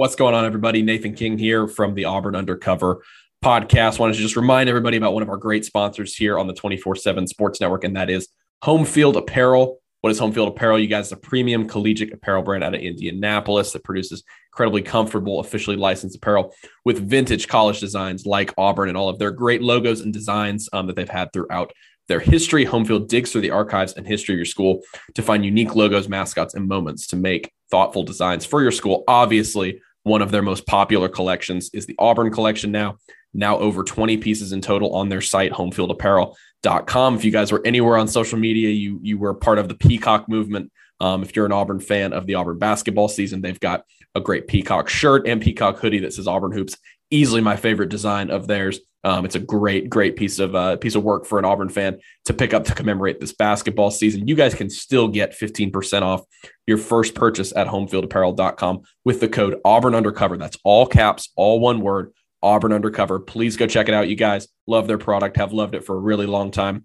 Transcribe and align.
What's 0.00 0.16
going 0.16 0.34
on, 0.34 0.46
everybody? 0.46 0.80
Nathan 0.80 1.14
King 1.14 1.36
here 1.36 1.68
from 1.68 1.92
the 1.92 2.06
Auburn 2.06 2.34
Undercover 2.34 3.02
podcast. 3.44 3.98
Wanted 3.98 4.14
to 4.14 4.20
just 4.20 4.34
remind 4.34 4.70
everybody 4.70 4.96
about 4.96 5.12
one 5.12 5.22
of 5.22 5.28
our 5.28 5.36
great 5.36 5.66
sponsors 5.66 6.16
here 6.16 6.38
on 6.38 6.46
the 6.46 6.54
24 6.54 6.96
7 6.96 7.26
Sports 7.26 7.60
Network, 7.60 7.84
and 7.84 7.94
that 7.96 8.08
is 8.08 8.28
Home 8.62 8.86
Field 8.86 9.18
Apparel. 9.18 9.78
What 10.00 10.08
is 10.08 10.18
Home 10.18 10.32
Field 10.32 10.48
Apparel? 10.48 10.78
You 10.78 10.86
guys, 10.86 11.12
a 11.12 11.18
premium 11.18 11.68
collegiate 11.68 12.14
apparel 12.14 12.42
brand 12.42 12.64
out 12.64 12.74
of 12.74 12.80
Indianapolis 12.80 13.72
that 13.72 13.84
produces 13.84 14.24
incredibly 14.50 14.80
comfortable, 14.80 15.38
officially 15.38 15.76
licensed 15.76 16.16
apparel 16.16 16.54
with 16.86 17.06
vintage 17.06 17.46
college 17.46 17.78
designs 17.78 18.24
like 18.24 18.54
Auburn 18.56 18.88
and 18.88 18.96
all 18.96 19.10
of 19.10 19.18
their 19.18 19.32
great 19.32 19.60
logos 19.60 20.00
and 20.00 20.14
designs 20.14 20.66
um, 20.72 20.86
that 20.86 20.96
they've 20.96 21.10
had 21.10 21.30
throughout 21.34 21.72
their 22.08 22.20
history. 22.20 22.64
Home 22.64 22.86
Field 22.86 23.10
digs 23.10 23.32
through 23.32 23.42
the 23.42 23.50
archives 23.50 23.92
and 23.92 24.06
history 24.06 24.34
of 24.34 24.38
your 24.38 24.46
school 24.46 24.80
to 25.14 25.20
find 25.20 25.44
unique 25.44 25.74
logos, 25.74 26.08
mascots, 26.08 26.54
and 26.54 26.66
moments 26.66 27.06
to 27.08 27.16
make 27.16 27.52
thoughtful 27.70 28.02
designs 28.02 28.46
for 28.46 28.62
your 28.62 28.72
school. 28.72 29.04
Obviously, 29.06 29.82
one 30.02 30.22
of 30.22 30.30
their 30.30 30.42
most 30.42 30.66
popular 30.66 31.08
collections 31.08 31.70
is 31.72 31.86
the 31.86 31.96
Auburn 31.98 32.32
collection 32.32 32.72
now. 32.72 32.96
Now 33.32 33.58
over 33.58 33.84
20 33.84 34.16
pieces 34.16 34.52
in 34.52 34.60
total 34.60 34.94
on 34.94 35.08
their 35.08 35.20
site, 35.20 35.52
homefieldapparel.com. 35.52 37.14
If 37.14 37.24
you 37.24 37.30
guys 37.30 37.52
were 37.52 37.62
anywhere 37.64 37.96
on 37.96 38.08
social 38.08 38.38
media, 38.38 38.70
you 38.70 38.98
you 39.02 39.18
were 39.18 39.34
part 39.34 39.58
of 39.58 39.68
the 39.68 39.74
Peacock 39.74 40.28
movement. 40.28 40.72
Um, 41.00 41.22
if 41.22 41.34
you're 41.34 41.46
an 41.46 41.52
Auburn 41.52 41.80
fan 41.80 42.12
of 42.12 42.26
the 42.26 42.34
Auburn 42.34 42.58
basketball 42.58 43.08
season, 43.08 43.40
they've 43.40 43.60
got 43.60 43.84
a 44.14 44.20
great 44.20 44.48
Peacock 44.48 44.88
shirt 44.88 45.26
and 45.26 45.40
Peacock 45.40 45.78
hoodie 45.78 46.00
that 46.00 46.12
says 46.12 46.26
Auburn 46.26 46.52
Hoops. 46.52 46.76
Easily 47.10 47.40
my 47.40 47.56
favorite 47.56 47.88
design 47.88 48.30
of 48.30 48.46
theirs. 48.46 48.80
Um, 49.02 49.24
it's 49.24 49.34
a 49.34 49.40
great, 49.40 49.88
great 49.88 50.16
piece 50.16 50.38
of 50.38 50.54
uh, 50.54 50.76
piece 50.76 50.94
of 50.94 51.02
work 51.02 51.24
for 51.24 51.38
an 51.38 51.44
Auburn 51.44 51.70
fan 51.70 51.98
to 52.26 52.34
pick 52.34 52.52
up 52.52 52.64
to 52.64 52.74
commemorate 52.74 53.18
this 53.18 53.32
basketball 53.32 53.90
season. 53.90 54.28
You 54.28 54.34
guys 54.34 54.54
can 54.54 54.68
still 54.68 55.08
get 55.08 55.38
15% 55.38 56.02
off 56.02 56.22
your 56.66 56.78
first 56.78 57.14
purchase 57.14 57.52
at 57.56 57.66
homefieldapparel.com 57.66 58.82
with 59.04 59.20
the 59.20 59.28
code 59.28 59.58
Auburn 59.64 59.94
Undercover. 59.94 60.36
That's 60.36 60.58
all 60.64 60.86
caps, 60.86 61.30
all 61.34 61.60
one 61.60 61.80
word, 61.80 62.12
Auburn 62.42 62.72
Undercover. 62.72 63.20
Please 63.20 63.56
go 63.56 63.66
check 63.66 63.88
it 63.88 63.94
out. 63.94 64.08
You 64.08 64.16
guys 64.16 64.48
love 64.66 64.86
their 64.86 64.98
product, 64.98 65.36
have 65.38 65.52
loved 65.52 65.74
it 65.74 65.84
for 65.84 65.96
a 65.96 66.00
really 66.00 66.26
long 66.26 66.50
time. 66.50 66.84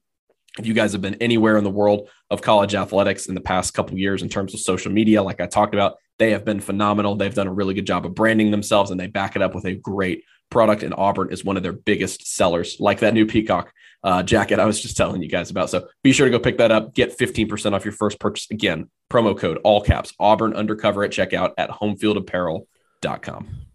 If 0.58 0.66
you 0.66 0.74
guys 0.74 0.94
have 0.94 1.02
been 1.02 1.16
anywhere 1.16 1.58
in 1.58 1.66
the 1.66 1.70
world 1.70 2.08
of 2.32 2.42
college 2.42 2.76
athletics 2.76 3.28
in 3.28 3.36
the 3.36 3.42
past 3.42 3.74
couple 3.74 3.98
years 3.98 4.22
in 4.22 4.30
terms 4.30 4.54
of 4.54 4.62
social 4.62 4.90
media, 4.90 5.22
like 5.22 5.42
I 5.42 5.48
talked 5.48 5.74
about, 5.74 5.98
they 6.18 6.32
have 6.32 6.46
been 6.46 6.62
phenomenal. 6.62 7.16
They've 7.16 7.34
done 7.34 7.48
a 7.48 7.54
really 7.54 7.74
good 7.74 7.86
job 7.86 8.06
of 8.06 8.16
branding 8.16 8.52
themselves 8.52 8.90
and 8.90 8.98
they 8.98 9.08
back 9.08 9.36
it 9.36 9.42
up 9.42 9.54
with 9.54 9.66
a 9.66 9.74
great 9.74 10.24
product. 10.50 10.84
And 10.84 10.94
Auburn 10.96 11.32
is 11.32 11.44
one 11.44 11.58
of 11.58 11.64
their 11.64 11.74
biggest 11.74 12.28
sellers, 12.28 12.78
like 12.80 13.00
that 13.00 13.14
new 13.14 13.26
Peacock 13.26 13.74
uh, 14.04 14.22
jacket 14.22 14.60
I 14.60 14.66
was 14.66 14.80
just 14.80 14.96
telling 14.96 15.22
you 15.22 15.28
guys 15.28 15.50
about. 15.50 15.70
So 15.70 15.88
be 16.04 16.14
sure 16.14 16.26
to 16.26 16.32
go 16.32 16.40
pick 16.40 16.60
that 16.60 16.72
up. 16.72 16.94
Get 16.94 17.18
15% 17.18 17.74
off 17.74 17.84
your 17.84 17.92
first 17.92 18.20
purchase. 18.20 18.48
Again, 18.52 18.90
promo 19.10 19.38
code 19.38 19.58
all 19.64 19.82
caps 19.82 20.14
Auburn 20.20 20.54
undercover 20.54 21.04
at 21.04 21.12
checkout 21.12 21.54
at 21.58 21.72
homefieldapparel.com. 21.72 23.66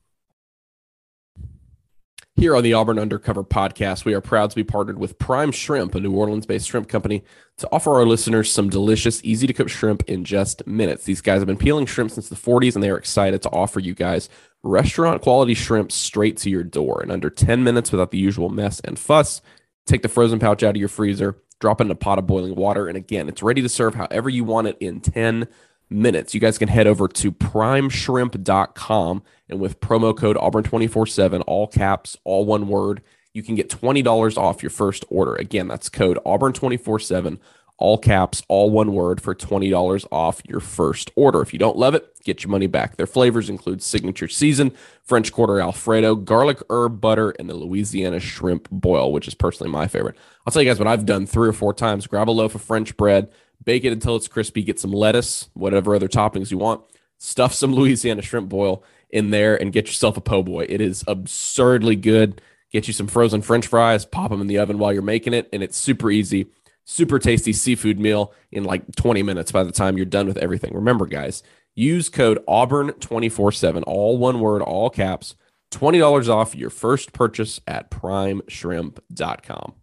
Here 2.37 2.57
on 2.57 2.63
the 2.63 2.73
Auburn 2.73 2.99
Undercover 2.99 3.45
podcast, 3.45 4.07
we 4.07 4.15
are 4.15 4.23
proud 4.23 4.49
to 4.49 4.57
be 4.57 4.65
partnered 4.65 4.99
with 4.99 5.19
Prime 5.19 5.53
Shrimp, 5.53 5.95
a 5.95 6.01
New 6.01 6.13
Orleans 6.13 6.47
based 6.47 6.69
shrimp 6.69 6.89
company, 6.89 7.23
to 7.59 7.69
offer 7.71 7.93
our 7.97 8.07
listeners 8.07 8.51
some 8.51 8.71
delicious, 8.71 9.23
easy 9.23 9.47
to 9.47 9.53
cook 9.53 9.69
shrimp 9.69 10.05
in 10.05 10.25
just 10.25 10.67
minutes. 10.67 11.05
These 11.05 11.21
guys 11.21 11.41
have 11.41 11.47
been 11.47 11.59
peeling 11.59 11.85
shrimp 11.85 12.13
since 12.13 12.31
the 12.31 12.37
40s, 12.37 12.77
and 12.77 12.83
they 12.83 12.89
are 12.89 12.97
excited 12.97 13.43
to 13.43 13.51
offer 13.51 13.79
you 13.79 13.95
guys 13.95 14.31
restaurant 14.63 15.23
quality 15.23 15.55
shrimp 15.55 15.91
straight 15.91 16.37
to 16.39 16.51
your 16.51 16.65
door 16.65 17.03
in 17.03 17.11
under 17.11 17.31
10 17.31 17.65
minutes 17.65 17.93
without 17.93 18.11
the 18.11 18.19
usual 18.19 18.49
mess 18.49 18.81
and 18.81 18.99
fuss. 18.99 19.41
Take 19.87 20.03
the 20.03 20.09
frozen 20.09 20.39
pouch 20.39 20.63
out 20.63 20.77
of 20.77 20.81
your 20.81 20.89
freezer, 20.89 21.39
drop 21.59 21.81
it 21.81 21.85
in 21.85 21.91
a 21.91 21.97
pot 21.97 22.19
of 22.19 22.27
boiling 22.27 22.55
water, 22.55 22.87
and 22.89 22.97
again, 22.97 23.29
it's 23.29 23.43
ready 23.43 23.63
to 23.63 23.69
serve 23.69 23.95
however 23.95 24.29
you 24.29 24.45
want 24.45 24.69
it 24.69 24.77
in 24.81 25.01
10 25.01 25.49
minutes. 25.89 26.35
You 26.35 26.41
guys 26.41 26.59
can 26.59 26.69
head 26.69 26.87
over 26.87 27.09
to 27.09 27.33
primeshrimp.com 27.33 29.23
and 29.49 29.61
with 29.61 29.81
promo 29.81 30.17
code 30.17 30.37
Auburn247, 30.37 31.43
all 31.47 31.67
caps, 31.67 32.17
all 32.25 32.45
one 32.45 32.69
word, 32.69 33.03
you 33.33 33.43
can 33.43 33.55
get 33.55 33.71
$20 33.71 34.37
off 34.37 34.63
your 34.63 34.71
first 34.71 35.05
order. 35.09 35.35
Again, 35.35 35.69
that's 35.69 35.89
code 35.89 36.19
Auburn247, 36.25 37.39
all 37.81 37.99
caps, 37.99 38.43
all 38.47 38.71
one 38.71 38.93
word 38.93 39.21
for 39.21 39.35
$20 39.35 40.07
off 40.13 40.43
your 40.47 40.61
first 40.61 41.11
order. 41.17 41.41
If 41.41 41.53
you 41.53 41.59
don't 41.59 41.79
love 41.79 41.95
it, 41.95 42.15
get 42.25 42.45
your 42.45 42.51
money 42.51 42.67
back. 42.67 42.97
Their 42.97 43.07
flavors 43.07 43.49
include 43.49 43.83
signature 43.83 44.29
season, 44.29 44.73
French 45.03 45.33
quarter 45.33 45.61
Alfredo, 45.61 46.15
garlic 46.15 46.63
herb 46.69 47.01
butter, 47.01 47.31
and 47.39 47.49
the 47.49 47.55
Louisiana 47.55 48.21
shrimp 48.21 48.69
boil, 48.71 49.13
which 49.13 49.27
is 49.27 49.35
personally 49.35 49.73
my 49.73 49.89
favorite. 49.89 50.17
I'll 50.47 50.53
tell 50.53 50.63
you 50.63 50.69
guys 50.69 50.79
what 50.79 50.89
I've 50.89 51.07
done 51.07 51.27
three 51.27 51.49
or 51.49 51.55
four 51.55 51.73
times. 51.73 52.07
Grab 52.07 52.29
a 52.29 52.33
loaf 52.33 52.55
of 52.55 52.63
French 52.63 52.97
bread, 52.97 53.31
bake 53.65 53.85
it 53.85 53.93
until 53.93 54.15
it's 54.15 54.29
crispy, 54.29 54.63
get 54.63 54.79
some 54.79 54.93
lettuce, 54.93 55.49
whatever 55.55 55.95
other 55.95 56.09
toppings 56.09 56.51
you 56.51 56.59
want, 56.59 56.83
stuff 57.17 57.55
some 57.55 57.75
Louisiana 57.75 58.23
shrimp 58.23 58.51
boil 58.51 58.85
in 59.09 59.31
there, 59.31 59.61
and 59.61 59.73
get 59.73 59.87
yourself 59.87 60.19
a 60.19 60.21
po' 60.21 60.43
boy. 60.43 60.67
It 60.69 60.83
is 60.83 61.03
absurdly 61.09 61.97
good. 61.97 62.43
Get 62.71 62.87
you 62.87 62.93
some 62.93 63.09
frozen 63.09 63.43
French 63.43 63.67
fries, 63.67 64.05
pop 64.05 64.31
them 64.31 64.41
in 64.41 64.47
the 64.47 64.59
oven 64.59 64.79
while 64.79 64.93
you're 64.93 65.03
making 65.03 65.35
it, 65.35 65.49
and 65.53 65.63
it's 65.63 65.77
super 65.77 66.09
easy. 66.11 66.47
Super 66.85 67.19
tasty 67.19 67.53
seafood 67.53 67.99
meal 67.99 68.33
in 68.51 68.65
like 68.65 68.95
20 68.97 69.23
minutes 69.23 69.53
by 69.53 69.63
the 69.63 69.73
time 69.73 69.97
you're 69.97 70.07
done 70.07 70.27
with 70.27 70.39
everything. 70.39 70.75
Remember, 70.75 71.07
guys, 71.07 71.43
use 71.75 72.09
code 72.09 72.45
Auburn247, 72.49 73.85
all 73.87 74.19
one 74.19 74.41
word, 74.41 74.63
all 74.63 74.91
caps, 74.91 75.37
$20 75.73 76.29
off 76.29 76.55
your 76.55 76.71
first 76.71 77.13
purchase 77.13 77.61
at 77.67 77.91
primeshrimp.com. 77.91 79.75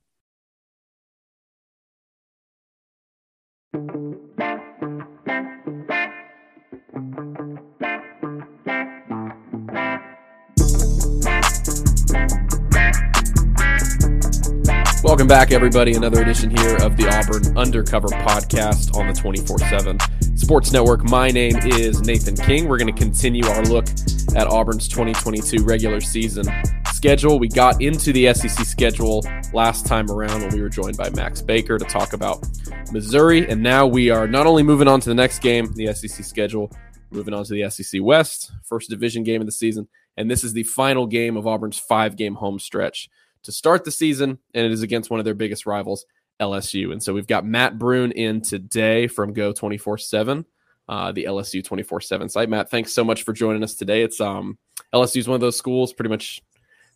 Welcome 15.08 15.28
back, 15.28 15.54
everybody. 15.54 15.94
Another 15.94 16.22
edition 16.22 16.50
here 16.50 16.76
of 16.84 16.98
the 16.98 17.08
Auburn 17.08 17.58
Undercover 17.58 18.10
Podcast 18.10 18.94
on 18.94 19.08
the 19.08 19.14
24 19.14 19.58
7 19.58 19.98
Sports 20.36 20.74
Network. 20.74 21.02
My 21.06 21.30
name 21.30 21.56
is 21.64 22.02
Nathan 22.02 22.36
King. 22.36 22.68
We're 22.68 22.78
going 22.78 22.94
to 22.94 23.02
continue 23.02 23.46
our 23.46 23.64
look 23.64 23.88
at 24.36 24.48
Auburn's 24.48 24.90
2022 24.90 25.64
regular 25.64 26.02
season 26.02 26.44
schedule. 26.92 27.40
We 27.40 27.48
got 27.48 27.82
into 27.82 28.12
the 28.12 28.34
SEC 28.34 28.66
schedule 28.66 29.26
last 29.54 29.86
time 29.86 30.12
around 30.12 30.42
when 30.42 30.54
we 30.54 30.62
were 30.62 30.68
joined 30.68 30.98
by 30.98 31.10
Max 31.12 31.42
Baker 31.42 31.78
to 31.78 31.86
talk 31.86 32.12
about 32.12 32.46
Missouri. 32.92 33.50
And 33.50 33.64
now 33.64 33.88
we 33.88 34.10
are 34.10 34.28
not 34.28 34.46
only 34.46 34.62
moving 34.62 34.90
on 34.90 35.00
to 35.00 35.08
the 35.08 35.16
next 35.16 35.40
game, 35.40 35.72
the 35.76 35.94
SEC 35.94 36.26
schedule, 36.26 36.70
moving 37.12 37.34
on 37.34 37.46
to 37.46 37.54
the 37.54 37.70
SEC 37.70 38.02
West, 38.04 38.52
first 38.62 38.90
division 38.90 39.24
game 39.24 39.40
of 39.40 39.48
the 39.48 39.54
season. 39.54 39.88
And 40.18 40.30
this 40.30 40.44
is 40.44 40.52
the 40.52 40.64
final 40.64 41.08
game 41.08 41.38
of 41.38 41.48
Auburn's 41.48 41.80
five 41.80 42.18
game 42.18 42.36
home 42.36 42.60
stretch 42.60 43.10
to 43.48 43.52
start 43.54 43.86
the 43.86 43.92
season, 43.92 44.38
and 44.54 44.66
it 44.66 44.74
is 44.74 44.82
against 44.82 45.10
one 45.10 45.22
of 45.22 45.24
their 45.24 45.34
biggest 45.34 45.66
rivals, 45.66 46.06
LSU. 46.42 46.92
And 46.92 47.02
so 47.02 47.14
we've 47.14 47.26
got 47.26 47.46
Matt 47.46 47.80
Brune 47.80 48.12
in 48.12 48.42
today 48.42 49.08
from 49.08 49.34
Geaux 49.34 49.54
24 49.54 50.00
7, 50.00 50.46
uh, 50.90 51.14
the 51.14 51.24
LSU 51.24 51.64
24 51.64 52.02
7 52.02 52.28
site. 52.28 52.50
Matt, 52.50 52.70
thanks 52.70 52.92
so 52.92 53.06
much 53.06 53.24
for 53.24 53.32
joining 53.32 53.64
us 53.64 53.74
today. 53.74 54.04
It's 54.04 54.20
um, 54.20 54.58
LSU 54.94 55.20
is 55.20 55.30
one 55.30 55.36
of 55.36 55.42
those 55.42 55.56
schools, 55.56 55.94
pretty 55.94 56.10
much 56.10 56.42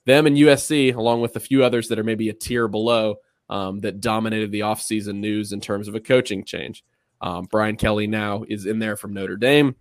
them 0.03 0.27
and 0.27 0.35
USC, 0.35 0.93
along 0.93 1.21
with 1.21 1.37
a 1.37 1.39
few 1.39 1.63
others 1.63 1.87
that 1.87 1.97
are 1.97 2.03
maybe 2.03 2.27
a 2.27 2.33
tier 2.33 2.67
below, 2.67 3.15
um, 3.49 3.79
that 3.79 4.01
dominated 4.01 4.51
the 4.51 4.59
offseason 4.59 5.19
news 5.19 5.53
in 5.53 5.61
terms 5.61 5.87
of 5.87 5.95
a 5.95 6.01
coaching 6.01 6.43
change. 6.43 6.83
Um, 7.21 7.47
Brian 7.49 7.77
Kelly 7.77 8.07
now 8.07 8.43
is 8.49 8.65
in 8.65 8.79
there 8.79 8.97
from 8.97 9.13
Notre 9.13 9.37
Dame. 9.37 9.73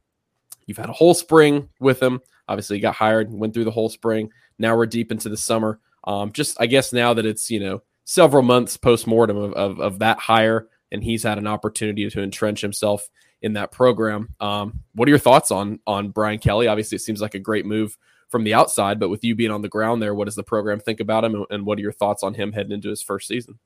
You've 0.67 0.79
had 0.79 0.89
a 0.89 0.93
whole 0.93 1.15
spring 1.15 1.69
with 1.81 2.00
him. 2.00 2.21
Obviously, 2.47 2.77
he 2.77 2.81
got 2.81 2.95
hired, 2.95 3.29
went 3.29 3.55
through 3.55 3.65
the 3.65 3.73
whole 3.73 3.89
spring. 3.89 4.31
Now 4.56 4.77
we're 4.77 4.87
deep 4.87 5.11
into 5.11 5.29
the 5.29 5.37
summer. 5.37 5.81
Um, 6.05 6.32
just 6.32 6.56
I 6.61 6.67
guess 6.67 6.93
now 6.93 7.14
that 7.14 7.26
it's 7.26 7.50
you 7.50 7.61
know 7.61 7.82
several 8.05 8.43
months 8.43 8.76
post 8.76 9.06
mortem 9.06 9.37
of, 9.37 9.52
of, 9.52 9.81
of 9.81 9.99
that 10.00 10.19
hire, 10.19 10.69
and 10.91 11.02
he's 11.02 11.23
had 11.23 11.38
an 11.38 11.47
opportunity 11.47 12.08
to 12.08 12.23
entrench 12.23 12.61
himself 12.61 13.08
in 13.43 13.55
that 13.55 13.73
program. 13.73 14.35
Um, 14.41 14.81
what 14.94 15.08
are 15.08 15.11
your 15.11 15.19
thoughts 15.19 15.50
on 15.50 15.81
on 15.87 16.11
Brian 16.11 16.38
Kelly? 16.38 16.67
Obviously, 16.67 16.97
it 16.97 17.02
seems 17.02 17.20
like 17.20 17.35
a 17.35 17.41
great 17.41 17.67
move 17.67 17.97
from 18.29 18.44
the 18.44 18.55
outside, 18.55 19.00
but 19.00 19.08
with 19.08 19.25
you 19.25 19.35
being 19.35 19.50
on 19.50 19.62
the 19.62 19.69
ground 19.69 20.00
there, 20.00 20.14
what 20.14 20.26
does 20.26 20.37
the 20.37 20.43
program 20.43 20.81
think 20.81 21.00
about 21.00 21.25
him, 21.25 21.44
and 21.50 21.67
what 21.67 21.79
are 21.79 21.82
your 21.82 21.93
thoughts 21.93 22.23
on 22.23 22.35
him 22.35 22.52
heading 22.52 22.73
into 22.73 22.88
his 22.88 23.02
first 23.02 23.29
season? 23.29 23.58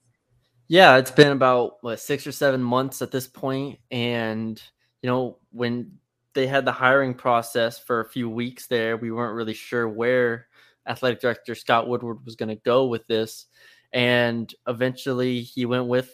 Yeah, 0.69 0.96
it's 0.96 1.10
been 1.10 1.32
about 1.32 1.82
what 1.82 2.00
six 2.00 2.26
or 2.26 2.32
seven 2.32 2.62
months 2.62 3.02
at 3.02 3.10
this 3.10 3.26
point, 3.26 3.78
and 3.90 4.60
you 5.02 5.10
know 5.10 5.38
when 5.50 5.98
they 6.34 6.46
had 6.46 6.64
the 6.64 6.72
hiring 6.72 7.14
process 7.14 7.78
for 7.78 8.00
a 8.00 8.08
few 8.08 8.28
weeks 8.28 8.66
there. 8.66 8.96
We 8.96 9.10
weren't 9.10 9.36
really 9.36 9.54
sure 9.54 9.88
where 9.88 10.48
athletic 10.86 11.20
director 11.20 11.54
Scott 11.54 11.88
Woodward 11.88 12.25
was 12.25 12.36
going 12.36 12.48
to 12.48 12.56
go 12.56 12.86
with 12.86 13.06
this, 13.06 13.46
and 13.92 14.52
eventually 14.66 15.42
he 15.42 15.66
went 15.66 15.86
with 15.86 16.10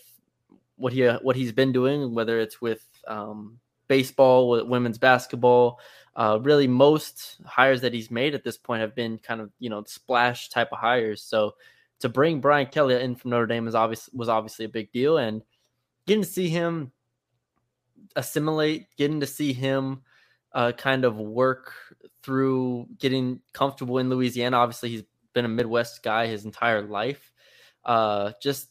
what 0.77 0.93
he 0.93 1.07
what 1.07 1.37
he's 1.37 1.53
been 1.53 1.73
doing, 1.73 2.15
whether 2.15 2.39
it's 2.39 2.61
with 2.61 2.85
um, 3.07 3.59
baseball, 3.89 4.49
with 4.51 4.67
women's 4.67 4.99
basketball. 4.99 5.79
Uh, 6.17 6.39
really, 6.43 6.67
most 6.67 7.39
hires 7.45 7.81
that 7.83 7.95
he's 7.95 8.11
made 8.11 8.35
at 8.35 8.45
this 8.45 8.57
point 8.57 8.81
have 8.81 8.95
been 8.95 9.19
kind 9.19 9.41
of 9.41 9.51
you 9.59 9.71
know 9.71 9.85
splash 9.87 10.49
type 10.49 10.69
of 10.73 10.79
hires. 10.79 11.23
So 11.23 11.55
to 12.01 12.09
bring 12.09 12.41
Brian 12.41 12.67
Kelly 12.67 13.01
in 13.01 13.15
from 13.15 13.31
Notre 13.31 13.47
Dame 13.47 13.69
is 13.69 13.75
obvious 13.75 14.09
was 14.13 14.29
obviously 14.29 14.65
a 14.65 14.71
big 14.71 14.91
deal, 14.93 15.19
and 15.19 15.43
getting 16.07 16.23
to 16.23 16.29
see 16.29 16.49
him 16.49 16.93
assimilate, 18.17 18.87
getting 18.97 19.21
to 19.21 19.27
see 19.27 19.53
him 19.53 20.03
uh, 20.53 20.73
kind 20.73 21.05
of 21.05 21.17
work 21.17 21.73
through 22.23 22.87
getting 22.99 23.41
comfortable 23.53 23.99
in 23.99 24.11
Louisiana. 24.11 24.57
Obviously, 24.59 24.91
he's 24.91 25.03
been 25.33 25.45
a 25.45 25.49
Midwest 25.49 26.03
guy 26.03 26.27
his 26.27 26.45
entire 26.45 26.83
life. 26.83 27.33
Uh, 27.85 28.33
just 28.43 28.69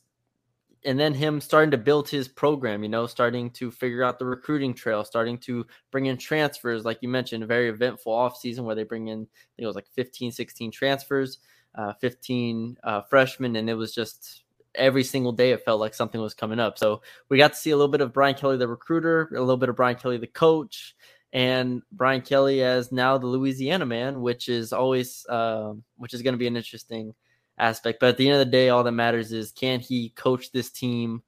and 0.86 1.00
then 1.00 1.14
him 1.14 1.42
starting 1.42 1.72
to 1.72 1.78
build 1.78 2.08
his 2.08 2.28
program, 2.28 2.84
you 2.84 2.90
know, 2.90 3.06
starting 3.06 3.50
to 3.52 3.70
figure 3.70 4.04
out 4.04 4.18
the 4.18 4.26
recruiting 4.26 4.74
trail, 4.74 5.04
starting 5.04 5.38
to 5.38 5.66
bring 5.92 6.06
in 6.06 6.18
transfers, 6.18 6.86
like 6.86 7.00
you 7.02 7.10
mentioned, 7.10 7.44
a 7.44 7.48
very 7.48 7.70
eventful 7.70 8.14
offseason 8.14 8.62
where 8.62 8.76
they 8.76 8.84
bring 8.84 9.08
in, 9.08 9.20
I 9.20 9.52
think 9.56 9.64
it 9.64 9.66
was 9.66 9.76
like 9.76 9.90
15, 9.94 10.32
16 10.32 10.72
transfers, 10.72 11.40
uh, 11.76 11.94
15 11.94 12.78
uh, 12.84 13.02
freshmen, 13.02 13.58
and 13.58 13.70
it 13.70 13.74
was 13.74 13.94
just 13.94 14.44
every 14.76 15.04
single 15.04 15.34
day 15.34 15.52
it 15.52 15.66
felt 15.66 15.82
like 15.82 15.94
something 15.94 16.22
was 16.22 16.34
coming 16.34 16.60
up. 16.60 16.78
So 16.78 17.02
we 17.28 17.38
got 17.38 17.54
to 17.54 17.60
see 17.60 17.72
a 17.72 17.76
little 17.76 17.92
bit 17.92 18.02
of 18.02 18.14
Brian 18.14 18.36
Kelly, 18.36 18.58
the 18.58 18.68
recruiter, 18.68 19.30
a 19.36 19.40
little 19.40 19.58
bit 19.58 19.70
of 19.70 19.76
Brian 19.76 19.98
Kelly, 19.98 20.18
the 20.18 20.28
coach, 20.28 20.96
and 21.32 21.82
Brian 21.92 22.22
Kelly 22.22 22.64
as 22.64 22.92
now 22.92 23.18
the 23.18 23.28
Louisiana 23.28 23.86
man, 23.86 24.22
which 24.22 24.50
is 24.50 24.74
always 24.74 25.26
uh, 25.30 25.74
which 25.98 26.14
is 26.14 26.22
going 26.22 26.34
to 26.34 26.40
be 26.40 26.48
an 26.48 26.58
interesting 26.58 27.14
aspect. 27.58 28.00
But 28.00 28.10
at 28.10 28.18
the 28.18 28.30
end 28.30 28.42
of 28.42 28.48
the 28.48 28.52
day, 28.52 28.70
all 28.70 28.84
that 28.84 28.92
matters 28.92 29.32
is 29.32 29.52
can 29.52 29.80
he 29.80 30.10
coach 30.10 30.52
this 30.52 30.72
team, 30.72 31.22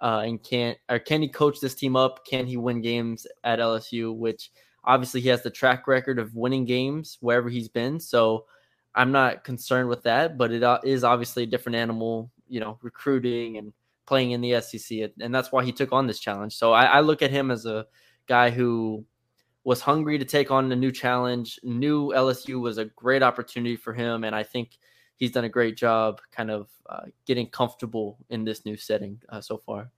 uh, 0.00 0.22
and 0.24 0.42
can 0.42 0.76
or 0.88 0.98
can 1.00 1.22
he 1.22 1.28
coach 1.28 1.60
this 1.60 1.74
team 1.74 1.96
up? 1.96 2.24
Can 2.24 2.46
he 2.46 2.56
win 2.56 2.80
games 2.80 3.26
at 3.42 3.58
LSU? 3.58 4.14
Which 4.14 4.52
obviously 4.84 5.20
he 5.20 5.28
has 5.28 5.42
the 5.42 5.50
track 5.50 5.88
record 5.88 6.18
of 6.18 6.34
winning 6.34 6.64
games 6.64 7.18
wherever 7.20 7.48
he's 7.48 7.68
been. 7.68 7.98
So 7.98 8.46
I'm 8.94 9.12
not 9.12 9.44
concerned 9.44 9.88
with 9.88 10.04
that. 10.04 10.38
But 10.38 10.52
it 10.52 10.62
uh, 10.62 10.80
obviously 11.02 11.42
a 11.42 11.46
different 11.46 11.76
animal, 11.76 12.30
you 12.48 12.60
know, 12.60 12.78
recruiting 12.82 13.56
and 13.56 13.72
playing 14.06 14.30
in 14.30 14.40
the 14.40 14.60
SEC, 14.60 15.10
and 15.20 15.34
that's 15.34 15.50
why 15.50 15.64
he 15.64 15.72
took 15.72 15.92
on 15.92 16.06
this 16.06 16.20
challenge. 16.20 16.56
So 16.56 16.72
I, 16.72 16.84
I 16.84 17.00
look 17.00 17.22
at 17.22 17.30
him 17.30 17.50
as 17.50 17.66
a 17.66 17.86
guy 18.26 18.50
who 18.50 19.04
was 19.64 19.80
hungry 19.80 20.18
to 20.18 20.24
take 20.24 20.50
on 20.50 20.70
a 20.72 20.76
new 20.76 20.92
challenge. 20.92 21.58
Knew 21.62 22.08
LSU 22.08 22.60
was 22.60 22.78
a 22.78 22.86
great 22.86 23.22
opportunity 23.22 23.76
for 23.76 23.92
him, 23.92 24.24
and 24.24 24.34
I 24.34 24.42
think 24.42 24.78
he's 25.16 25.32
done 25.32 25.44
a 25.44 25.48
great 25.48 25.76
job, 25.76 26.20
kind 26.32 26.50
of 26.50 26.68
uh, 26.88 27.02
getting 27.26 27.48
comfortable 27.48 28.18
in 28.30 28.44
this 28.44 28.64
new 28.64 28.76
setting 28.76 29.20
uh, 29.28 29.40
so 29.40 29.58
far. 29.58 29.90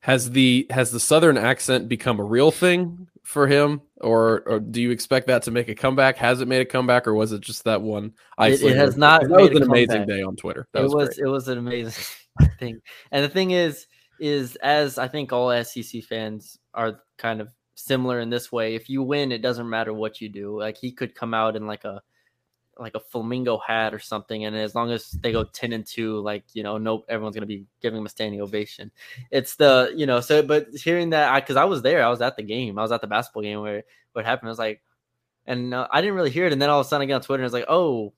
Has 0.00 0.30
the 0.32 0.66
has 0.68 0.90
the 0.90 1.00
southern 1.00 1.38
accent 1.38 1.88
become 1.88 2.20
a 2.20 2.24
real 2.24 2.50
thing 2.50 3.08
for 3.22 3.46
him, 3.46 3.80
or, 4.02 4.42
or 4.44 4.60
do 4.60 4.82
you 4.82 4.90
expect 4.90 5.28
that 5.28 5.44
to 5.44 5.50
make 5.50 5.70
a 5.70 5.74
comeback? 5.74 6.18
Has 6.18 6.42
it 6.42 6.48
made 6.48 6.60
a 6.60 6.66
comeback, 6.66 7.06
or 7.06 7.14
was 7.14 7.32
it 7.32 7.40
just 7.40 7.64
that 7.64 7.80
one? 7.80 8.12
It, 8.38 8.62
it, 8.62 8.76
has 8.76 8.98
not. 8.98 9.22
That 9.22 9.30
was 9.30 9.50
an 9.52 9.62
amazing 9.62 10.04
day 10.04 10.20
on 10.20 10.36
Twitter. 10.36 10.68
That 10.72 10.80
it 10.80 10.82
was, 10.82 10.94
was 10.94 11.18
it 11.18 11.26
was 11.26 11.48
an 11.48 11.56
amazing 11.56 12.04
thing, 12.58 12.82
and 13.12 13.24
the 13.24 13.30
thing 13.30 13.52
is, 13.52 13.86
is 14.20 14.56
as 14.56 14.98
I 14.98 15.08
think 15.08 15.32
all 15.32 15.64
SEC 15.64 16.02
fans 16.02 16.58
are 16.74 17.00
kind 17.16 17.40
of 17.40 17.48
similar 17.74 18.20
in 18.20 18.30
this 18.30 18.50
way. 18.52 18.74
If 18.74 18.88
you 18.88 19.02
win, 19.02 19.32
it 19.32 19.42
doesn't 19.42 19.68
matter 19.68 19.92
what 19.92 20.20
you 20.20 20.28
do. 20.28 20.58
Like 20.58 20.76
he 20.76 20.92
could 20.92 21.14
come 21.14 21.34
out 21.34 21.56
in 21.56 21.66
like 21.66 21.84
a 21.84 22.02
like 22.78 22.94
a 22.94 23.00
flamingo 23.00 23.58
hat 23.58 23.94
or 23.94 23.98
something, 23.98 24.44
and 24.44 24.56
as 24.56 24.74
long 24.74 24.90
as 24.90 25.10
they 25.10 25.32
go 25.32 25.44
ten 25.44 25.72
and 25.72 25.86
two, 25.86 26.18
like 26.20 26.44
you 26.54 26.62
know, 26.62 26.78
nope, 26.78 27.04
everyone's 27.08 27.36
gonna 27.36 27.46
be 27.46 27.66
giving 27.80 27.98
him 27.98 28.06
a 28.06 28.08
standing 28.08 28.40
ovation. 28.40 28.90
It's 29.30 29.56
the 29.56 29.92
you 29.94 30.06
know, 30.06 30.20
so 30.20 30.42
but 30.42 30.68
hearing 30.74 31.10
that, 31.10 31.34
because 31.40 31.56
I, 31.56 31.62
I, 31.62 31.66
was 31.66 31.82
there, 31.82 32.04
I 32.04 32.10
was 32.10 32.20
at 32.20 32.36
the 32.36 32.42
game, 32.42 32.78
I 32.78 32.82
was 32.82 32.92
at 32.92 33.00
the 33.00 33.06
basketball 33.06 33.42
game 33.42 33.60
where 33.60 33.84
what 34.12 34.24
happened. 34.24 34.48
I 34.48 34.50
was 34.50 34.58
like, 34.58 34.82
and 35.46 35.74
uh, 35.74 35.88
I 35.90 36.00
didn't 36.00 36.16
really 36.16 36.30
hear 36.30 36.46
it, 36.46 36.52
and 36.52 36.60
then 36.60 36.70
all 36.70 36.80
of 36.80 36.86
a 36.86 36.88
sudden 36.88 37.04
I 37.04 37.06
get 37.06 37.14
on 37.14 37.20
Twitter 37.20 37.42
and 37.42 37.44
I 37.44 37.52
was 37.52 37.52
like, 37.52 37.66
oh, 37.68 38.12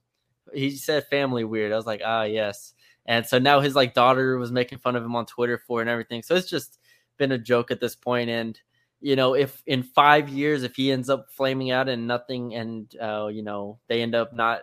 he 0.54 0.70
said 0.70 1.06
family 1.08 1.44
weird. 1.44 1.72
I 1.72 1.76
was 1.76 1.86
like, 1.86 2.02
ah, 2.04 2.22
yes. 2.22 2.74
And 3.06 3.24
so 3.24 3.38
now 3.38 3.60
his 3.60 3.74
like 3.74 3.94
daughter 3.94 4.36
was 4.38 4.50
making 4.50 4.78
fun 4.78 4.96
of 4.96 5.04
him 5.04 5.16
on 5.16 5.26
Twitter 5.26 5.62
for 5.66 5.80
and 5.80 5.90
everything. 5.90 6.22
So 6.22 6.34
it's 6.34 6.48
just 6.48 6.78
been 7.18 7.32
a 7.32 7.38
joke 7.38 7.70
at 7.70 7.80
this 7.80 7.94
point, 7.94 8.30
and 8.30 8.58
you 9.06 9.14
know, 9.14 9.34
if 9.34 9.62
in 9.66 9.84
five 9.84 10.28
years, 10.28 10.64
if 10.64 10.74
he 10.74 10.90
ends 10.90 11.08
up 11.08 11.30
flaming 11.30 11.70
out 11.70 11.88
and 11.88 12.08
nothing, 12.08 12.56
and 12.56 12.92
uh, 13.00 13.28
you 13.28 13.44
know, 13.44 13.78
they 13.86 14.02
end 14.02 14.16
up 14.16 14.32
not 14.32 14.62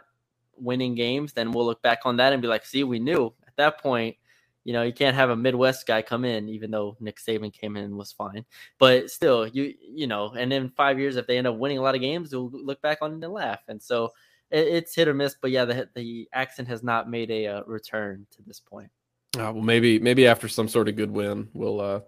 winning 0.57 0.95
games, 0.95 1.31
then 1.31 1.53
we'll 1.53 1.65
look 1.65 1.81
back 1.81 1.99
on 2.03 2.17
that 2.17 2.33
and 2.33 2.41
be 2.41 2.49
like, 2.49 2.65
see, 2.65 2.83
we 2.83 2.99
knew 2.99 3.33
at 3.47 3.55
that 3.55 3.81
point. 3.81 4.17
You 4.65 4.73
know, 4.73 4.83
you 4.83 4.91
can't 4.91 5.15
have 5.15 5.29
a 5.29 5.35
Midwest 5.37 5.87
guy 5.87 6.01
come 6.01 6.25
in, 6.25 6.49
even 6.49 6.71
though 6.71 6.97
Nick 6.99 7.19
Saban 7.19 7.53
came 7.53 7.77
in 7.77 7.85
and 7.85 7.95
was 7.95 8.11
fine. 8.11 8.43
But 8.79 9.09
still, 9.09 9.47
you 9.47 9.75
you 9.79 10.07
know, 10.07 10.33
and 10.37 10.51
in 10.51 10.71
five 10.71 10.99
years, 10.99 11.15
if 11.15 11.25
they 11.25 11.37
end 11.37 11.47
up 11.47 11.55
winning 11.55 11.77
a 11.77 11.81
lot 11.81 11.95
of 11.95 12.01
games, 12.01 12.35
we'll 12.35 12.49
look 12.51 12.81
back 12.81 12.97
on 13.01 13.13
it 13.13 13.23
and 13.23 13.33
laugh. 13.33 13.61
And 13.69 13.81
so 13.81 14.11
it, 14.51 14.67
it's 14.67 14.93
hit 14.93 15.07
or 15.07 15.13
miss. 15.13 15.37
But 15.41 15.51
yeah, 15.51 15.63
the 15.63 15.87
the 15.95 16.27
accent 16.33 16.67
has 16.67 16.83
not 16.83 17.09
made 17.09 17.31
a 17.31 17.47
uh, 17.47 17.61
return 17.65 18.27
to 18.31 18.41
this 18.45 18.59
point. 18.59 18.91
Uh, 19.37 19.53
well, 19.53 19.63
maybe 19.63 19.99
maybe 19.99 20.27
after 20.27 20.49
some 20.49 20.67
sort 20.67 20.89
of 20.89 20.97
good 20.97 21.11
win, 21.11 21.47
we'll 21.53 21.79
uh, 21.79 22.01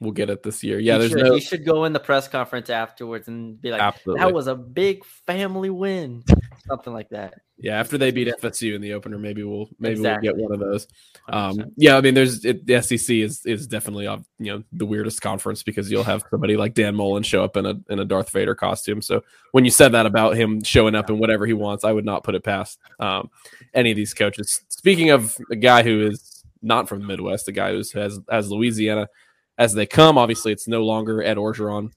we'll 0.00 0.12
get 0.12 0.30
it 0.30 0.42
this 0.42 0.62
year. 0.62 0.78
Yeah, 0.78 0.94
he 0.94 0.98
there's 1.00 1.10
should, 1.10 1.22
no. 1.22 1.34
He 1.34 1.40
should 1.40 1.64
go 1.64 1.84
in 1.84 1.92
the 1.92 2.00
press 2.00 2.28
conference 2.28 2.70
afterwards 2.70 3.28
and 3.28 3.60
be 3.60 3.70
like, 3.70 3.80
Absolutely. 3.80 4.24
"That 4.24 4.32
was 4.32 4.46
a 4.46 4.54
big 4.54 5.04
family 5.04 5.70
win," 5.70 6.24
something 6.66 6.92
like 6.92 7.10
that. 7.10 7.34
Yeah, 7.60 7.78
after 7.80 7.98
they 7.98 8.12
beat 8.12 8.28
FSU 8.28 8.76
in 8.76 8.80
the 8.80 8.92
opener, 8.92 9.18
maybe 9.18 9.42
we'll 9.42 9.68
maybe 9.80 9.96
exactly. 9.96 10.28
we'll 10.28 10.36
get 10.36 10.42
one 10.42 10.52
of 10.52 10.60
those. 10.60 10.86
Um, 11.28 11.72
yeah, 11.76 11.96
I 11.96 12.00
mean, 12.00 12.14
there's 12.14 12.44
it, 12.44 12.64
the 12.66 12.80
SEC 12.80 13.16
is 13.16 13.44
is 13.44 13.66
definitely 13.66 14.04
you 14.04 14.52
know 14.52 14.62
the 14.72 14.86
weirdest 14.86 15.20
conference 15.20 15.64
because 15.64 15.90
you'll 15.90 16.04
have 16.04 16.22
somebody 16.30 16.56
like 16.56 16.74
Dan 16.74 16.94
Mullen 16.94 17.24
show 17.24 17.42
up 17.42 17.56
in 17.56 17.66
a 17.66 17.74
in 17.88 17.98
a 17.98 18.04
Darth 18.04 18.30
Vader 18.30 18.54
costume. 18.54 19.02
So 19.02 19.24
when 19.50 19.64
you 19.64 19.72
said 19.72 19.92
that 19.92 20.06
about 20.06 20.36
him 20.36 20.62
showing 20.62 20.94
up 20.94 21.10
in 21.10 21.18
whatever 21.18 21.46
he 21.46 21.52
wants, 21.52 21.82
I 21.82 21.90
would 21.90 22.04
not 22.04 22.22
put 22.22 22.36
it 22.36 22.44
past 22.44 22.78
um, 23.00 23.28
any 23.74 23.90
of 23.90 23.96
these 23.96 24.14
coaches. 24.14 24.62
Speaking 24.68 25.10
of 25.10 25.36
a 25.50 25.56
guy 25.56 25.82
who 25.82 26.06
is 26.06 26.44
not 26.62 26.88
from 26.88 27.00
the 27.00 27.06
Midwest, 27.06 27.48
a 27.48 27.52
guy 27.52 27.72
who 27.72 27.78
has 27.78 28.20
has 28.30 28.50
Louisiana 28.50 29.08
as 29.58 29.74
they 29.74 29.86
come. 29.86 30.16
Obviously, 30.16 30.52
it's 30.52 30.68
no 30.68 30.84
longer 30.84 31.22
Ed 31.22 31.36
Orgeron 31.36 31.90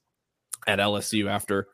at 0.67 0.79
LSU 0.79 1.29
after 1.29 1.67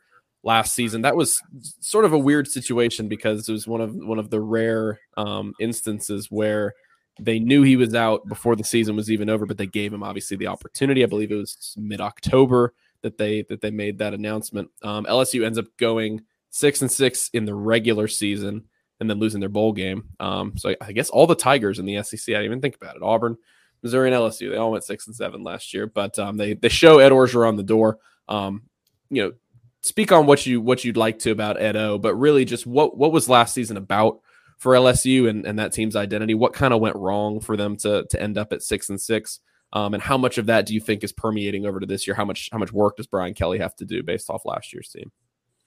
last 0.44 0.76
season. 0.76 1.02
That 1.02 1.16
was 1.16 1.42
sort 1.80 2.06
of 2.06 2.14
a 2.14 2.20
weird 2.20 2.48
situation 2.48 3.08
because 3.08 3.48
it 3.50 3.52
was 3.52 3.68
one 3.68 3.82
of 3.82 3.96
one 3.96 4.20
of 4.20 4.30
the 4.30 4.42
rare 4.42 5.00
um, 5.16 5.54
instances 5.60 6.28
where 6.30 6.74
they 7.20 7.40
knew 7.40 7.64
he 7.64 7.76
was 7.76 7.96
out 7.96 8.28
before 8.28 8.56
the 8.56 8.64
season 8.64 8.96
was 8.96 9.10
even 9.10 9.30
over, 9.30 9.46
but 9.46 9.58
they 9.58 9.66
gave 9.66 9.92
him 9.92 10.04
obviously 10.04 10.38
the 10.38 10.48
opportunity. 10.48 11.04
I 11.04 11.08
believe 11.08 11.32
it 11.32 11.36
was 11.36 11.74
mid 11.78 12.02
October 12.02 12.74
that 13.02 13.18
they 13.18 13.44
that 13.50 13.62
they 13.62 13.72
made 13.72 13.98
that 14.00 14.14
announcement. 14.14 14.70
Um, 14.84 15.06
LSU 15.06 15.46
ends 15.46 15.58
up 15.58 15.66
going 15.78 16.22
six 16.50 16.82
and 16.82 16.92
six 16.92 17.30
in 17.34 17.46
the 17.46 17.56
regular 17.56 18.08
season 18.08 18.66
and 19.00 19.10
then 19.10 19.20
losing 19.20 19.40
their 19.40 19.50
bowl 19.50 19.74
game. 19.74 20.10
Um, 20.20 20.58
so 20.58 20.74
I, 20.82 20.92
guess 20.92 21.10
all 21.10 21.28
the 21.28 21.36
Tigers 21.36 21.78
in 21.78 21.86
the 21.86 22.02
SEC. 22.02 22.30
I 22.30 22.40
didn't 22.40 22.46
even 22.46 22.62
think 22.62 22.76
about 22.76 22.96
it. 22.96 23.04
Auburn, 23.04 23.38
Missouri 23.84 24.10
and 24.10 24.16
LSU. 24.16 24.52
They 24.52 24.58
all 24.58 24.72
went 24.72 24.84
six 24.84 25.08
and 25.08 25.16
seven 25.16 25.44
last 25.44 25.74
year, 25.74 25.88
but 25.88 26.18
um, 26.20 26.38
they 26.38 26.54
they 26.54 26.70
show 26.70 27.00
Ed 27.00 27.12
Orgeron 27.12 27.58
the 27.58 27.64
door. 27.64 28.00
Um, 28.28 28.64
you 29.10 29.24
know, 29.24 29.34
speak 29.82 30.12
on 30.12 30.26
what 30.26 30.46
you 30.46 30.62
what 30.62 30.84
you'd 30.84 30.98
like 30.98 31.20
to 31.20 31.32
about 31.32 31.62
Ed 31.62 31.76
O, 31.76 31.98
but 31.98 32.16
really 32.16 32.46
just 32.46 32.66
what 32.66 32.98
what 32.98 33.12
was 33.12 33.30
last 33.30 33.54
season 33.54 33.78
about 33.78 34.20
for 34.58 34.74
LSU 34.74 35.30
and, 35.30 35.46
and 35.46 35.60
that 35.60 35.74
team's 35.74 35.96
identity? 35.96 36.34
What 36.34 36.54
kind 36.54 36.74
of 36.74 36.82
went 36.82 36.96
wrong 36.96 37.40
for 37.40 37.56
them 37.56 37.78
to 37.78 38.06
to 38.10 38.22
end 38.22 38.38
up 38.38 38.54
at 38.54 38.64
six 38.64 38.90
and 38.90 39.00
six? 39.00 39.40
Um, 39.74 39.94
and 39.94 40.02
how 40.02 40.18
much 40.18 40.38
of 40.38 40.46
that 40.46 40.66
do 40.66 40.74
you 40.74 40.80
think 40.80 41.04
is 41.04 41.12
permeating 41.12 41.66
over 41.66 41.80
to 41.80 41.86
this 41.86 42.08
year? 42.08 42.16
How 42.16 42.26
much 42.26 42.50
how 42.52 42.58
much 42.58 42.72
work 42.72 42.98
does 42.98 43.08
Brian 43.08 43.34
Kelly 43.34 43.60
have 43.60 43.76
to 43.78 43.86
do 43.86 44.04
based 44.04 44.30
off 44.30 44.46
last 44.46 44.74
year's 44.74 44.90
team? 44.90 45.12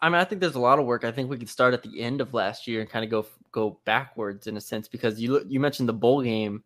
I 0.03 0.09
mean, 0.09 0.19
I 0.19 0.25
think 0.25 0.41
there's 0.41 0.55
a 0.55 0.61
lot 0.61 0.79
of 0.79 0.87
work. 0.87 1.05
I 1.05 1.13
think 1.13 1.29
we 1.29 1.37
could 1.37 1.51
start 1.51 1.75
at 1.75 1.83
the 1.83 2.01
end 2.01 2.23
of 2.23 2.33
last 2.33 2.67
year 2.67 2.81
and 2.81 2.89
kind 2.89 3.05
of 3.05 3.11
go 3.11 3.27
go 3.53 3.81
backwards 3.85 4.47
in 4.47 4.57
a 4.57 4.61
sense 4.61 4.89
because 4.89 5.21
you 5.21 5.45
you 5.47 5.61
mentioned 5.61 5.89
the 5.89 5.95
bowl 5.95 6.23
game 6.23 6.65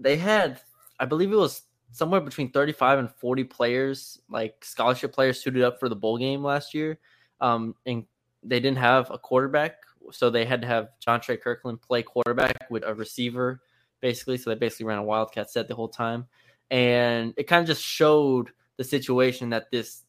they 0.00 0.16
had, 0.16 0.60
I 0.98 1.04
believe 1.04 1.32
it 1.32 1.36
was 1.36 1.62
somewhere 1.92 2.20
between 2.20 2.50
35 2.50 2.98
and 2.98 3.10
40 3.10 3.44
players, 3.44 4.20
like 4.28 4.64
scholarship 4.64 5.12
players, 5.12 5.42
suited 5.42 5.62
up 5.62 5.78
for 5.78 5.88
the 5.88 5.96
bowl 5.96 6.18
game 6.18 6.42
last 6.42 6.74
year. 6.74 6.98
Um, 7.40 7.74
and 7.86 8.04
they 8.42 8.60
didn't 8.60 8.78
have 8.78 9.10
a 9.10 9.18
quarterback, 9.18 9.76
so 10.10 10.30
they 10.30 10.44
had 10.44 10.62
to 10.62 10.66
have 10.66 10.88
Jontre 11.06 11.40
Kirkland 11.40 11.80
play 11.80 12.02
quarterback 12.02 12.70
with 12.70 12.84
a 12.86 12.94
receiver, 12.94 13.60
basically. 14.00 14.36
So 14.38 14.50
they 14.50 14.56
basically 14.56 14.86
ran 14.86 14.98
a 14.98 15.02
wildcat 15.02 15.50
set 15.50 15.68
the 15.68 15.74
whole 15.74 15.88
time, 15.88 16.26
and 16.70 17.34
it 17.36 17.44
kind 17.44 17.60
of 17.60 17.66
just 17.66 17.82
showed 17.82 18.50
the 18.76 18.84
situation 18.84 19.50
that 19.50 19.70
this 19.70 20.04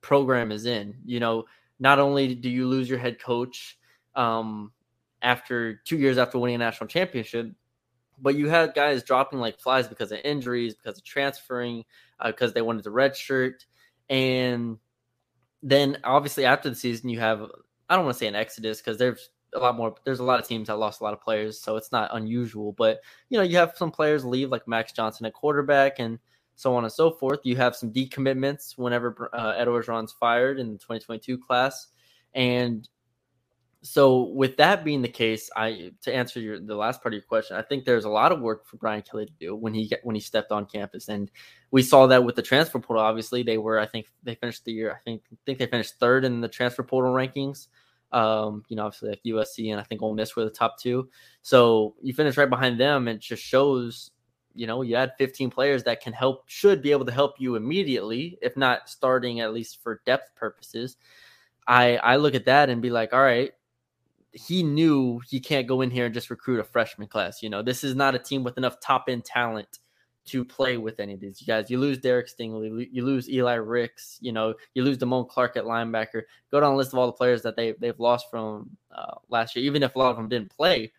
program 0.00 0.50
is 0.50 0.66
in. 0.66 0.94
You 1.04 1.20
know, 1.20 1.44
not 1.78 1.98
only 1.98 2.34
do 2.34 2.48
you 2.48 2.66
lose 2.66 2.88
your 2.88 2.98
head 2.98 3.20
coach 3.20 3.78
um, 4.14 4.72
after 5.22 5.80
two 5.84 5.98
years 5.98 6.18
after 6.18 6.38
winning 6.38 6.56
a 6.56 6.58
national 6.58 6.88
championship, 6.88 7.50
but 8.20 8.34
you 8.34 8.48
had 8.48 8.74
guys 8.74 9.02
dropping 9.02 9.38
like 9.38 9.60
flies 9.60 9.88
because 9.88 10.12
of 10.12 10.18
injuries, 10.24 10.74
because 10.74 10.98
of 10.98 11.04
transferring, 11.04 11.84
uh, 12.20 12.28
because 12.28 12.52
they 12.52 12.62
wanted 12.62 12.84
the 12.84 12.90
red 12.90 13.16
shirt, 13.16 13.66
and 14.08 14.78
then 15.62 15.98
obviously 16.04 16.44
after 16.44 16.68
the 16.68 16.76
season, 16.76 17.08
you 17.08 17.20
have 17.20 17.42
I 17.88 17.96
don't 17.96 18.04
want 18.04 18.14
to 18.14 18.18
say 18.18 18.26
an 18.26 18.34
exodus 18.34 18.80
because 18.80 18.98
there's 18.98 19.30
a 19.54 19.58
lot 19.58 19.76
more. 19.76 19.94
There's 20.04 20.20
a 20.20 20.24
lot 20.24 20.40
of 20.40 20.46
teams 20.46 20.68
that 20.68 20.76
lost 20.76 21.00
a 21.00 21.04
lot 21.04 21.14
of 21.14 21.20
players, 21.20 21.60
so 21.60 21.76
it's 21.76 21.92
not 21.92 22.10
unusual. 22.12 22.72
But 22.72 23.00
you 23.30 23.38
know, 23.38 23.44
you 23.44 23.56
have 23.56 23.76
some 23.76 23.90
players 23.90 24.24
leave, 24.24 24.50
like 24.50 24.68
Max 24.68 24.92
Johnson 24.92 25.26
at 25.26 25.32
quarterback, 25.32 25.98
and 25.98 26.18
so 26.54 26.74
on 26.74 26.84
and 26.84 26.92
so 26.92 27.10
forth. 27.10 27.40
You 27.44 27.56
have 27.56 27.76
some 27.76 27.92
decommitments 27.92 28.76
whenever 28.76 29.30
uh, 29.32 29.54
Ed 29.56 29.68
Orgeron's 29.68 30.12
fired 30.12 30.58
in 30.58 30.72
the 30.72 30.78
2022 30.78 31.38
class, 31.38 31.88
and 32.34 32.88
so 33.82 34.24
with 34.30 34.56
that 34.56 34.84
being 34.84 35.02
the 35.02 35.08
case, 35.08 35.50
I 35.54 35.92
to 36.02 36.14
answer 36.14 36.40
your 36.40 36.58
the 36.58 36.74
last 36.74 37.00
part 37.00 37.14
of 37.14 37.18
your 37.18 37.26
question, 37.26 37.56
I 37.56 37.62
think 37.62 37.84
there's 37.84 38.04
a 38.04 38.10
lot 38.10 38.32
of 38.32 38.40
work 38.40 38.66
for 38.66 38.76
Brian 38.76 39.02
Kelly 39.02 39.26
to 39.26 39.32
do 39.38 39.54
when 39.54 39.72
he 39.72 39.92
when 40.02 40.16
he 40.16 40.20
stepped 40.20 40.50
on 40.50 40.66
campus, 40.66 41.08
and 41.08 41.30
we 41.70 41.82
saw 41.82 42.06
that 42.08 42.24
with 42.24 42.34
the 42.34 42.42
transfer 42.42 42.80
portal. 42.80 43.04
Obviously, 43.04 43.44
they 43.44 43.56
were 43.56 43.78
I 43.78 43.86
think 43.86 44.06
they 44.24 44.34
finished 44.34 44.64
the 44.64 44.72
year 44.72 44.92
I 44.92 44.98
think 45.04 45.22
I 45.32 45.36
think 45.46 45.58
they 45.58 45.66
finished 45.66 45.94
third 46.00 46.24
in 46.24 46.40
the 46.40 46.48
transfer 46.48 46.82
portal 46.82 47.12
rankings. 47.12 47.68
Um, 48.10 48.64
you 48.68 48.74
know, 48.74 48.86
obviously 48.86 49.10
like 49.10 49.22
USC 49.24 49.70
and 49.70 49.78
I 49.80 49.84
think 49.84 50.02
Ole 50.02 50.14
Miss 50.14 50.34
were 50.34 50.44
the 50.44 50.50
top 50.50 50.78
two. 50.78 51.08
So 51.42 51.94
you 52.02 52.12
finish 52.14 52.36
right 52.36 52.50
behind 52.50 52.80
them, 52.80 53.06
and 53.06 53.16
it 53.16 53.22
just 53.22 53.44
shows 53.44 54.10
you 54.54 54.66
know 54.66 54.82
you 54.82 54.96
had 54.96 55.12
15 55.18 55.50
players 55.50 55.84
that 55.84 56.02
can 56.02 56.12
help 56.12 56.42
should 56.48 56.82
be 56.82 56.90
able 56.90 57.04
to 57.04 57.12
help 57.12 57.36
you 57.38 57.54
immediately, 57.54 58.38
if 58.42 58.56
not 58.56 58.88
starting 58.88 59.38
at 59.38 59.54
least 59.54 59.80
for 59.84 60.02
depth 60.04 60.34
purposes. 60.34 60.96
I 61.68 61.98
I 61.98 62.16
look 62.16 62.34
at 62.34 62.46
that 62.46 62.70
and 62.70 62.82
be 62.82 62.90
like, 62.90 63.12
all 63.12 63.22
right, 63.22 63.52
he 64.32 64.62
knew 64.62 65.20
he 65.26 65.40
can't 65.40 65.66
go 65.66 65.80
in 65.80 65.90
here 65.90 66.06
and 66.06 66.14
just 66.14 66.30
recruit 66.30 66.60
a 66.60 66.64
freshman 66.64 67.08
class. 67.08 67.42
You 67.42 67.50
know, 67.50 67.62
this 67.62 67.82
is 67.82 67.94
not 67.94 68.14
a 68.14 68.18
team 68.18 68.44
with 68.44 68.58
enough 68.58 68.80
top 68.80 69.04
end 69.08 69.24
talent 69.24 69.78
to 70.26 70.44
play 70.44 70.76
with 70.76 71.00
any 71.00 71.14
of 71.14 71.20
these 71.20 71.42
guys. 71.42 71.70
You 71.70 71.78
lose 71.78 71.98
Derek 71.98 72.28
Stingley, 72.28 72.88
you 72.92 73.04
lose 73.04 73.30
Eli 73.30 73.54
Ricks, 73.54 74.18
you 74.20 74.32
know, 74.32 74.54
you 74.74 74.82
lose 74.82 74.98
Damone 74.98 75.28
Clark 75.28 75.56
at 75.56 75.64
linebacker. 75.64 76.22
Go 76.50 76.60
down 76.60 76.72
the 76.72 76.76
list 76.76 76.92
of 76.92 76.98
all 76.98 77.06
the 77.06 77.12
players 77.12 77.42
that 77.42 77.56
they 77.56 77.72
they've 77.72 77.98
lost 77.98 78.30
from 78.30 78.70
uh, 78.94 79.14
last 79.30 79.56
year, 79.56 79.64
even 79.64 79.82
if 79.82 79.96
a 79.96 79.98
lot 79.98 80.10
of 80.10 80.16
them 80.16 80.28
didn't 80.28 80.54
play. 80.54 80.92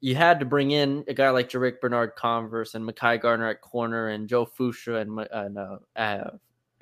You 0.00 0.14
had 0.14 0.38
to 0.40 0.44
bring 0.44 0.72
in 0.72 1.04
a 1.08 1.14
guy 1.14 1.30
like 1.30 1.48
Jarrick 1.48 1.80
Bernard 1.80 2.14
Converse 2.16 2.74
and 2.74 2.86
Mekhi 2.86 3.18
Garner 3.20 3.48
at 3.48 3.62
corner 3.62 4.08
and 4.08 4.28
Joe 4.28 4.44
Foucha 4.44 5.00
and 5.00 5.26
and, 5.32 5.58
uh, 5.58 5.78
uh, 5.96 6.30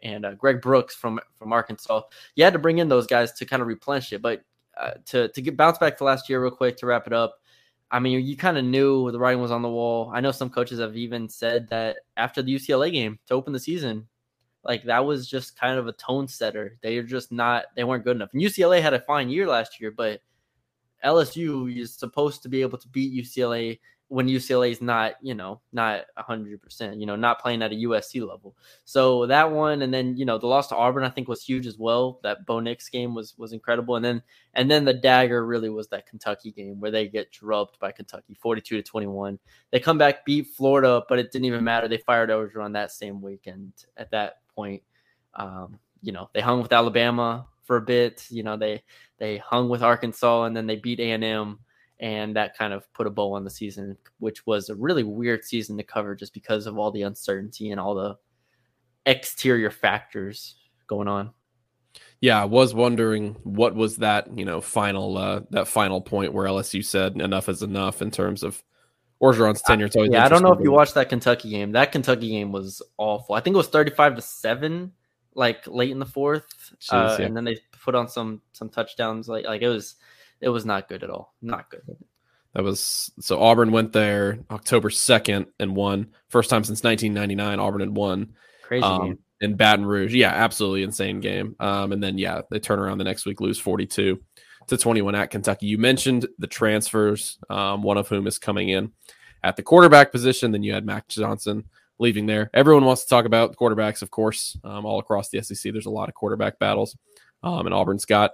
and 0.02 0.26
uh, 0.26 0.34
Greg 0.34 0.60
Brooks 0.60 0.96
from 0.96 1.20
from 1.38 1.52
Arkansas. 1.52 2.02
You 2.34 2.42
had 2.42 2.54
to 2.54 2.58
bring 2.58 2.78
in 2.78 2.88
those 2.88 3.06
guys 3.06 3.32
to 3.34 3.46
kind 3.46 3.62
of 3.62 3.68
replenish 3.68 4.12
it, 4.12 4.20
but 4.20 4.42
uh, 4.78 4.92
to 5.06 5.28
to 5.28 5.42
get 5.42 5.56
bounce 5.56 5.78
back 5.78 5.96
to 5.98 6.04
last 6.04 6.28
year 6.28 6.42
real 6.42 6.50
quick 6.50 6.76
to 6.78 6.86
wrap 6.86 7.06
it 7.06 7.12
up. 7.12 7.40
I 7.90 7.98
mean, 7.98 8.24
you 8.24 8.36
kind 8.36 8.56
of 8.56 8.64
knew 8.64 9.10
the 9.10 9.18
writing 9.18 9.42
was 9.42 9.50
on 9.50 9.60
the 9.60 9.68
wall. 9.68 10.10
I 10.14 10.20
know 10.20 10.32
some 10.32 10.48
coaches 10.48 10.80
have 10.80 10.96
even 10.96 11.28
said 11.28 11.68
that 11.68 11.98
after 12.16 12.40
the 12.40 12.54
UCLA 12.54 12.90
game 12.90 13.18
to 13.26 13.34
open 13.34 13.52
the 13.52 13.60
season, 13.60 14.08
like 14.64 14.84
that 14.84 15.04
was 15.04 15.28
just 15.28 15.58
kind 15.60 15.78
of 15.78 15.86
a 15.86 15.92
tone 15.92 16.26
setter. 16.26 16.78
They 16.82 16.96
are 16.96 17.02
just 17.02 17.32
not, 17.32 17.66
they 17.76 17.84
weren't 17.84 18.04
good 18.04 18.16
enough. 18.16 18.30
And 18.32 18.40
UCLA 18.40 18.80
had 18.80 18.94
a 18.94 19.00
fine 19.00 19.28
year 19.28 19.46
last 19.46 19.78
year, 19.78 19.90
but 19.90 20.22
LSU 21.04 21.76
is 21.76 21.94
supposed 21.94 22.42
to 22.42 22.48
be 22.48 22.62
able 22.62 22.78
to 22.78 22.88
beat 22.88 23.12
UCLA 23.12 23.78
when 24.12 24.28
UCLA 24.28 24.70
is 24.70 24.82
not, 24.82 25.14
you 25.22 25.32
know, 25.32 25.62
not 25.72 26.02
100%, 26.18 27.00
you 27.00 27.06
know, 27.06 27.16
not 27.16 27.40
playing 27.40 27.62
at 27.62 27.72
a 27.72 27.76
USC 27.76 28.20
level. 28.20 28.54
So 28.84 29.24
that 29.24 29.50
one 29.50 29.80
and 29.80 29.92
then, 29.92 30.18
you 30.18 30.26
know, 30.26 30.36
the 30.36 30.46
loss 30.46 30.68
to 30.68 30.76
Auburn 30.76 31.02
I 31.02 31.08
think 31.08 31.28
was 31.28 31.42
huge 31.42 31.66
as 31.66 31.78
well. 31.78 32.20
That 32.22 32.44
Bo 32.44 32.60
Nix 32.60 32.90
game 32.90 33.14
was 33.14 33.32
was 33.38 33.54
incredible 33.54 33.96
and 33.96 34.04
then 34.04 34.22
and 34.52 34.70
then 34.70 34.84
the 34.84 34.92
dagger 34.92 35.46
really 35.46 35.70
was 35.70 35.88
that 35.88 36.06
Kentucky 36.06 36.52
game 36.52 36.78
where 36.78 36.90
they 36.90 37.08
get 37.08 37.32
drubbed 37.32 37.78
by 37.78 37.90
Kentucky 37.90 38.36
42 38.38 38.76
to 38.76 38.82
21. 38.82 39.38
They 39.70 39.80
come 39.80 39.96
back 39.96 40.26
beat 40.26 40.48
Florida, 40.48 41.02
but 41.08 41.18
it 41.18 41.32
didn't 41.32 41.46
even 41.46 41.64
matter. 41.64 41.88
They 41.88 41.96
fired 41.96 42.28
Orgeron 42.28 42.74
that 42.74 42.92
same 42.92 43.22
weekend 43.22 43.72
at 43.96 44.10
that 44.10 44.40
point. 44.54 44.82
Um, 45.34 45.78
you 46.02 46.12
know, 46.12 46.28
they 46.34 46.42
hung 46.42 46.60
with 46.60 46.74
Alabama 46.74 47.46
for 47.64 47.76
a 47.76 47.80
bit, 47.80 48.26
you 48.28 48.42
know, 48.42 48.58
they 48.58 48.82
they 49.16 49.38
hung 49.38 49.70
with 49.70 49.82
Arkansas 49.82 50.44
and 50.44 50.54
then 50.54 50.66
they 50.66 50.76
beat 50.76 51.00
A&M 51.00 51.60
and 52.02 52.34
that 52.34 52.58
kind 52.58 52.72
of 52.72 52.92
put 52.92 53.06
a 53.06 53.10
bow 53.10 53.32
on 53.32 53.44
the 53.44 53.50
season, 53.50 53.96
which 54.18 54.44
was 54.44 54.68
a 54.68 54.74
really 54.74 55.04
weird 55.04 55.44
season 55.44 55.76
to 55.76 55.84
cover 55.84 56.16
just 56.16 56.34
because 56.34 56.66
of 56.66 56.76
all 56.76 56.90
the 56.90 57.02
uncertainty 57.02 57.70
and 57.70 57.80
all 57.80 57.94
the 57.94 58.16
exterior 59.06 59.70
factors 59.70 60.56
going 60.88 61.06
on. 61.06 61.30
Yeah, 62.20 62.42
I 62.42 62.44
was 62.44 62.74
wondering 62.74 63.36
what 63.44 63.76
was 63.76 63.98
that, 63.98 64.36
you 64.36 64.44
know, 64.44 64.60
final 64.60 65.16
uh 65.16 65.42
that 65.50 65.68
final 65.68 66.00
point 66.00 66.32
where 66.32 66.46
LSU 66.46 66.84
said 66.84 67.20
enough 67.20 67.48
is 67.48 67.62
enough 67.62 68.02
in 68.02 68.10
terms 68.10 68.42
of 68.42 68.62
Orgeron's 69.22 69.62
tenure. 69.62 69.86
It's 69.86 69.94
always 69.94 70.10
yeah, 70.10 70.24
I 70.24 70.28
don't 70.28 70.42
know 70.42 70.52
if 70.52 70.60
you 70.60 70.72
watched 70.72 70.94
that 70.94 71.08
Kentucky 71.08 71.50
game. 71.50 71.72
That 71.72 71.92
Kentucky 71.92 72.30
game 72.30 72.50
was 72.50 72.82
awful. 72.98 73.36
I 73.36 73.40
think 73.40 73.54
it 73.54 73.58
was 73.58 73.68
thirty-five 73.68 74.16
to 74.16 74.22
seven, 74.22 74.92
like 75.34 75.64
late 75.68 75.92
in 75.92 76.00
the 76.00 76.06
fourth, 76.06 76.46
Jeez, 76.80 76.92
uh, 76.92 77.16
yeah. 77.18 77.26
and 77.26 77.36
then 77.36 77.44
they 77.44 77.58
put 77.84 77.94
on 77.94 78.08
some 78.08 78.42
some 78.52 78.68
touchdowns. 78.68 79.28
Like 79.28 79.44
like 79.44 79.62
it 79.62 79.68
was 79.68 79.94
it 80.42 80.48
was 80.48 80.66
not 80.66 80.88
good 80.88 81.02
at 81.02 81.10
all. 81.10 81.34
Not 81.40 81.70
good. 81.70 81.82
That 82.54 82.64
was 82.64 83.10
so 83.20 83.40
Auburn 83.40 83.72
went 83.72 83.92
there 83.92 84.40
October 84.50 84.90
2nd 84.90 85.46
and 85.58 85.74
won. 85.74 86.08
First 86.28 86.50
time 86.50 86.64
since 86.64 86.82
1999 86.82 87.58
Auburn 87.58 87.80
had 87.80 87.96
won. 87.96 88.34
Crazy 88.62 88.82
um, 88.82 89.02
game. 89.02 89.18
In 89.40 89.56
Baton 89.56 89.86
Rouge. 89.86 90.14
Yeah, 90.14 90.30
absolutely 90.30 90.82
insane 90.82 91.20
game. 91.20 91.56
Um, 91.58 91.92
and 91.92 92.02
then 92.02 92.18
yeah, 92.18 92.42
they 92.50 92.60
turn 92.60 92.78
around 92.78 92.98
the 92.98 93.04
next 93.04 93.24
week, 93.26 93.40
lose 93.40 93.58
42 93.58 94.20
to 94.68 94.76
21 94.76 95.14
at 95.14 95.30
Kentucky. 95.30 95.66
You 95.66 95.78
mentioned 95.78 96.28
the 96.38 96.46
transfers, 96.46 97.38
um, 97.48 97.82
one 97.82 97.96
of 97.96 98.08
whom 98.08 98.26
is 98.26 98.38
coming 98.38 98.68
in 98.68 98.92
at 99.42 99.56
the 99.56 99.62
quarterback 99.62 100.12
position. 100.12 100.52
Then 100.52 100.62
you 100.62 100.74
had 100.74 100.86
Max 100.86 101.14
Johnson 101.14 101.64
leaving 101.98 102.26
there. 102.26 102.50
Everyone 102.54 102.84
wants 102.84 103.02
to 103.02 103.08
talk 103.08 103.24
about 103.24 103.56
quarterbacks, 103.56 104.02
of 104.02 104.10
course, 104.10 104.56
um, 104.62 104.84
all 104.84 104.98
across 104.98 105.30
the 105.30 105.42
SEC. 105.42 105.72
There's 105.72 105.86
a 105.86 105.90
lot 105.90 106.08
of 106.08 106.14
quarterback 106.14 106.58
battles. 106.58 106.96
Um, 107.42 107.66
and 107.66 107.74
Auburn's 107.74 108.04
got 108.04 108.32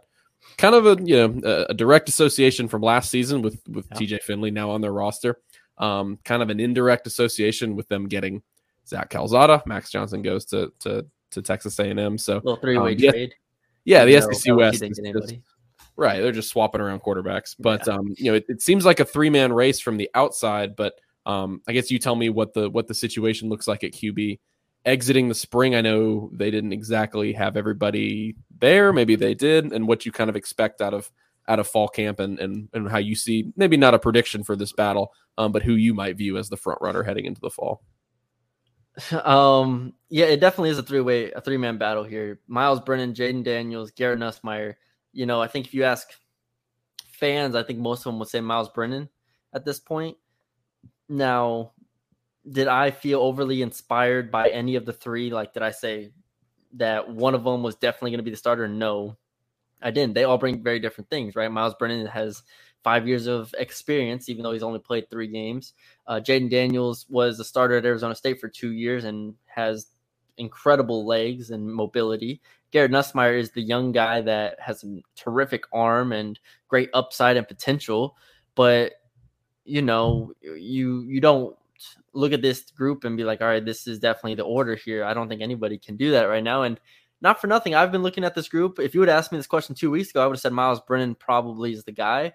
kind 0.56 0.74
of 0.74 0.86
a 0.86 1.02
you 1.02 1.16
know 1.16 1.66
a, 1.68 1.74
direct 1.74 2.08
association 2.08 2.68
from 2.68 2.82
last 2.82 3.10
season 3.10 3.42
with 3.42 3.60
with 3.68 3.86
yeah. 3.92 3.98
TJ 3.98 4.22
Finley 4.22 4.50
now 4.50 4.70
on 4.70 4.80
their 4.80 4.92
roster. 4.92 5.38
Um, 5.78 6.18
kind 6.24 6.42
of 6.42 6.50
an 6.50 6.58
indirect 6.58 7.06
association 7.06 7.76
with 7.76 7.88
them 7.88 8.08
getting 8.08 8.42
Zach 8.86 9.10
Calzada. 9.10 9.62
Max 9.66 9.90
Johnson 9.90 10.22
goes 10.22 10.44
to 10.46 10.72
to 10.80 11.06
to 11.30 11.42
Texas 11.42 11.78
A&M. 11.78 12.18
So 12.18 12.36
little 12.36 12.56
three 12.56 12.78
way 12.78 12.92
um, 12.92 12.98
trade. 12.98 13.34
Yeah, 13.84 14.04
the 14.04 14.20
SEC 14.20 14.54
West. 14.54 14.82
Is 14.82 14.98
just, 14.98 15.34
right, 15.96 16.20
they're 16.20 16.32
just 16.32 16.50
swapping 16.50 16.80
around 16.80 17.02
quarterbacks. 17.02 17.54
But 17.58 17.86
yeah. 17.86 17.94
um, 17.94 18.14
you 18.16 18.30
know, 18.30 18.34
it, 18.34 18.44
it 18.48 18.62
seems 18.62 18.84
like 18.84 19.00
a 19.00 19.04
three 19.04 19.30
man 19.30 19.52
race 19.52 19.80
from 19.80 19.96
the 19.96 20.10
outside. 20.14 20.76
But 20.76 20.94
um, 21.26 21.62
I 21.68 21.72
guess 21.72 21.90
you 21.90 21.98
tell 21.98 22.16
me 22.16 22.28
what 22.28 22.54
the 22.54 22.68
what 22.68 22.86
the 22.86 22.94
situation 22.94 23.48
looks 23.48 23.68
like 23.68 23.84
at 23.84 23.92
QB 23.92 24.40
exiting 24.84 25.28
the 25.28 25.34
spring. 25.34 25.74
I 25.74 25.80
know 25.80 26.30
they 26.32 26.50
didn't 26.50 26.72
exactly 26.72 27.32
have 27.32 27.56
everybody 27.56 28.36
there. 28.60 28.92
Maybe 28.92 29.16
they 29.16 29.34
did, 29.34 29.72
and 29.72 29.86
what 29.86 30.06
you 30.06 30.12
kind 30.12 30.30
of 30.30 30.36
expect 30.36 30.80
out 30.80 30.94
of 30.94 31.10
out 31.48 31.58
of 31.58 31.66
fall 31.66 31.88
camp 31.88 32.20
and 32.20 32.38
and, 32.38 32.68
and 32.72 32.90
how 32.90 32.98
you 32.98 33.14
see 33.14 33.52
maybe 33.56 33.76
not 33.76 33.94
a 33.94 33.98
prediction 33.98 34.44
for 34.44 34.56
this 34.56 34.72
battle, 34.72 35.12
um, 35.36 35.52
but 35.52 35.62
who 35.62 35.74
you 35.74 35.94
might 35.94 36.16
view 36.16 36.36
as 36.36 36.48
the 36.48 36.56
front 36.56 36.80
runner 36.80 37.02
heading 37.02 37.24
into 37.24 37.40
the 37.40 37.50
fall. 37.50 37.82
Um, 39.12 39.92
yeah, 40.08 40.26
it 40.26 40.40
definitely 40.40 40.70
is 40.70 40.78
a 40.78 40.82
three 40.82 41.00
way, 41.00 41.30
a 41.30 41.40
three 41.40 41.56
man 41.56 41.78
battle 41.78 42.02
here. 42.02 42.40
Miles 42.48 42.80
Brennan, 42.80 43.14
Jayden 43.14 43.44
Daniels, 43.44 43.92
Garrett 43.92 44.18
Nussmeier. 44.18 44.74
You 45.12 45.24
know, 45.24 45.40
I 45.40 45.46
think 45.46 45.66
if 45.66 45.74
you 45.74 45.84
ask 45.84 46.08
fans, 47.12 47.54
I 47.54 47.62
think 47.62 47.78
most 47.78 48.00
of 48.00 48.04
them 48.04 48.18
would 48.18 48.28
say 48.28 48.40
Miles 48.40 48.70
Brennan 48.70 49.08
at 49.54 49.64
this 49.64 49.78
point. 49.78 50.16
Now, 51.08 51.72
did 52.50 52.68
I 52.68 52.90
feel 52.90 53.20
overly 53.20 53.62
inspired 53.62 54.30
by 54.30 54.48
any 54.48 54.76
of 54.76 54.86
the 54.86 54.92
three? 54.92 55.30
Like, 55.30 55.52
did 55.52 55.62
I 55.62 55.70
say 55.70 56.12
that 56.74 57.08
one 57.08 57.34
of 57.34 57.44
them 57.44 57.62
was 57.62 57.76
definitely 57.76 58.10
going 58.10 58.18
to 58.18 58.24
be 58.24 58.30
the 58.30 58.36
starter? 58.36 58.68
No, 58.68 59.16
I 59.82 59.90
didn't. 59.90 60.14
They 60.14 60.24
all 60.24 60.38
bring 60.38 60.62
very 60.62 60.80
different 60.80 61.10
things, 61.10 61.36
right? 61.36 61.50
Miles 61.50 61.74
Brennan 61.78 62.06
has 62.06 62.42
five 62.82 63.08
years 63.08 63.26
of 63.26 63.54
experience, 63.58 64.28
even 64.28 64.42
though 64.42 64.52
he's 64.52 64.62
only 64.62 64.78
played 64.78 65.10
three 65.10 65.26
games. 65.26 65.74
Uh, 66.06 66.20
Jayden 66.20 66.50
Daniels 66.50 67.06
was 67.08 67.38
a 67.40 67.44
starter 67.44 67.76
at 67.76 67.84
Arizona 67.84 68.14
State 68.14 68.40
for 68.40 68.48
two 68.48 68.72
years 68.72 69.04
and 69.04 69.34
has 69.46 69.88
incredible 70.36 71.04
legs 71.04 71.50
and 71.50 71.66
mobility. 71.66 72.40
Garrett 72.70 72.92
Nussmeier 72.92 73.38
is 73.38 73.50
the 73.50 73.62
young 73.62 73.92
guy 73.92 74.20
that 74.20 74.60
has 74.60 74.84
a 74.84 75.02
terrific 75.16 75.64
arm 75.72 76.12
and 76.12 76.38
great 76.68 76.90
upside 76.94 77.36
and 77.36 77.48
potential, 77.48 78.16
but 78.54 78.92
you 79.64 79.82
know, 79.82 80.32
you 80.40 81.02
you 81.02 81.20
don't 81.20 81.57
look 82.18 82.32
at 82.32 82.42
this 82.42 82.62
group 82.72 83.04
and 83.04 83.16
be 83.16 83.22
like, 83.22 83.40
all 83.40 83.46
right, 83.46 83.64
this 83.64 83.86
is 83.86 84.00
definitely 84.00 84.34
the 84.34 84.42
order 84.42 84.74
here. 84.74 85.04
I 85.04 85.14
don't 85.14 85.28
think 85.28 85.40
anybody 85.40 85.78
can 85.78 85.96
do 85.96 86.10
that 86.10 86.24
right 86.24 86.42
now. 86.42 86.62
And 86.62 86.80
not 87.20 87.40
for 87.40 87.46
nothing, 87.46 87.76
I've 87.76 87.92
been 87.92 88.02
looking 88.02 88.24
at 88.24 88.34
this 88.34 88.48
group. 88.48 88.80
If 88.80 88.92
you 88.92 89.00
would 89.00 89.08
ask 89.08 89.30
me 89.30 89.38
this 89.38 89.46
question 89.46 89.76
two 89.76 89.92
weeks 89.92 90.10
ago, 90.10 90.22
I 90.22 90.26
would 90.26 90.34
have 90.34 90.40
said 90.40 90.52
Miles 90.52 90.80
Brennan 90.80 91.14
probably 91.14 91.72
is 91.72 91.84
the 91.84 91.92
guy. 91.92 92.34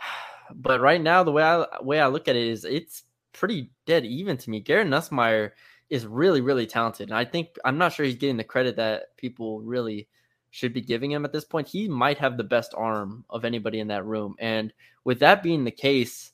But 0.54 0.82
right 0.82 1.00
now, 1.00 1.22
the 1.22 1.32
way 1.32 1.42
I 1.42 1.64
way 1.80 1.98
I 1.98 2.08
look 2.08 2.28
at 2.28 2.36
it 2.36 2.46
is 2.46 2.66
it's 2.66 3.04
pretty 3.32 3.70
dead 3.86 4.04
even 4.04 4.36
to 4.36 4.50
me. 4.50 4.60
Garrett 4.60 4.86
Nussmeier 4.86 5.52
is 5.88 6.06
really, 6.06 6.42
really 6.42 6.66
talented. 6.66 7.08
And 7.08 7.16
I 7.16 7.24
think 7.24 7.56
I'm 7.64 7.78
not 7.78 7.94
sure 7.94 8.04
he's 8.04 8.16
getting 8.16 8.36
the 8.36 8.44
credit 8.44 8.76
that 8.76 9.16
people 9.16 9.62
really 9.62 10.08
should 10.50 10.74
be 10.74 10.82
giving 10.82 11.10
him 11.10 11.24
at 11.24 11.32
this 11.32 11.46
point. 11.46 11.68
He 11.68 11.88
might 11.88 12.18
have 12.18 12.36
the 12.36 12.44
best 12.44 12.74
arm 12.76 13.24
of 13.30 13.46
anybody 13.46 13.80
in 13.80 13.88
that 13.88 14.04
room. 14.04 14.34
And 14.38 14.74
with 15.04 15.20
that 15.20 15.42
being 15.42 15.64
the 15.64 15.70
case, 15.70 16.32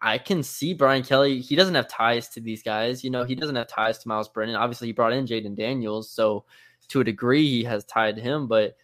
I 0.00 0.18
can 0.18 0.42
see 0.42 0.72
Brian 0.72 1.02
Kelly. 1.02 1.40
He 1.40 1.56
doesn't 1.56 1.74
have 1.74 1.88
ties 1.88 2.28
to 2.30 2.40
these 2.40 2.62
guys. 2.62 3.04
You 3.04 3.10
know, 3.10 3.24
he 3.24 3.34
doesn't 3.34 3.56
have 3.56 3.68
ties 3.68 3.98
to 3.98 4.08
Miles 4.08 4.28
Brennan. 4.28 4.56
Obviously, 4.56 4.88
he 4.88 4.92
brought 4.92 5.12
in 5.12 5.26
Jayden 5.26 5.56
Daniels, 5.56 6.10
so 6.10 6.44
to 6.88 7.00
a 7.00 7.04
degree 7.04 7.46
he 7.48 7.64
has 7.64 7.84
tied 7.84 8.18
him, 8.18 8.46
but 8.46 8.76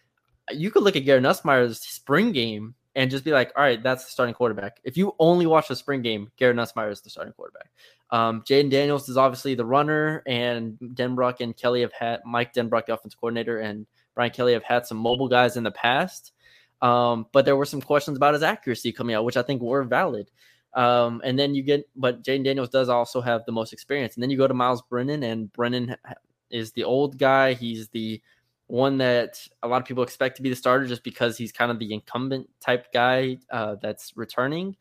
you 0.51 0.71
could 0.71 0.83
look 0.83 0.97
at 0.97 1.05
Garrett 1.05 1.23
Nussmeier's 1.23 1.81
spring 1.81 2.33
game 2.33 2.75
and 2.95 3.11
just 3.11 3.25
be 3.25 3.31
like, 3.31 3.53
all 3.57 3.63
right, 3.63 3.83
that's 3.83 4.05
the 4.05 4.11
starting 4.11 4.35
quarterback. 4.35 4.79
If 4.85 4.97
you 4.97 5.15
only 5.19 5.47
watch 5.47 5.69
the 5.69 5.77
spring 5.77 6.03
game, 6.03 6.31
Garrett 6.37 6.57
Nussmeier 6.57 6.91
is 6.91 7.01
the 7.01 7.11
starting 7.11 7.33
quarterback. 7.33 7.71
Um, 8.11 8.43
Jayden 8.43 8.71
Daniels 8.71 9.09
is 9.09 9.17
obviously 9.17 9.55
the 9.55 9.65
runner, 9.65 10.23
and 10.27 10.79
Denbrock 10.79 11.41
and 11.41 11.57
Kelly 11.57 11.81
have 11.81 11.93
had 11.93 12.21
Mike 12.27 12.53
Denbrock, 12.53 12.87
the 12.87 12.95
offensive 12.95 13.19
coordinator, 13.19 13.59
and 13.61 13.87
Brian 14.15 14.31
Kelly 14.31 14.53
have 14.53 14.65
had 14.65 14.87
some 14.87 14.99
mobile 14.99 15.29
guys 15.29 15.57
in 15.57 15.65
the 15.65 15.71
past. 15.71 16.33
Um, 16.83 17.27
but 17.33 17.45
there 17.45 17.57
were 17.57 17.65
some 17.65 17.81
questions 17.81 18.17
about 18.17 18.35
his 18.35 18.43
accuracy 18.43 18.93
coming 18.93 19.15
out, 19.15 19.25
which 19.25 19.37
I 19.37 19.43
think 19.43 19.63
were 19.63 19.85
valid. 19.85 20.31
Um, 20.75 21.21
and 21.25 21.39
then 21.39 21.55
you 21.55 21.63
get, 21.63 21.89
but 21.95 22.23
Jayden 22.23 22.45
Daniels 22.45 22.71
does 22.71 22.89
also 22.89 23.21
have 23.21 23.45
the 23.45 23.53
most 23.53 23.73
experience. 23.73 24.15
And 24.15 24.23
then 24.23 24.31
you 24.31 24.39
go 24.39 24.49
to 24.49 24.55
Miles 24.55 24.83
Brennan, 24.83 25.23
and 25.23 25.53
Brennan 25.53 25.97
is 26.51 26.73
the 26.73 26.85
old 26.85 27.19
guy. 27.19 27.55
He's 27.55 27.89
the 27.89 28.23
one 28.67 28.99
that 28.99 29.47
a 29.63 29.69
lot 29.69 29.83
of 29.83 29.87
people 29.87 30.03
expect 30.03 30.37
to 30.37 30.43
be 30.43 30.49
the 30.49 30.57
starter 30.57 30.87
just 30.87 31.05
because 31.05 31.37
he's 31.37 31.53
kind 31.53 31.71
of 31.71 31.79
the 31.79 31.93
incumbent 31.93 32.49
type 32.61 32.93
guy 32.93 33.39
uh, 33.51 33.77
that's 33.83 34.17
returning. 34.17 34.77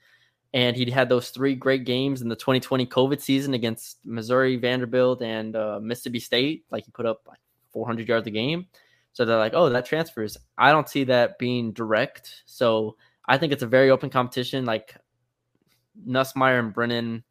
And 0.54 0.76
he 0.76 0.90
had 0.90 1.10
those 1.10 1.30
three 1.30 1.56
great 1.56 1.86
games 1.86 2.22
in 2.22 2.30
the 2.30 2.36
2020 2.36 2.86
COVID 2.86 3.22
season 3.22 3.54
against 3.54 4.00
Missouri, 4.06 4.58
Vanderbilt, 4.58 5.22
and 5.22 5.56
uh, 5.56 5.80
Mississippi 5.82 6.20
State. 6.20 6.66
Like 6.72 6.86
he 6.86 6.92
put 6.92 7.06
up 7.06 7.22
like 7.28 7.40
400 7.72 8.08
yards 8.08 8.28
a 8.28 8.32
game. 8.32 8.68
So 9.14 9.26
they're 9.26 9.38
like, 9.38 9.54
oh, 9.56 9.70
that 9.70 9.86
transfers. 9.86 10.38
I 10.58 10.72
don't 10.72 10.88
see 10.88 11.06
that 11.06 11.38
being 11.38 11.74
direct. 11.74 12.44
So 12.46 12.96
I 13.28 13.38
think 13.38 13.54
it's 13.54 13.64
a 13.64 13.68
very 13.68 13.92
open 13.92 14.10
competition. 14.10 14.66
Like 14.66 14.96
Nussmeier 16.06 16.60
and 16.60 16.74
Brennan 16.74 17.24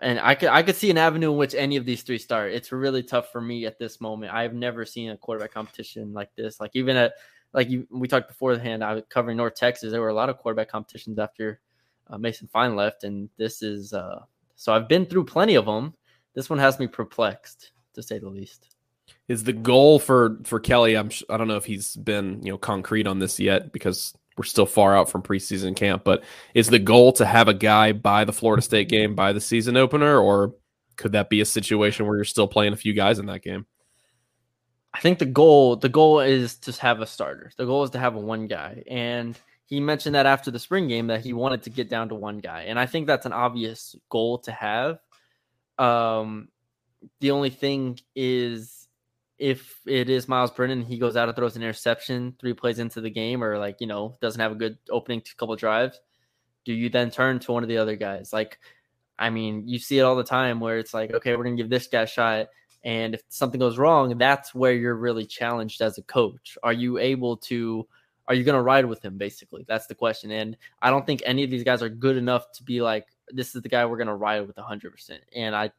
and 0.00 0.18
I 0.20 0.34
could 0.34 0.48
I 0.48 0.62
could 0.62 0.76
see 0.76 0.90
an 0.90 0.98
avenue 0.98 1.32
in 1.32 1.36
which 1.36 1.54
any 1.54 1.76
of 1.76 1.84
these 1.84 2.02
three 2.02 2.18
start. 2.18 2.52
It's 2.52 2.72
really 2.72 3.02
tough 3.02 3.30
for 3.30 3.40
me 3.40 3.66
at 3.66 3.78
this 3.78 4.00
moment. 4.00 4.32
I've 4.32 4.54
never 4.54 4.84
seen 4.84 5.10
a 5.10 5.16
quarterback 5.16 5.52
competition 5.52 6.12
like 6.12 6.34
this. 6.36 6.60
Like 6.60 6.70
even 6.74 6.96
at 6.96 7.14
like 7.52 7.68
you, 7.70 7.86
we 7.90 8.08
talked 8.08 8.28
beforehand, 8.28 8.84
I 8.84 8.94
was 8.94 9.04
covering 9.08 9.36
North 9.36 9.54
Texas. 9.54 9.90
There 9.90 10.00
were 10.00 10.08
a 10.08 10.14
lot 10.14 10.28
of 10.28 10.38
quarterback 10.38 10.68
competitions 10.68 11.18
after 11.18 11.60
uh, 12.08 12.18
Mason 12.18 12.48
Fine 12.48 12.76
left, 12.76 13.04
and 13.04 13.28
this 13.36 13.62
is 13.62 13.92
uh, 13.92 14.20
so 14.56 14.72
I've 14.72 14.88
been 14.88 15.06
through 15.06 15.24
plenty 15.24 15.54
of 15.54 15.66
them. 15.66 15.94
This 16.34 16.50
one 16.50 16.58
has 16.58 16.78
me 16.78 16.86
perplexed 16.86 17.72
to 17.94 18.02
say 18.02 18.18
the 18.18 18.28
least. 18.28 18.74
Is 19.28 19.44
the 19.44 19.52
goal 19.52 19.98
for 19.98 20.38
for 20.44 20.60
Kelly? 20.60 20.96
I'm 20.96 21.10
I 21.28 21.36
don't 21.36 21.48
know 21.48 21.56
if 21.56 21.64
he's 21.64 21.96
been 21.96 22.42
you 22.42 22.52
know 22.52 22.58
concrete 22.58 23.06
on 23.06 23.18
this 23.18 23.38
yet 23.38 23.72
because 23.72 24.14
we're 24.38 24.44
still 24.44 24.66
far 24.66 24.96
out 24.96 25.10
from 25.10 25.22
preseason 25.22 25.74
camp, 25.74 26.04
but 26.04 26.22
is 26.54 26.68
the 26.68 26.78
goal 26.78 27.12
to 27.14 27.26
have 27.26 27.48
a 27.48 27.54
guy 27.54 27.92
by 27.92 28.24
the 28.24 28.32
Florida 28.32 28.62
State 28.62 28.88
game 28.88 29.14
by 29.14 29.32
the 29.32 29.40
season 29.40 29.76
opener, 29.76 30.18
or 30.18 30.54
could 30.96 31.12
that 31.12 31.28
be 31.28 31.40
a 31.40 31.44
situation 31.44 32.06
where 32.06 32.16
you're 32.16 32.24
still 32.24 32.48
playing 32.48 32.72
a 32.72 32.76
few 32.76 32.92
guys 32.92 33.18
in 33.18 33.26
that 33.26 33.42
game? 33.42 33.66
I 34.94 35.00
think 35.00 35.18
the 35.18 35.26
goal 35.26 35.76
the 35.76 35.88
goal 35.88 36.20
is 36.20 36.56
to 36.60 36.72
have 36.80 37.00
a 37.00 37.06
starter. 37.06 37.50
The 37.56 37.66
goal 37.66 37.82
is 37.82 37.90
to 37.90 37.98
have 37.98 38.14
a 38.14 38.20
one 38.20 38.46
guy, 38.46 38.84
and 38.88 39.38
he 39.66 39.80
mentioned 39.80 40.14
that 40.14 40.26
after 40.26 40.50
the 40.50 40.58
spring 40.58 40.88
game 40.88 41.08
that 41.08 41.20
he 41.20 41.32
wanted 41.32 41.64
to 41.64 41.70
get 41.70 41.90
down 41.90 42.08
to 42.08 42.14
one 42.14 42.38
guy, 42.38 42.62
and 42.62 42.78
I 42.78 42.86
think 42.86 43.06
that's 43.06 43.26
an 43.26 43.32
obvious 43.32 43.94
goal 44.08 44.38
to 44.40 44.52
have. 44.52 44.98
Um, 45.78 46.48
the 47.20 47.32
only 47.32 47.50
thing 47.50 47.98
is 48.16 48.77
if 49.38 49.80
it 49.86 50.10
is 50.10 50.28
Miles 50.28 50.50
Brennan, 50.50 50.82
he 50.82 50.98
goes 50.98 51.16
out 51.16 51.28
and 51.28 51.36
throws 51.36 51.56
an 51.56 51.62
interception 51.62 52.34
three 52.40 52.54
plays 52.54 52.78
into 52.78 53.00
the 53.00 53.10
game, 53.10 53.42
or 53.42 53.58
like 53.58 53.76
you 53.80 53.86
know 53.86 54.16
doesn't 54.20 54.40
have 54.40 54.52
a 54.52 54.56
good 54.56 54.78
opening 54.90 55.22
couple 55.36 55.54
drives, 55.56 56.00
do 56.64 56.72
you 56.72 56.88
then 56.88 57.10
turn 57.10 57.38
to 57.40 57.52
one 57.52 57.62
of 57.62 57.68
the 57.68 57.78
other 57.78 57.96
guys? 57.96 58.32
Like, 58.32 58.58
I 59.18 59.30
mean, 59.30 59.66
you 59.66 59.78
see 59.78 59.98
it 59.98 60.02
all 60.02 60.16
the 60.16 60.24
time 60.24 60.60
where 60.60 60.78
it's 60.78 60.92
like, 60.92 61.12
okay, 61.12 61.36
we're 61.36 61.44
gonna 61.44 61.56
give 61.56 61.70
this 61.70 61.86
guy 61.86 62.02
a 62.02 62.06
shot, 62.06 62.48
and 62.84 63.14
if 63.14 63.22
something 63.28 63.60
goes 63.60 63.78
wrong, 63.78 64.18
that's 64.18 64.54
where 64.54 64.72
you're 64.72 64.94
really 64.94 65.24
challenged 65.24 65.80
as 65.82 65.98
a 65.98 66.02
coach. 66.02 66.58
Are 66.62 66.72
you 66.72 66.98
able 66.98 67.36
to? 67.38 67.86
Are 68.26 68.34
you 68.34 68.44
gonna 68.44 68.62
ride 68.62 68.86
with 68.86 69.04
him? 69.04 69.16
Basically, 69.18 69.64
that's 69.68 69.86
the 69.86 69.94
question. 69.94 70.30
And 70.32 70.56
I 70.82 70.90
don't 70.90 71.06
think 71.06 71.22
any 71.24 71.44
of 71.44 71.50
these 71.50 71.64
guys 71.64 71.82
are 71.82 71.88
good 71.88 72.16
enough 72.16 72.50
to 72.52 72.62
be 72.62 72.82
like, 72.82 73.06
this 73.30 73.54
is 73.54 73.62
the 73.62 73.68
guy 73.68 73.86
we're 73.86 73.98
gonna 73.98 74.16
ride 74.16 74.46
with 74.46 74.56
hundred 74.58 74.90
percent. 74.90 75.22
And 75.34 75.54
I 75.54 75.70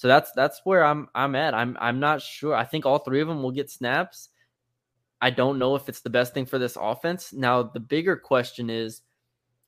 so 0.00 0.08
that's 0.08 0.32
that's 0.32 0.62
where 0.64 0.82
I'm 0.82 1.08
I'm 1.14 1.34
at. 1.34 1.52
I'm 1.52 1.76
I'm 1.78 2.00
not 2.00 2.22
sure. 2.22 2.54
I 2.54 2.64
think 2.64 2.86
all 2.86 3.00
three 3.00 3.20
of 3.20 3.28
them 3.28 3.42
will 3.42 3.50
get 3.50 3.70
snaps. 3.70 4.30
I 5.20 5.28
don't 5.28 5.58
know 5.58 5.74
if 5.74 5.90
it's 5.90 6.00
the 6.00 6.08
best 6.08 6.32
thing 6.32 6.46
for 6.46 6.58
this 6.58 6.78
offense. 6.80 7.34
Now, 7.34 7.62
the 7.64 7.80
bigger 7.80 8.16
question 8.16 8.70
is 8.70 9.02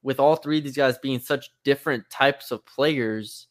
with 0.03 0.19
all 0.19 0.37
three 0.37 0.57
of 0.57 0.65
these 0.65 0.75
guys 0.75 0.97
being 0.97 1.19
such 1.19 1.51
different 1.65 2.09
types 2.09 2.51
of 2.51 2.65
players, 2.65 3.49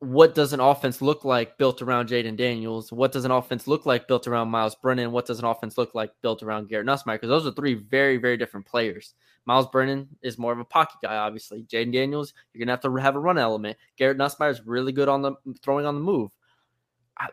what 0.00 0.34
does 0.34 0.54
an 0.54 0.60
offense 0.60 1.02
look 1.02 1.26
like 1.26 1.58
built 1.58 1.82
around 1.82 2.08
Jayden 2.08 2.36
Daniels? 2.36 2.90
What 2.90 3.12
does 3.12 3.26
an 3.26 3.30
offense 3.30 3.66
look 3.66 3.84
like 3.84 4.08
built 4.08 4.26
around 4.26 4.48
Miles 4.48 4.74
Brennan? 4.74 5.12
What 5.12 5.26
does 5.26 5.38
an 5.38 5.44
offense 5.44 5.76
look 5.76 5.94
like 5.94 6.10
built 6.22 6.42
around 6.42 6.70
Garrett 6.70 6.86
Nussmeier? 6.86 7.14
Because 7.14 7.28
those 7.28 7.46
are 7.46 7.52
three 7.52 7.74
very, 7.74 8.16
very 8.16 8.38
different 8.38 8.64
players. 8.64 9.14
Miles 9.44 9.66
Brennan 9.66 10.08
is 10.22 10.38
more 10.38 10.52
of 10.52 10.58
a 10.58 10.64
pocket 10.64 10.96
guy, 11.02 11.16
obviously. 11.16 11.64
Jayden 11.64 11.92
Daniels, 11.92 12.32
you're 12.52 12.60
gonna 12.64 12.72
have 12.72 12.80
to 12.80 12.94
have 12.96 13.14
a 13.14 13.20
run 13.20 13.36
element. 13.36 13.76
Garrett 13.98 14.16
Nussmeier 14.16 14.50
is 14.50 14.66
really 14.66 14.92
good 14.92 15.08
on 15.08 15.20
the 15.20 15.34
throwing 15.62 15.84
on 15.84 15.96
the 15.96 16.00
move. 16.00 16.30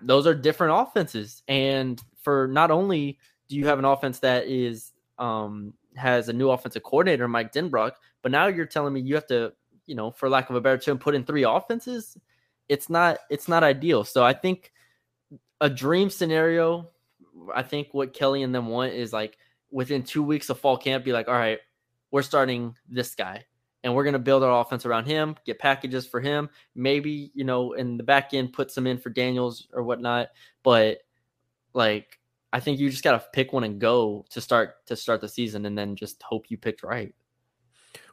Those 0.01 0.27
are 0.27 0.36
different 0.36 0.73
offenses, 0.75 1.43
and 1.47 2.01
for 2.21 2.49
not 2.49 2.71
only 2.71 3.17
do 3.47 3.56
you 3.56 3.65
have 3.67 3.80
an 3.80 3.86
offense 3.86 4.19
that 4.19 4.47
is 4.47 4.91
um, 5.17 5.73
has 5.95 6.27
a 6.27 6.34
new 6.34 6.49
offensive 6.49 6.84
coordinator, 6.84 7.30
Mike 7.30 7.53
Denbrock, 7.53 7.93
but 8.21 8.34
now 8.34 8.47
you're 8.47 8.65
telling 8.65 8.93
me 8.93 8.99
you 8.99 9.15
have 9.15 9.27
to, 9.27 9.53
you 9.86 9.95
know, 9.95 10.12
for 10.12 10.27
lack 10.27 10.49
of 10.49 10.58
a 10.58 10.62
better 10.62 10.77
term, 10.77 10.97
put 10.97 11.15
in 11.15 11.23
three 11.23 11.43
offenses 11.43 12.17
it's 12.69 12.89
not 12.89 13.19
it's 13.30 13.47
not 13.47 13.63
ideal. 13.63 14.03
So 14.03 14.23
I 14.23 14.34
think 14.34 14.71
a 15.62 15.69
dream 15.69 16.10
scenario, 16.10 16.89
I 17.53 17.63
think 17.63 17.89
what 17.91 18.13
Kelly 18.13 18.43
and 18.43 18.53
them 18.53 18.67
want 18.67 18.93
is 18.93 19.13
like 19.13 19.38
within 19.71 20.03
two 20.03 20.23
weeks 20.23 20.49
of 20.49 20.60
fall 20.60 20.77
camp, 20.77 21.03
be 21.03 21.13
like, 21.13 21.27
all 21.27 21.34
right, 21.34 21.60
we're 22.12 22.21
starting 22.21 22.75
this 22.88 23.15
guy 23.15 23.45
and 23.84 23.93
we're 23.93 24.03
going 24.03 24.13
to 24.13 24.19
build 24.19 24.43
our 24.43 24.62
offense 24.62 24.86
around 24.86 25.06
him, 25.06 25.36
get 25.45 25.60
packages 25.60 26.06
for 26.06 26.19
him. 26.19 26.49
Maybe, 26.75 27.32
you 27.34 27.43
know, 27.43 27.73
in 27.73 27.97
the 27.97 28.03
back 28.03 28.34
end, 28.34 28.53
put 28.53 28.71
some 28.71 28.88
in 28.88 28.97
for 28.97 29.10
Daniels 29.10 29.67
or 29.73 29.84
whatnot. 29.84 30.30
But 30.63 30.99
like, 31.73 32.19
I 32.53 32.60
think 32.60 32.80
you 32.80 32.89
just 32.89 33.03
got 33.03 33.12
to 33.12 33.27
pick 33.34 33.53
one 33.53 33.63
and 33.63 33.80
go 33.80 34.25
to 34.30 34.41
start 34.41 34.86
to 34.88 34.95
start 34.95 35.21
the 35.21 35.30
season 35.30 35.65
and 35.65 35.77
then 35.77 35.95
just 35.95 36.21
hope 36.23 36.49
you 36.49 36.58
picked 36.58 36.84
right. 36.84 37.13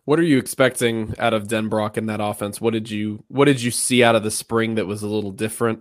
What 0.05 0.19
are 0.19 0.25
you 0.25 0.39
expecting 0.39 1.15
out 1.19 1.33
of 1.33 1.49
Denbrock 1.49 1.97
in 1.97 2.07
that 2.07 2.21
offense? 2.21 2.61
What 2.61 2.75
did 2.75 2.91
you 2.91 3.25
what 3.29 3.47
did 3.47 3.63
you 3.63 3.71
see 3.71 4.05
out 4.05 4.15
of 4.15 4.23
the 4.23 4.31
spring 4.31 4.75
that 4.75 4.87
was 4.87 5.03
a 5.03 5.09
little 5.09 5.33
different 5.33 5.81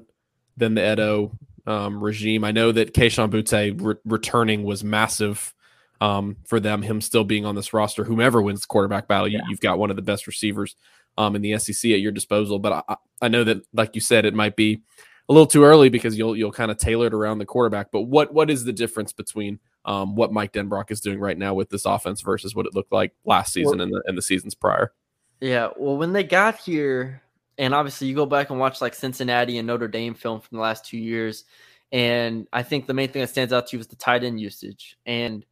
than 0.55 0.75
the 0.75 0.81
Ed 0.81 0.99
O 0.99 1.31
um, 1.67 2.01
regime? 2.01 2.43
I 2.43 2.51
know 2.51 2.71
that 2.71 2.93
Kayshon 2.93 3.29
Boutte 3.29 3.81
re- 3.81 3.95
returning 4.05 4.63
was 4.63 4.83
massive 4.83 5.53
um, 5.99 6.37
for 6.45 6.59
them. 6.59 6.81
Him 6.81 7.01
still 7.01 7.23
being 7.23 7.45
on 7.45 7.55
this 7.55 7.73
roster, 7.73 8.03
whomever 8.03 8.41
wins 8.41 8.61
the 8.61 8.67
quarterback 8.67 9.07
battle, 9.07 9.27
yeah. 9.27 9.39
you, 9.47 9.53
have 9.53 9.59
got 9.59 9.77
one 9.77 9.89
of 9.89 9.95
the 9.95 10.01
best 10.01 10.25
receivers 10.25 10.75
um, 11.17 11.35
in 11.35 11.41
the 11.41 11.57
SEC 11.57 11.91
at 11.91 11.99
your 11.99 12.11
disposal. 12.11 12.59
But 12.59 12.85
I, 12.87 12.95
I 13.21 13.27
know 13.27 13.43
that, 13.43 13.61
like 13.73 13.95
you 13.95 14.01
said, 14.01 14.25
it 14.25 14.33
might 14.33 14.55
be 14.55 14.81
a 15.29 15.33
little 15.33 15.47
too 15.47 15.63
early 15.63 15.89
because 15.89 16.17
you'll 16.17 16.35
you'll 16.35 16.51
kind 16.51 16.71
of 16.71 16.77
tailor 16.77 17.07
it 17.07 17.13
around 17.13 17.39
the 17.39 17.45
quarterback. 17.45 17.91
But 17.91 18.03
what 18.03 18.33
what 18.33 18.49
is 18.49 18.63
the 18.63 18.73
difference 18.73 19.11
between 19.11 19.59
um, 19.85 20.15
what 20.15 20.31
Mike 20.31 20.53
Denbrock 20.53 20.91
is 20.91 21.01
doing 21.01 21.19
right 21.19 21.37
now 21.37 21.53
with 21.53 21.69
this 21.69 21.85
offense 21.85 22.21
versus 22.21 22.55
what 22.55 22.65
it 22.65 22.73
looked 22.73 22.91
like 22.91 23.13
last 23.25 23.53
season 23.53 23.77
well, 23.77 23.81
and 23.81 23.93
the 23.93 24.03
and 24.05 24.17
the 24.17 24.21
seasons 24.21 24.55
prior. 24.55 24.93
Yeah, 25.41 25.69
well, 25.77 25.97
when 25.97 26.13
they 26.13 26.23
got 26.23 26.57
here, 26.57 27.21
and 27.57 27.73
obviously 27.73 28.07
you 28.07 28.15
go 28.15 28.25
back 28.25 28.49
and 28.49 28.59
watch 28.59 28.81
like 28.81 28.93
Cincinnati 28.93 29.57
and 29.57 29.67
Notre 29.67 29.87
Dame 29.87 30.13
film 30.13 30.39
from 30.39 30.57
the 30.57 30.61
last 30.61 30.85
two 30.85 30.97
years, 30.97 31.43
and 31.91 32.47
I 32.53 32.63
think 32.63 32.87
the 32.87 32.93
main 32.93 33.09
thing 33.09 33.21
that 33.21 33.29
stands 33.29 33.51
out 33.51 33.67
to 33.67 33.77
you 33.77 33.81
is 33.81 33.87
the 33.87 33.95
tight 33.95 34.23
end 34.23 34.39
usage. 34.39 34.97
And 35.05 35.45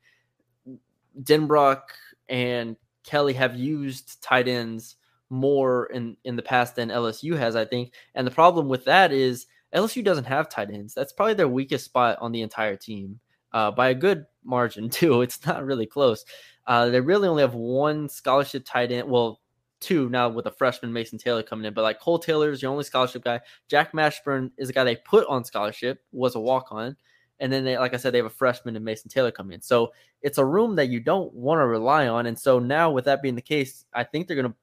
Denbrock 1.22 1.82
and 2.30 2.78
Kelly 3.04 3.34
have 3.34 3.56
used 3.56 4.24
tight 4.24 4.48
ends 4.48 4.96
more 5.30 5.88
in 5.88 6.16
in 6.24 6.36
the 6.36 6.42
past 6.42 6.76
than 6.76 6.90
LSU 6.90 7.38
has, 7.38 7.56
I 7.56 7.66
think. 7.66 7.94
And 8.16 8.26
the 8.26 8.32
problem 8.32 8.70
with 8.70 8.86
that 8.86 9.12
is 9.12 9.46
LSU 9.76 10.04
doesn't 10.04 10.26
have 10.26 10.50
tight 10.50 10.72
ends. 10.72 10.94
That's 10.94 11.14
probably 11.14 11.34
their 11.34 11.48
weakest 11.48 11.86
spot 11.86 12.18
on 12.22 12.32
the 12.32 12.42
entire 12.42 12.76
team 12.76 13.20
uh, 13.54 13.72
by 13.72 13.90
a 13.90 13.96
good 13.96 14.26
margin 14.44 14.90
too. 14.90 15.22
It's 15.22 15.46
not 15.46 15.66
really 15.66 15.86
close. 15.86 16.26
Uh, 16.68 16.90
they 16.90 17.02
really 17.02 17.28
only 17.28 17.42
have 17.42 17.54
one 17.54 18.08
scholarship 18.08 18.64
tight 18.66 18.92
end. 18.92 19.10
Well, 19.10 19.40
two 19.80 20.10
now 20.10 20.30
with 20.30 20.46
a 20.46 20.52
freshman 20.52 20.94
Mason 20.94 21.18
Taylor 21.18 21.44
coming 21.44 21.66
in, 21.66 21.74
but 21.74 21.82
like 21.82 22.00
Kole 22.00 22.22
Taylor 22.22 22.52
is 22.52 22.62
your 22.62 22.72
only 22.72 22.84
scholarship 22.84 23.24
guy. 23.24 23.42
Jack 23.68 23.94
Mashburn 23.94 24.52
is 24.58 24.70
a 24.70 24.74
guy 24.74 24.84
they 24.84 24.96
put 24.96 25.28
on 25.28 25.44
scholarship, 25.44 26.02
was 26.12 26.36
a 26.36 26.40
walk 26.40 26.68
on. 26.72 26.96
And 27.40 27.52
then 27.52 27.64
they, 27.64 27.76
like 27.76 27.96
I 27.96 27.98
said, 27.98 28.14
they 28.14 28.20
have 28.20 28.28
a 28.28 28.30
freshman 28.30 28.76
and 28.76 28.86
Mason 28.86 29.10
Taylor 29.10 29.32
coming 29.32 29.56
in. 29.56 29.62
So 29.62 29.92
it's 30.22 30.38
a 30.38 30.46
room 30.46 30.76
that 30.76 30.90
you 30.90 31.00
don't 31.00 31.34
want 31.34 31.60
to 31.60 31.66
rely 31.66 32.08
on. 32.08 32.28
And 32.28 32.38
so 32.38 32.60
now 32.60 32.92
with 32.92 33.06
that 33.06 33.24
being 33.24 33.34
the 33.34 33.42
case, 33.42 33.86
I 33.96 34.04
think 34.04 34.28
they're 34.28 34.40
to 34.44 34.54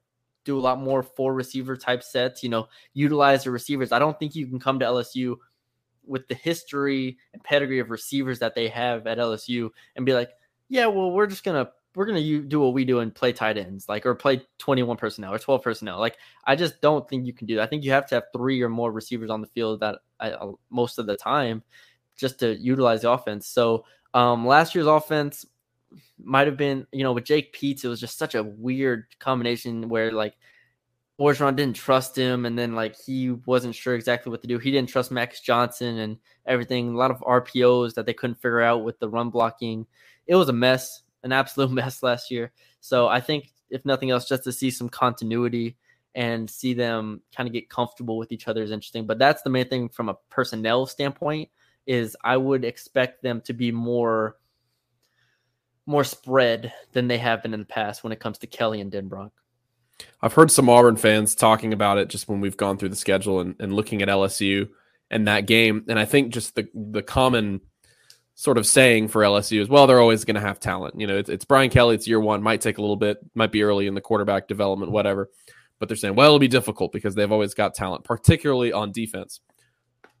do 0.45 0.57
a 0.57 0.61
lot 0.61 0.79
more 0.79 1.03
four 1.03 1.33
receiver 1.33 1.75
type 1.75 2.01
sets, 2.01 2.41
you 2.41 2.47
know, 2.47 2.69
utilize 2.93 3.43
the 3.43 3.51
receivers. 3.51 3.91
I 3.91 3.99
don't 3.99 4.17
think 4.17 4.33
you 4.33 4.47
can 4.47 4.59
come 4.59 4.79
to 4.79 4.85
LSU 4.85 5.35
with 6.09 6.27
the 6.27 6.35
history 6.35 7.17
and 7.33 7.43
pedigree 7.43 7.79
of 7.79 7.91
receivers 7.91 8.39
that 8.39 8.55
they 8.55 8.67
have 8.67 9.07
at 9.07 9.17
LSU 9.17 9.69
and 9.95 10.05
be 10.05 10.13
like, 10.13 10.31
yeah, 10.67 10.87
well, 10.87 11.11
we're 11.11 11.27
just 11.27 11.43
gonna 11.43 11.69
we're 11.95 12.05
gonna 12.05 12.39
do 12.41 12.59
what 12.59 12.73
we 12.73 12.85
do 12.85 12.99
and 12.99 13.13
play 13.13 13.31
tight 13.31 13.57
ends, 13.57 13.87
like 13.87 14.05
or 14.05 14.15
play 14.15 14.41
21 14.57 14.97
personnel 14.97 15.33
or 15.33 15.39
12 15.39 15.61
personnel. 15.63 15.99
Like 15.99 16.17
I 16.45 16.55
just 16.55 16.81
don't 16.81 17.07
think 17.07 17.25
you 17.25 17.33
can 17.33 17.47
do 17.47 17.55
that. 17.55 17.63
I 17.63 17.67
think 17.67 17.83
you 17.83 17.91
have 17.91 18.07
to 18.07 18.15
have 18.15 18.25
three 18.35 18.61
or 18.61 18.69
more 18.69 18.91
receivers 18.91 19.29
on 19.29 19.41
the 19.41 19.47
field 19.47 19.79
that 19.81 19.99
I, 20.19 20.31
uh, 20.31 20.51
most 20.69 20.99
of 20.99 21.05
the 21.05 21.15
time 21.15 21.63
just 22.15 22.39
to 22.39 22.55
utilize 22.55 23.01
the 23.01 23.11
offense. 23.11 23.47
So 23.47 23.85
um, 24.13 24.45
last 24.45 24.75
year's 24.75 24.87
offense 24.87 25.45
might 26.21 26.47
have 26.47 26.57
been, 26.57 26.85
you 26.91 27.03
know, 27.03 27.13
with 27.13 27.23
Jake 27.23 27.53
Peetz, 27.53 27.83
it 27.83 27.87
was 27.87 27.99
just 27.99 28.17
such 28.17 28.35
a 28.35 28.43
weird 28.43 29.05
combination 29.19 29.89
where 29.89 30.11
like 30.11 30.35
Orgeron 31.19 31.55
didn't 31.55 31.75
trust 31.75 32.17
him, 32.17 32.45
and 32.45 32.57
then 32.57 32.75
like 32.75 32.95
he 32.95 33.31
wasn't 33.31 33.75
sure 33.75 33.95
exactly 33.95 34.29
what 34.29 34.41
to 34.41 34.47
do. 34.47 34.57
He 34.57 34.71
didn't 34.71 34.89
trust 34.89 35.11
Max 35.11 35.41
Johnson 35.41 35.97
and 35.99 36.17
everything. 36.45 36.93
A 36.93 36.97
lot 36.97 37.11
of 37.11 37.19
RPOs 37.19 37.93
that 37.95 38.05
they 38.05 38.13
couldn't 38.13 38.41
figure 38.41 38.61
out 38.61 38.83
with 38.83 38.99
the 38.99 39.09
run 39.09 39.29
blocking. 39.29 39.85
It 40.27 40.35
was 40.35 40.47
a 40.47 40.53
mess, 40.53 41.03
an 41.23 41.33
absolute 41.33 41.71
mess 41.71 42.01
last 42.01 42.31
year. 42.31 42.53
So 42.79 43.07
I 43.07 43.19
think 43.19 43.51
if 43.69 43.85
nothing 43.85 44.11
else, 44.11 44.29
just 44.29 44.45
to 44.45 44.53
see 44.53 44.71
some 44.71 44.87
continuity 44.87 45.75
and 46.15 46.49
see 46.49 46.73
them 46.73 47.21
kind 47.35 47.47
of 47.47 47.53
get 47.53 47.69
comfortable 47.69 48.17
with 48.17 48.31
each 48.31 48.47
other 48.47 48.63
is 48.63 48.71
interesting. 48.71 49.05
But 49.05 49.19
that's 49.19 49.41
the 49.41 49.49
main 49.49 49.67
thing 49.67 49.89
from 49.89 50.09
a 50.09 50.17
personnel 50.29 50.85
standpoint 50.85 51.49
is 51.85 52.15
I 52.23 52.37
would 52.37 52.63
expect 52.63 53.23
them 53.23 53.41
to 53.41 53.53
be 53.53 53.71
more 53.71 54.37
more 55.85 56.03
spread 56.03 56.71
than 56.91 57.07
they 57.07 57.17
have 57.17 57.41
been 57.41 57.53
in 57.53 57.61
the 57.61 57.65
past 57.65 58.03
when 58.03 58.13
it 58.13 58.19
comes 58.19 58.37
to 58.37 58.47
Kelly 58.47 58.79
and 58.79 58.91
Denbrock. 58.91 59.31
I've 60.21 60.33
heard 60.33 60.51
some 60.51 60.69
Auburn 60.69 60.97
fans 60.97 61.35
talking 61.35 61.73
about 61.73 61.97
it 61.97 62.09
just 62.09 62.27
when 62.27 62.41
we've 62.41 62.57
gone 62.57 62.77
through 62.77 62.89
the 62.89 62.95
schedule 62.95 63.39
and, 63.39 63.55
and 63.59 63.73
looking 63.73 64.01
at 64.01 64.07
LSU 64.07 64.69
and 65.09 65.27
that 65.27 65.47
game. 65.47 65.85
And 65.87 65.99
I 65.99 66.05
think 66.05 66.33
just 66.33 66.55
the 66.55 66.67
the 66.73 67.01
common 67.01 67.61
sort 68.35 68.57
of 68.57 68.65
saying 68.65 69.09
for 69.09 69.21
LSU 69.21 69.61
is, 69.61 69.67
well, 69.67 69.85
they're 69.85 69.99
always 69.99 70.23
going 70.23 70.35
to 70.35 70.41
have 70.41 70.59
talent. 70.59 70.99
You 70.99 71.07
know, 71.07 71.17
it's, 71.17 71.29
it's 71.29 71.43
Brian 71.43 71.69
Kelly. 71.69 71.95
It's 71.95 72.07
year 72.07 72.21
one. 72.21 72.41
Might 72.41 72.61
take 72.61 72.77
a 72.77 72.81
little 72.81 72.95
bit. 72.95 73.17
Might 73.35 73.51
be 73.51 73.63
early 73.63 73.85
in 73.85 73.95
the 73.95 74.01
quarterback 74.01 74.47
development, 74.47 74.91
whatever. 74.91 75.29
But 75.77 75.89
they're 75.89 75.97
saying, 75.97 76.15
well, 76.15 76.27
it'll 76.27 76.39
be 76.39 76.47
difficult 76.47 76.91
because 76.91 77.15
they've 77.15 77.31
always 77.31 77.53
got 77.53 77.73
talent, 77.73 78.03
particularly 78.05 78.71
on 78.71 78.91
defense 78.91 79.41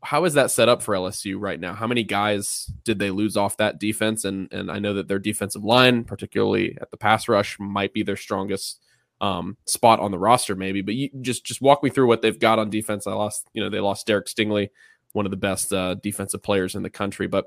how 0.01 0.25
is 0.25 0.33
that 0.35 0.51
set 0.51 0.69
up 0.69 0.81
for 0.81 0.95
LSU 0.95 1.35
right 1.39 1.59
now? 1.59 1.73
How 1.73 1.87
many 1.87 2.03
guys 2.03 2.71
did 2.83 2.99
they 2.99 3.11
lose 3.11 3.35
off 3.35 3.57
that 3.57 3.79
defense? 3.79 4.23
And 4.23 4.51
and 4.51 4.71
I 4.71 4.79
know 4.79 4.93
that 4.95 5.07
their 5.07 5.19
defensive 5.19 5.63
line, 5.63 6.03
particularly 6.03 6.77
at 6.79 6.91
the 6.91 6.97
pass 6.97 7.27
rush, 7.27 7.57
might 7.59 7.93
be 7.93 8.03
their 8.03 8.15
strongest 8.15 8.81
um, 9.21 9.57
spot 9.65 9.99
on 9.99 10.11
the 10.11 10.19
roster, 10.19 10.55
maybe. 10.55 10.81
But 10.81 10.95
you 10.95 11.09
just 11.21 11.45
just 11.45 11.61
walk 11.61 11.83
me 11.83 11.89
through 11.89 12.07
what 12.07 12.21
they've 12.21 12.39
got 12.39 12.59
on 12.59 12.69
defense. 12.69 13.07
I 13.07 13.13
lost, 13.13 13.47
you 13.53 13.61
know, 13.61 13.69
they 13.69 13.79
lost 13.79 14.07
Derek 14.07 14.27
Stingley, 14.27 14.69
one 15.13 15.25
of 15.25 15.31
the 15.31 15.37
best 15.37 15.73
uh, 15.73 15.95
defensive 15.95 16.43
players 16.43 16.75
in 16.75 16.83
the 16.83 16.89
country, 16.89 17.27
but 17.27 17.45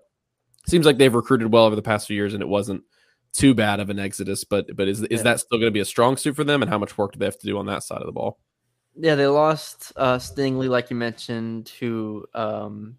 seems 0.66 0.86
like 0.86 0.98
they've 0.98 1.14
recruited 1.14 1.52
well 1.52 1.64
over 1.64 1.76
the 1.76 1.82
past 1.82 2.06
few 2.06 2.16
years, 2.16 2.34
and 2.34 2.42
it 2.42 2.48
wasn't 2.48 2.82
too 3.32 3.54
bad 3.54 3.80
of 3.80 3.90
an 3.90 3.98
exodus. 3.98 4.44
But 4.44 4.76
but 4.76 4.88
is 4.88 5.02
is 5.02 5.08
yeah. 5.10 5.22
that 5.22 5.40
still 5.40 5.58
going 5.58 5.70
to 5.70 5.74
be 5.74 5.80
a 5.80 5.84
strong 5.84 6.16
suit 6.16 6.36
for 6.36 6.44
them? 6.44 6.62
And 6.62 6.70
how 6.70 6.78
much 6.78 6.96
work 6.98 7.12
do 7.12 7.18
they 7.18 7.24
have 7.24 7.38
to 7.38 7.46
do 7.46 7.58
on 7.58 7.66
that 7.66 7.82
side 7.82 8.00
of 8.00 8.06
the 8.06 8.12
ball? 8.12 8.38
Yeah, 8.94 9.14
they 9.14 9.26
lost 9.26 9.92
uh, 9.96 10.18
Stingley, 10.18 10.68
like 10.68 10.90
you 10.90 10.96
mentioned, 10.96 11.72
who 11.80 12.26
um, 12.34 12.98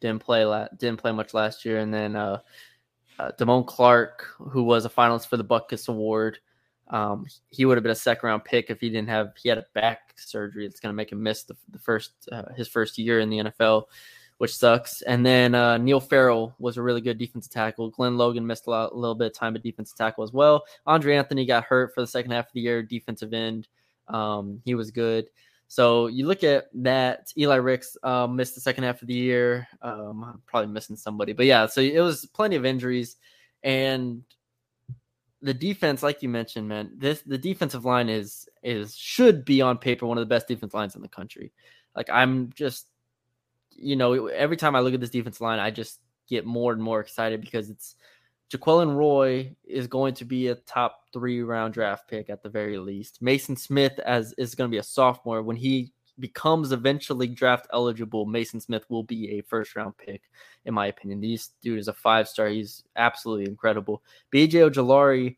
didn't 0.00 0.22
play 0.22 0.44
la- 0.44 0.68
didn't 0.78 1.00
play 1.00 1.12
much 1.12 1.34
last 1.34 1.64
year, 1.64 1.78
and 1.78 1.92
then 1.92 2.14
uh, 2.14 2.38
uh, 3.18 3.32
Damone 3.38 3.66
Clark, 3.66 4.26
who 4.38 4.62
was 4.62 4.84
a 4.84 4.90
finalist 4.90 5.26
for 5.26 5.36
the 5.36 5.44
Butkus 5.44 5.88
Award. 5.88 6.38
Um, 6.88 7.26
he 7.50 7.64
would 7.64 7.76
have 7.76 7.82
been 7.82 7.92
a 7.92 7.96
second 7.96 8.26
round 8.26 8.44
pick 8.44 8.70
if 8.70 8.80
he 8.80 8.90
didn't 8.90 9.08
have 9.08 9.32
he 9.42 9.48
had 9.48 9.58
a 9.58 9.66
back 9.74 10.12
surgery 10.16 10.66
that's 10.66 10.80
going 10.80 10.92
to 10.92 10.96
make 10.96 11.12
him 11.12 11.22
miss 11.22 11.44
the, 11.44 11.56
the 11.70 11.78
first 11.78 12.12
uh, 12.30 12.52
his 12.54 12.68
first 12.68 12.98
year 12.98 13.20
in 13.20 13.30
the 13.30 13.38
NFL, 13.38 13.84
which 14.38 14.54
sucks. 14.54 15.02
And 15.02 15.24
then 15.24 15.54
uh, 15.54 15.78
Neil 15.78 16.00
Farrell 16.00 16.54
was 16.58 16.76
a 16.76 16.82
really 16.82 17.00
good 17.00 17.18
defensive 17.18 17.52
tackle. 17.52 17.90
Glenn 17.90 18.18
Logan 18.18 18.46
missed 18.46 18.66
a, 18.66 18.70
lot, 18.70 18.92
a 18.92 18.96
little 18.96 19.14
bit 19.14 19.28
of 19.28 19.34
time 19.34 19.56
at 19.56 19.62
defensive 19.62 19.96
tackle 19.96 20.24
as 20.24 20.32
well. 20.32 20.64
Andre 20.86 21.16
Anthony 21.16 21.46
got 21.46 21.64
hurt 21.64 21.94
for 21.94 22.00
the 22.02 22.06
second 22.06 22.32
half 22.32 22.46
of 22.46 22.52
the 22.52 22.60
year, 22.60 22.82
defensive 22.82 23.32
end. 23.32 23.68
Um, 24.08 24.60
he 24.64 24.74
was 24.74 24.90
good. 24.90 25.26
So 25.68 26.08
you 26.08 26.26
look 26.26 26.44
at 26.44 26.66
that. 26.74 27.32
Eli 27.36 27.56
Ricks 27.56 27.96
um, 28.02 28.36
missed 28.36 28.54
the 28.54 28.60
second 28.60 28.84
half 28.84 29.00
of 29.02 29.08
the 29.08 29.14
year. 29.14 29.66
Um, 29.82 30.22
I'm 30.24 30.42
probably 30.46 30.70
missing 30.70 30.96
somebody, 30.96 31.32
but 31.32 31.46
yeah. 31.46 31.66
So 31.66 31.80
it 31.80 32.00
was 32.00 32.26
plenty 32.26 32.56
of 32.56 32.66
injuries, 32.66 33.16
and 33.62 34.22
the 35.44 35.54
defense, 35.54 36.02
like 36.02 36.22
you 36.22 36.28
mentioned, 36.30 36.66
man, 36.66 36.90
this 36.96 37.20
the 37.20 37.36
defensive 37.36 37.84
line 37.84 38.08
is 38.08 38.48
is 38.62 38.96
should 38.96 39.44
be 39.44 39.60
on 39.60 39.76
paper 39.76 40.06
one 40.06 40.16
of 40.16 40.22
the 40.22 40.34
best 40.34 40.48
defense 40.48 40.72
lines 40.72 40.96
in 40.96 41.02
the 41.02 41.08
country. 41.08 41.52
Like 41.94 42.08
I'm 42.10 42.50
just, 42.54 42.86
you 43.70 43.94
know, 43.94 44.26
every 44.28 44.56
time 44.56 44.74
I 44.74 44.80
look 44.80 44.94
at 44.94 45.00
this 45.00 45.10
defense 45.10 45.42
line, 45.42 45.58
I 45.58 45.70
just 45.70 46.00
get 46.30 46.46
more 46.46 46.72
and 46.72 46.82
more 46.82 47.00
excited 47.00 47.42
because 47.42 47.68
it's 47.68 47.94
Jaquelin 48.50 48.96
Roy 48.96 49.54
is 49.64 49.86
going 49.86 50.14
to 50.14 50.24
be 50.24 50.48
a 50.48 50.54
top 50.54 51.02
three 51.12 51.42
round 51.42 51.74
draft 51.74 52.08
pick 52.08 52.30
at 52.30 52.42
the 52.42 52.48
very 52.48 52.78
least. 52.78 53.20
Mason 53.20 53.54
Smith 53.54 53.98
as 53.98 54.32
is 54.38 54.54
going 54.54 54.70
to 54.70 54.74
be 54.74 54.78
a 54.78 54.82
sophomore. 54.82 55.42
When 55.42 55.56
he 55.56 55.92
becomes 56.18 56.72
eventually 56.72 57.26
draft 57.26 57.66
eligible, 57.72 58.26
Mason 58.26 58.60
Smith 58.60 58.84
will 58.88 59.02
be 59.02 59.32
a 59.32 59.42
first 59.42 59.74
round 59.76 59.96
pick, 59.96 60.22
in 60.64 60.74
my 60.74 60.86
opinion. 60.86 61.20
This 61.20 61.50
dude 61.62 61.78
is 61.78 61.88
a 61.88 61.92
five 61.92 62.28
star. 62.28 62.48
He's 62.48 62.84
absolutely 62.96 63.46
incredible. 63.46 64.02
BJ 64.32 64.70
Ojulari, 64.70 65.36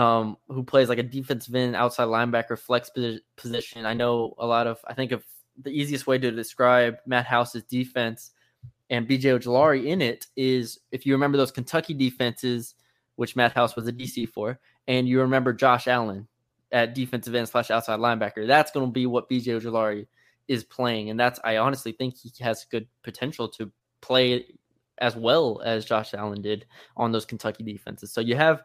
um, 0.00 0.36
who 0.48 0.62
plays 0.62 0.88
like 0.88 0.98
a 0.98 1.02
defensive 1.02 1.54
end, 1.54 1.76
outside 1.76 2.08
linebacker, 2.08 2.58
flex 2.58 2.90
position. 3.36 3.86
I 3.86 3.94
know 3.94 4.34
a 4.38 4.46
lot 4.46 4.66
of. 4.66 4.78
I 4.86 4.94
think 4.94 5.12
of 5.12 5.24
the 5.62 5.70
easiest 5.70 6.06
way 6.06 6.18
to 6.18 6.30
describe 6.30 6.98
Matt 7.06 7.26
House's 7.26 7.64
defense 7.64 8.32
and 8.90 9.08
BJ 9.08 9.38
Ojulari 9.38 9.86
in 9.86 10.02
it 10.02 10.26
is 10.36 10.80
if 10.90 11.06
you 11.06 11.12
remember 11.12 11.38
those 11.38 11.52
Kentucky 11.52 11.94
defenses, 11.94 12.74
which 13.16 13.36
Matt 13.36 13.52
House 13.52 13.76
was 13.76 13.86
a 13.86 13.92
DC 13.92 14.28
for, 14.28 14.58
and 14.88 15.08
you 15.08 15.20
remember 15.20 15.52
Josh 15.52 15.86
Allen 15.86 16.26
at 16.72 16.94
defensive 16.94 17.34
end 17.34 17.48
slash 17.48 17.70
outside 17.70 17.98
linebacker, 18.00 18.46
that's 18.46 18.70
going 18.70 18.86
to 18.86 18.92
be 18.92 19.06
what 19.06 19.28
BJ 19.28 19.60
Ojulari 19.60 20.06
is 20.48 20.64
playing, 20.64 21.10
and 21.10 21.18
that's 21.18 21.40
I 21.44 21.58
honestly 21.58 21.92
think 21.92 22.16
he 22.16 22.32
has 22.40 22.64
good 22.64 22.86
potential 23.02 23.48
to 23.50 23.70
play 24.00 24.46
as 24.98 25.16
well 25.16 25.60
as 25.64 25.84
Josh 25.84 26.14
Allen 26.14 26.42
did 26.42 26.66
on 26.96 27.10
those 27.12 27.24
Kentucky 27.24 27.64
defenses. 27.64 28.12
So 28.12 28.20
you 28.20 28.36
have 28.36 28.62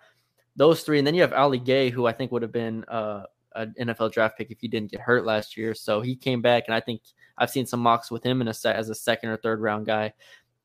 those 0.55 0.83
three, 0.83 0.97
and 0.97 1.07
then 1.07 1.15
you 1.15 1.21
have 1.21 1.33
Ali 1.33 1.59
Gaye, 1.59 1.89
who 1.89 2.05
I 2.05 2.11
think 2.11 2.31
would 2.31 2.41
have 2.41 2.51
been 2.51 2.83
uh, 2.85 3.23
an 3.55 3.73
NFL 3.79 4.11
draft 4.11 4.37
pick 4.37 4.51
if 4.51 4.59
he 4.59 4.67
didn't 4.67 4.91
get 4.91 4.99
hurt 4.99 5.25
last 5.25 5.57
year. 5.57 5.73
So 5.73 6.01
he 6.01 6.15
came 6.15 6.41
back, 6.41 6.65
and 6.67 6.75
I 6.75 6.79
think 6.79 7.01
I've 7.37 7.49
seen 7.49 7.65
some 7.65 7.79
mocks 7.79 8.11
with 8.11 8.23
him 8.23 8.41
in 8.41 8.47
a 8.47 8.53
set 8.53 8.75
as 8.75 8.89
a 8.89 8.95
second 8.95 9.29
or 9.29 9.37
third 9.37 9.61
round 9.61 9.85
guy. 9.85 10.13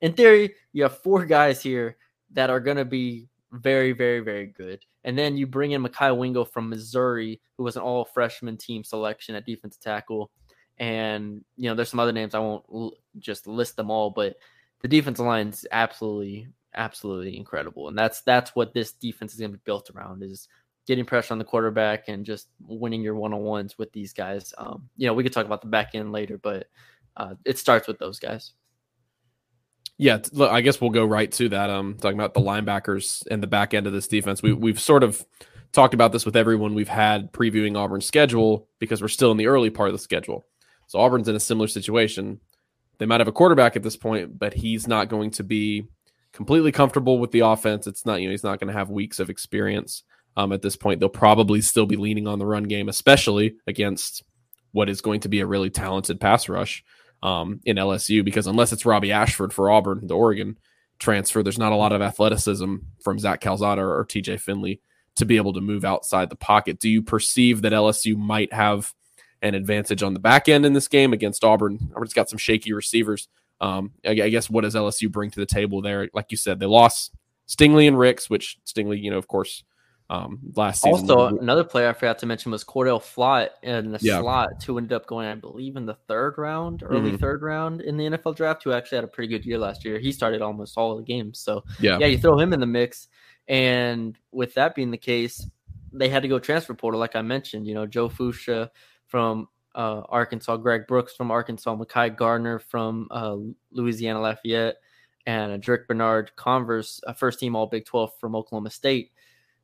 In 0.01 0.13
theory, 0.13 0.55
you 0.73 0.83
have 0.83 0.99
four 0.99 1.25
guys 1.27 1.63
here 1.63 1.97
that 2.33 2.51
are 2.51 2.61
going 2.61 2.77
to 2.77 2.85
be 2.85 3.29
very, 3.53 3.93
very, 3.93 4.21
very 4.21 4.47
good. 4.47 4.85
And 5.05 5.19
then 5.19 5.37
you 5.37 5.47
bring 5.47 5.71
in 5.73 5.83
Mekhi 5.83 6.17
Wingo 6.17 6.45
from 6.45 6.69
Missouri, 6.69 7.41
who 7.57 7.65
was 7.65 7.77
an 7.77 7.83
all 7.83 8.05
freshman 8.05 8.57
team 8.57 8.85
selection 8.85 9.35
at 9.35 9.47
defensive 9.47 9.81
tackle. 9.81 10.31
And, 10.79 11.45
you 11.57 11.69
know, 11.69 11.75
there's 11.75 11.91
some 11.91 12.01
other 12.01 12.13
names. 12.13 12.35
I 12.35 12.39
won't 12.39 12.65
l- 12.73 12.95
just 13.19 13.47
list 13.47 13.77
them 13.77 13.91
all, 13.91 14.11
but 14.11 14.37
the 14.83 14.89
defensive 14.89 15.27
line 15.27 15.49
is 15.49 15.67
absolutely, 15.73 16.49
absolutely 16.75 17.37
incredible. 17.37 17.89
And 17.89 17.99
that's, 17.99 18.23
that's 18.23 18.55
what 18.55 18.75
this 18.75 18.93
defense 18.93 19.33
is 19.35 19.41
going 19.41 19.53
to 19.53 19.59
be 19.59 19.63
built 19.65 19.91
around 19.95 20.23
is 20.23 20.49
getting 20.87 21.05
pressure 21.05 21.35
on 21.35 21.39
the 21.39 21.45
quarterback 21.45 22.09
and 22.09 22.25
just 22.25 22.49
winning 22.67 23.03
your 23.03 23.15
one 23.15 23.33
on 23.33 23.41
ones 23.41 23.79
with 23.79 23.93
these 23.93 24.13
guys. 24.13 24.53
Um, 24.59 24.89
you 24.97 25.07
know, 25.07 25.15
we 25.15 25.23
could 25.23 25.33
talk 25.33 25.47
about 25.47 25.61
the 25.61 25.69
back 25.69 25.95
end 25.95 26.13
later, 26.13 26.39
but 26.39 26.67
uh, 27.17 27.35
it 27.45 27.59
starts 27.59 27.87
with 27.87 27.99
those 27.99 28.19
guys. 28.19 28.53
Yeah, 30.01 30.17
look, 30.33 30.51
I 30.51 30.63
guess 30.63 30.81
we'll 30.81 30.89
go 30.89 31.05
right 31.05 31.31
to 31.33 31.51
that. 31.51 31.69
Um, 31.69 31.99
talking 32.01 32.19
about 32.19 32.33
the 32.33 32.41
linebackers 32.41 33.23
and 33.31 33.43
the 33.43 33.47
back 33.47 33.75
end 33.75 33.87
of 33.87 33.93
this 33.93 34.09
defense. 34.09 34.43
We 34.43 34.55
we've 34.55 34.81
sort 34.81 35.03
of 35.03 35.23
talked 35.73 35.93
about 35.93 36.11
this 36.11 36.25
with 36.25 36.37
everyone 36.37 36.73
we've 36.73 36.89
had 36.89 37.31
previewing 37.35 37.77
Auburn's 37.77 38.07
schedule 38.07 38.67
because 38.79 39.03
we're 39.03 39.09
still 39.09 39.31
in 39.31 39.37
the 39.37 39.47
early 39.47 39.69
part 39.69 39.91
of 39.91 39.93
the 39.93 39.99
schedule. 39.99 40.47
So 40.87 40.99
Auburn's 40.99 41.29
in 41.29 41.37
a 41.37 41.41
similar 41.41 41.69
situation. 41.69 42.41
They 42.97 43.05
might 43.05 43.21
have 43.21 43.29
a 43.29 43.33
quarterback 43.33 43.77
at 43.77 43.83
this 43.83 43.99
point, 43.99 44.39
but 44.39 44.55
he's 44.55 44.89
not 44.89 45.11
going 45.11 45.33
to 45.33 45.45
be 45.45 45.87
completely 46.33 46.73
comfortable 46.73 47.19
with 47.19 47.33
the 47.33 47.41
offense. 47.41 47.87
It's 47.87 48.07
not, 48.07 48.23
you 48.23 48.29
know, 48.29 48.33
he's 48.33 48.43
not 48.43 48.59
going 48.59 48.73
to 48.73 48.79
have 48.79 48.89
weeks 48.89 49.21
of 49.21 49.29
experience 49.29 50.03
um, 50.35 50.53
at 50.53 50.63
this 50.63 50.77
point. 50.77 51.01
They'll 51.01 51.11
probably 51.11 51.61
still 51.61 51.85
be 51.85 51.97
leaning 51.97 52.27
on 52.27 52.39
the 52.39 52.47
run 52.47 52.65
game, 52.65 52.89
especially 52.89 53.57
against 53.67 54.25
what 54.73 54.89
is 54.89 55.03
going 55.03 55.21
to 55.21 55.29
be 55.29 55.41
a 55.41 55.47
really 55.47 55.69
talented 55.69 56.21
pass 56.21 56.49
rush 56.49 56.83
um, 57.23 57.61
in 57.65 57.77
LSU. 57.77 58.25
Because 58.25 58.47
unless 58.47 58.73
it's 58.73 58.87
Robbie 58.87 59.13
Ashford 59.13 59.53
for 59.53 59.71
Auburn, 59.71 60.07
the 60.07 60.17
Oregon 60.17 60.59
transfer, 60.99 61.43
there's 61.43 61.59
not 61.59 61.73
a 61.73 61.77
lot 61.77 61.93
of 61.93 62.03
athleticism 62.03 62.77
from 63.03 63.19
Zach 63.19 63.41
Calzada 63.41 63.83
or, 63.83 64.05
TJ 64.05 64.41
Finley 64.41 64.81
to 65.17 65.25
be 65.25 65.37
able 65.37 65.53
to 65.53 65.61
move 65.61 65.85
outside 65.85 66.31
the 66.31 66.37
pocket. 66.37 66.79
Do 66.79 66.89
you 66.89 67.03
perceive 67.03 67.63
that 67.63 67.73
LSU 67.73 68.17
might 68.17 68.53
have 68.53 68.93
an 69.43 69.55
advantage 69.55 70.03
on 70.03 70.15
the 70.15 70.21
back 70.21 70.49
end 70.49 70.65
in 70.65 70.73
this 70.73 70.89
game 70.89 71.13
against 71.13 71.45
Auburn? 71.45 71.91
Auburn's 71.95 72.15
got 72.15 72.31
some 72.31 72.39
shaky 72.39 72.73
receivers. 72.73 73.29
Um, 73.61 73.93
I, 74.07 74.11
I 74.11 74.29
guess 74.29 74.49
what 74.49 74.63
does 74.63 74.75
LSU 74.75 75.11
bring 75.11 75.31
to 75.31 75.41
the 75.41 75.47
table 75.47 75.83
there? 75.83 76.09
Like 76.15 76.31
you 76.31 76.37
said, 76.37 76.61
they 76.61 76.67
lost 76.67 77.13
Stingley 77.49 77.89
and 77.89 77.99
Ricks, 77.99 78.31
which 78.31 78.59
Stingley, 78.65 79.03
you 79.03 79.11
know, 79.11 79.19
of 79.19 79.29
course, 79.29 79.65
um, 80.11 80.41
last 80.57 80.83
season. 80.83 81.09
Also, 81.09 81.39
another 81.39 81.63
player 81.63 81.89
I 81.89 81.93
forgot 81.93 82.19
to 82.19 82.27
mention 82.27 82.51
was 82.51 82.65
Cordell 82.65 83.01
Flott 83.01 83.51
in 83.63 83.93
the 83.93 83.99
yeah. 84.03 84.21
slot, 84.21 84.63
who 84.65 84.77
ended 84.77 84.93
up 84.93 85.07
going, 85.07 85.29
I 85.29 85.37
believe, 85.37 85.77
in 85.77 85.87
the 85.87 85.95
third 86.09 86.35
round, 86.37 86.83
early 86.85 87.13
mm-hmm. 87.13 87.19
third 87.19 87.43
round 87.43 87.81
in 87.81 87.97
the 87.97 88.07
NFL 88.07 88.35
draft, 88.35 88.65
who 88.65 88.73
actually 88.73 88.97
had 88.97 89.05
a 89.05 89.09
pretty 89.09 89.29
good 89.29 89.47
year 89.47 89.57
last 89.57 89.85
year. 89.85 90.01
He 90.01 90.11
started 90.11 90.43
almost 90.43 90.77
all 90.77 90.91
of 90.91 90.99
the 90.99 91.05
games. 91.05 91.39
So, 91.39 91.63
yeah, 91.79 91.97
yeah 92.01 92.09
you 92.09 92.19
throw 92.19 92.37
him 92.41 92.53
in 92.53 92.59
the 92.59 92.67
mix. 92.67 93.07
And 93.47 94.19
with 94.33 94.53
that 94.55 94.75
being 94.75 94.91
the 94.91 94.99
case, 94.99 95.49
they 95.93 96.09
had 96.09 96.23
to 96.23 96.29
go 96.29 96.41
transfer 96.41 96.75
portal, 96.75 96.99
like 96.99 97.15
I 97.15 97.23
mentioned. 97.23 97.69
You 97.69 97.75
know, 97.75 97.87
Joe 97.87 98.09
Foucha 98.09 98.69
from 99.07 99.47
uh, 99.77 100.03
Arkansas, 100.09 100.57
Greg 100.57 100.89
Brooks 100.89 101.15
from 101.15 101.31
Arkansas, 101.31 101.77
Mekhi 101.77 102.17
Garner 102.17 102.59
from 102.59 103.07
uh, 103.13 103.37
Louisiana 103.71 104.21
Lafayette, 104.21 104.77
and 105.27 105.63
Jarrick 105.63 105.87
Bernard 105.87 106.35
Converse, 106.35 107.01
a 107.07 107.15
first 107.15 107.39
team 107.39 107.55
All 107.55 107.69
Big 107.69 107.85
12 107.85 108.11
from 108.19 108.35
Oklahoma 108.35 108.71
State. 108.71 109.13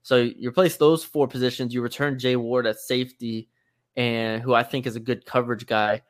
So 0.07 0.19
you 0.19 0.51
replace 0.51 0.77
those 0.77 1.03
four 1.03 1.27
positions. 1.27 1.75
You 1.75 1.83
return 1.83 2.17
Jay 2.17 2.37
Ward 2.37 2.65
at 2.65 2.79
safety, 2.79 3.49
and 3.97 4.41
who 4.41 4.55
I 4.55 4.63
think 4.63 4.87
is 4.87 4.95
a 4.95 5.01
good 5.01 5.27
coverage 5.27 5.67
guy. 5.67 6.03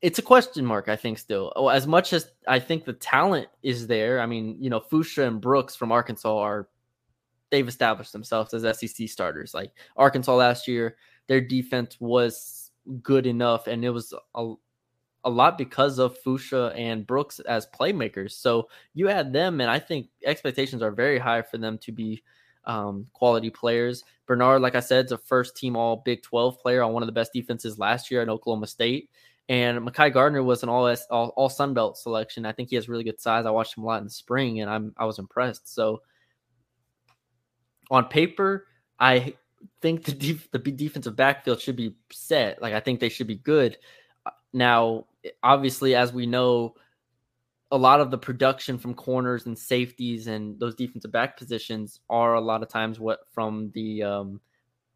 It's 0.00 0.18
a 0.18 0.22
question 0.22 0.64
mark, 0.64 0.88
I 0.88 0.96
think, 0.96 1.18
still. 1.18 1.52
Oh, 1.54 1.68
as 1.68 1.86
much 1.86 2.14
as 2.14 2.30
I 2.46 2.58
think 2.58 2.86
the 2.86 2.94
talent 2.94 3.48
is 3.62 3.88
there, 3.88 4.22
I 4.22 4.24
mean, 4.26 4.56
you 4.58 4.70
know, 4.70 4.80
Foucha 4.80 5.26
and 5.26 5.38
Brooks 5.38 5.76
from 5.76 5.92
Arkansas 5.92 6.34
are 6.34 6.70
they've 7.50 7.68
established 7.68 8.14
themselves 8.14 8.54
as 8.54 8.78
SEC 8.78 9.06
starters. 9.06 9.52
Like 9.52 9.72
Arkansas 9.98 10.34
last 10.34 10.66
year, 10.66 10.96
their 11.26 11.42
defense 11.42 11.98
was 12.00 12.70
good 13.02 13.26
enough, 13.26 13.66
and 13.66 13.84
it 13.84 13.90
was 13.90 14.14
a, 14.34 14.54
a 15.24 15.28
lot 15.30 15.58
because 15.58 15.98
of 15.98 16.16
Foucha 16.22 16.74
and 16.74 17.06
Brooks 17.06 17.38
as 17.40 17.66
playmakers. 17.78 18.30
So 18.30 18.70
you 18.94 19.10
add 19.10 19.34
them, 19.34 19.60
and 19.60 19.70
I 19.70 19.78
think 19.78 20.08
expectations 20.24 20.80
are 20.80 20.90
very 20.90 21.18
high 21.18 21.42
for 21.42 21.58
them 21.58 21.76
to 21.82 21.92
be 21.92 22.22
um, 22.68 23.06
quality 23.14 23.50
players. 23.50 24.04
Bernard, 24.26 24.60
like 24.60 24.74
I 24.74 24.80
said, 24.80 25.06
is 25.06 25.12
a 25.12 25.18
first 25.18 25.56
team 25.56 25.74
All 25.74 26.02
Big 26.04 26.22
12 26.22 26.60
player 26.60 26.82
on 26.82 26.92
one 26.92 27.02
of 27.02 27.06
the 27.08 27.12
best 27.12 27.32
defenses 27.32 27.78
last 27.78 28.10
year 28.10 28.22
at 28.22 28.28
Oklahoma 28.28 28.66
State. 28.66 29.10
And 29.48 29.80
Mekhi 29.80 30.12
Garner 30.12 30.42
was 30.42 30.62
an 30.62 30.68
all, 30.68 30.94
all 31.10 31.28
all 31.30 31.48
Sun 31.48 31.72
Belt 31.72 31.96
selection. 31.96 32.44
I 32.44 32.52
think 32.52 32.68
he 32.68 32.76
has 32.76 32.88
really 32.88 33.04
good 33.04 33.18
size. 33.18 33.46
I 33.46 33.50
watched 33.50 33.76
him 33.76 33.84
a 33.84 33.86
lot 33.86 33.98
in 33.98 34.04
the 34.04 34.10
spring, 34.10 34.60
and 34.60 34.70
I'm 34.70 34.92
I 34.98 35.06
was 35.06 35.18
impressed. 35.18 35.74
So 35.74 36.02
on 37.90 38.04
paper, 38.08 38.66
I 39.00 39.34
think 39.80 40.04
the 40.04 40.12
def- 40.12 40.50
the 40.50 40.58
defensive 40.58 41.16
backfield 41.16 41.62
should 41.62 41.76
be 41.76 41.94
set. 42.12 42.60
Like 42.60 42.74
I 42.74 42.80
think 42.80 43.00
they 43.00 43.08
should 43.08 43.26
be 43.26 43.36
good. 43.36 43.78
Uh, 44.26 44.30
now, 44.52 45.06
obviously, 45.42 45.94
as 45.94 46.12
we 46.12 46.26
know, 46.26 46.74
a 47.70 47.76
lot 47.76 48.00
of 48.00 48.10
the 48.10 48.18
production 48.18 48.78
from 48.78 48.94
corners 48.94 49.46
and 49.46 49.58
safeties 49.58 50.26
and 50.26 50.58
those 50.58 50.74
defensive 50.74 51.12
back 51.12 51.36
positions 51.36 52.00
are 52.08 52.34
a 52.34 52.40
lot 52.40 52.62
of 52.62 52.68
times 52.68 52.98
what 52.98 53.20
from 53.32 53.70
the 53.74 54.02
um, 54.02 54.40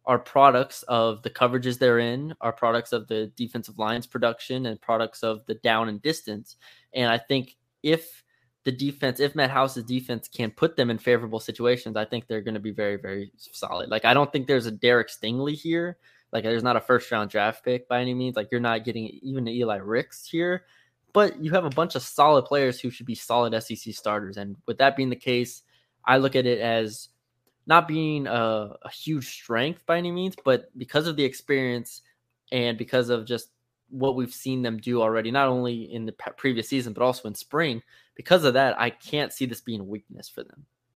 are 0.05 0.19
products 0.19 0.83
of 0.83 1.21
the 1.23 1.29
coverages 1.29 1.77
they're 1.77 1.99
in, 1.99 2.33
are 2.41 2.51
products 2.51 2.91
of 2.91 3.07
the 3.07 3.31
defensive 3.37 3.77
lines 3.77 4.07
production, 4.07 4.65
and 4.65 4.81
products 4.81 5.23
of 5.23 5.45
the 5.45 5.55
down 5.55 5.87
and 5.87 6.01
distance. 6.01 6.57
And 6.93 7.09
I 7.09 7.17
think 7.17 7.55
if 7.83 8.23
the 8.63 8.71
defense, 8.71 9.19
if 9.19 9.35
Matt 9.35 9.51
House's 9.51 9.83
defense 9.83 10.27
can 10.27 10.51
put 10.51 10.75
them 10.75 10.89
in 10.89 10.97
favorable 10.97 11.39
situations, 11.39 11.95
I 11.95 12.05
think 12.05 12.27
they're 12.27 12.41
going 12.41 12.53
to 12.53 12.59
be 12.59 12.71
very, 12.71 12.97
very 12.97 13.31
solid. 13.35 13.89
Like 13.89 14.05
I 14.05 14.13
don't 14.13 14.31
think 14.31 14.47
there's 14.47 14.65
a 14.65 14.71
Derek 14.71 15.09
Stingley 15.09 15.53
here. 15.53 15.97
Like 16.31 16.43
there's 16.43 16.63
not 16.63 16.77
a 16.77 16.81
first 16.81 17.11
round 17.11 17.29
draft 17.29 17.63
pick 17.63 17.87
by 17.87 18.01
any 18.01 18.13
means. 18.13 18.35
Like 18.35 18.49
you're 18.51 18.59
not 18.59 18.83
getting 18.83 19.05
even 19.21 19.47
Eli 19.47 19.77
Ricks 19.77 20.27
here, 20.27 20.65
but 21.13 21.41
you 21.43 21.51
have 21.51 21.65
a 21.65 21.69
bunch 21.69 21.95
of 21.95 22.01
solid 22.01 22.45
players 22.45 22.79
who 22.79 22.89
should 22.89 23.05
be 23.05 23.15
solid 23.15 23.53
SEC 23.63 23.93
starters. 23.93 24.37
And 24.37 24.57
with 24.65 24.79
that 24.79 24.97
being 24.97 25.09
the 25.09 25.15
case, 25.15 25.61
I 26.05 26.17
look 26.17 26.35
at 26.35 26.45
it 26.45 26.59
as 26.59 27.09
not 27.65 27.87
being 27.87 28.27
a, 28.27 28.75
a 28.81 28.89
huge 28.89 29.29
strength 29.29 29.85
by 29.85 29.97
any 29.97 30.11
means, 30.11 30.35
but 30.43 30.75
because 30.77 31.07
of 31.07 31.15
the 31.15 31.23
experience 31.23 32.01
and 32.51 32.77
because 32.77 33.09
of 33.09 33.25
just 33.25 33.49
what 33.89 34.15
we've 34.15 34.33
seen 34.33 34.63
them 34.63 34.77
do 34.77 35.01
already, 35.01 35.29
not 35.29 35.47
only 35.47 35.93
in 35.93 36.05
the 36.05 36.11
previous 36.35 36.67
season, 36.67 36.93
but 36.93 37.03
also 37.03 37.27
in 37.27 37.35
spring, 37.35 37.81
because 38.15 38.43
of 38.43 38.55
that, 38.55 38.79
I 38.79 38.89
can't 38.89 39.31
see 39.31 39.45
this 39.45 39.61
being 39.61 39.81
a 39.81 39.85
weakness 39.85 40.27
for 40.27 40.43
them. 40.43 40.65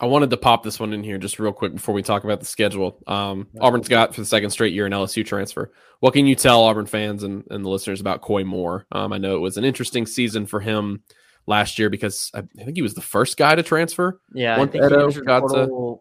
I 0.00 0.06
wanted 0.06 0.30
to 0.30 0.36
pop 0.36 0.62
this 0.62 0.78
one 0.78 0.92
in 0.92 1.02
here 1.02 1.18
just 1.18 1.40
real 1.40 1.52
quick 1.52 1.74
before 1.74 1.94
we 1.94 2.02
talk 2.02 2.22
about 2.22 2.38
the 2.38 2.46
schedule. 2.46 3.02
Um, 3.08 3.48
Auburn's 3.60 3.88
got 3.88 4.14
for 4.14 4.20
the 4.20 4.26
second 4.26 4.50
straight 4.50 4.72
year 4.72 4.86
an 4.86 4.92
LSU 4.92 5.26
transfer. 5.26 5.72
What 6.00 6.12
can 6.12 6.26
you 6.26 6.36
tell 6.36 6.62
Auburn 6.62 6.86
fans 6.86 7.24
and, 7.24 7.44
and 7.50 7.64
the 7.64 7.68
listeners 7.68 8.00
about 8.00 8.20
Koy 8.20 8.44
Moore? 8.44 8.86
Um, 8.92 9.12
I 9.12 9.18
know 9.18 9.34
it 9.34 9.40
was 9.40 9.56
an 9.56 9.64
interesting 9.64 10.06
season 10.06 10.46
for 10.46 10.60
him 10.60 11.02
last 11.46 11.80
year 11.80 11.90
because 11.90 12.30
I, 12.32 12.42
think 12.42 12.76
he 12.76 12.82
was 12.82 12.94
the 12.94 13.00
first 13.00 13.36
guy 13.36 13.56
to 13.56 13.62
transfer. 13.64 14.20
Yeah, 14.32 14.56
Once 14.56 14.70
I 14.70 14.72
think 14.72 14.84
Ed 14.84 14.92
O 14.92 15.10
got 15.10 15.40
to, 15.48 15.98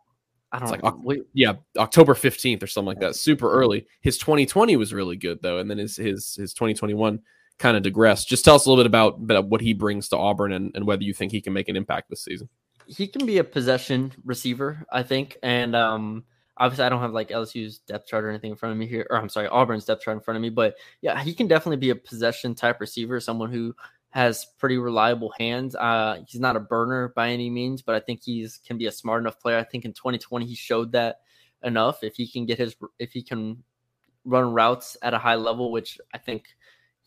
I 0.51 0.59
don't 0.59 0.69
like, 0.69 0.83
know. 0.83 1.23
yeah, 1.33 1.53
October 1.77 2.13
15th 2.13 2.61
or 2.61 2.67
something 2.67 2.87
like 2.87 2.99
that. 2.99 3.15
Super 3.15 3.51
early. 3.51 3.87
His 4.01 4.19
2020 4.19 4.75
was 4.75 4.93
really 4.93 5.15
good 5.15 5.41
though, 5.41 5.57
and 5.57 5.69
then 5.69 5.79
his 5.79 5.97
his 5.97 6.35
his 6.35 6.53
2021 6.53 7.19
kind 7.57 7.75
of 7.75 7.81
digressed. 7.81 8.29
Just 8.29 8.45
tell 8.45 8.53
us 8.53 8.67
a 8.67 8.69
little 8.69 8.83
bit 8.83 8.87
about, 8.87 9.15
about 9.15 9.47
what 9.47 9.61
he 9.61 9.73
brings 9.73 10.09
to 10.09 10.17
Auburn 10.17 10.51
and, 10.53 10.71
and 10.75 10.85
whether 10.85 11.01
you 11.01 11.11
think 11.11 11.31
he 11.31 11.41
can 11.41 11.53
make 11.53 11.67
an 11.67 11.75
impact 11.75 12.07
this 12.07 12.23
season 12.23 12.47
he 12.87 13.07
can 13.07 13.25
be 13.25 13.37
a 13.37 13.43
possession 13.43 14.13
receiver, 14.23 14.85
I 14.91 15.03
think. 15.03 15.37
And 15.43 15.75
um, 15.75 16.23
obviously, 16.57 16.85
I 16.85 16.89
don't 16.89 17.01
have 17.01 17.13
like 17.13 17.29
LSU's 17.29 17.79
depth 17.79 18.07
chart 18.07 18.23
or 18.23 18.29
anything 18.29 18.51
in 18.51 18.57
front 18.57 18.71
of 18.71 18.79
me 18.79 18.87
here, 18.87 19.05
or 19.09 19.17
I'm 19.17 19.29
sorry, 19.29 19.47
Auburn's 19.47 19.85
depth 19.85 20.03
chart 20.03 20.17
in 20.17 20.23
front 20.23 20.37
of 20.37 20.41
me. 20.41 20.49
But 20.49 20.75
yeah, 21.01 21.21
he 21.21 21.33
can 21.33 21.47
definitely 21.47 21.77
be 21.77 21.89
a 21.89 21.95
possession 21.95 22.55
type 22.55 22.79
receiver, 22.79 23.19
someone 23.19 23.51
who 23.51 23.75
has 24.09 24.45
pretty 24.57 24.77
reliable 24.77 25.33
hands. 25.37 25.75
Uh, 25.75 26.23
he's 26.27 26.41
not 26.41 26.55
a 26.55 26.61
burner 26.61 27.09
by 27.09 27.29
any 27.29 27.49
means, 27.49 27.81
but 27.81 27.95
I 27.95 27.99
think 27.99 28.21
he's 28.23 28.57
can 28.65 28.77
be 28.77 28.87
a 28.87 28.91
smart 28.91 29.21
enough 29.21 29.39
player. 29.39 29.57
I 29.57 29.63
think 29.63 29.85
in 29.85 29.93
2020 29.93 30.45
he 30.45 30.55
showed 30.55 30.93
that 30.93 31.21
enough. 31.63 32.03
If 32.03 32.15
he 32.15 32.27
can 32.27 32.45
get 32.45 32.57
his, 32.57 32.75
if 32.99 33.11
he 33.11 33.21
can 33.21 33.63
run 34.23 34.53
routes 34.53 34.97
at 35.01 35.13
a 35.13 35.17
high 35.17 35.35
level, 35.35 35.71
which 35.71 35.99
I 36.13 36.17
think 36.17 36.45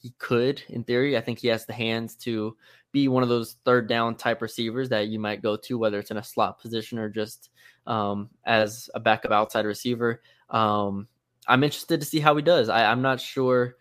he 0.01 0.15
could 0.19 0.63
in 0.69 0.83
theory. 0.83 1.17
I 1.17 1.21
think 1.21 1.39
he 1.39 1.49
has 1.49 1.67
the 1.67 1.75
hands 1.75 2.17
to 2.17 2.57
be 2.93 3.09
one 3.09 3.23
of 3.23 3.29
those 3.29 3.57
third 3.65 3.89
down 3.89 4.17
type 4.17 4.43
receivers 4.43 4.89
that 4.89 5.09
you 5.09 5.19
might 5.19 5.43
go 5.43 5.57
to, 5.57 5.79
whether 5.79 5.99
it's 5.99 6.11
in 6.11 6.17
a 6.17 6.25
slot 6.25 6.61
position 6.61 6.99
or 6.99 7.09
just 7.09 7.51
um, 7.87 8.31
as 8.45 8.91
a 8.95 9.01
backup 9.01 9.33
outside 9.33 9.67
receiver. 9.67 10.23
Um, 10.49 11.09
I'm 11.47 11.65
interested 11.65 12.01
to 12.01 12.07
see 12.07 12.21
how 12.21 12.37
he 12.37 12.43
does. 12.43 12.69
I, 12.69 12.93
am 12.93 13.03
not 13.03 13.21
sure. 13.21 13.77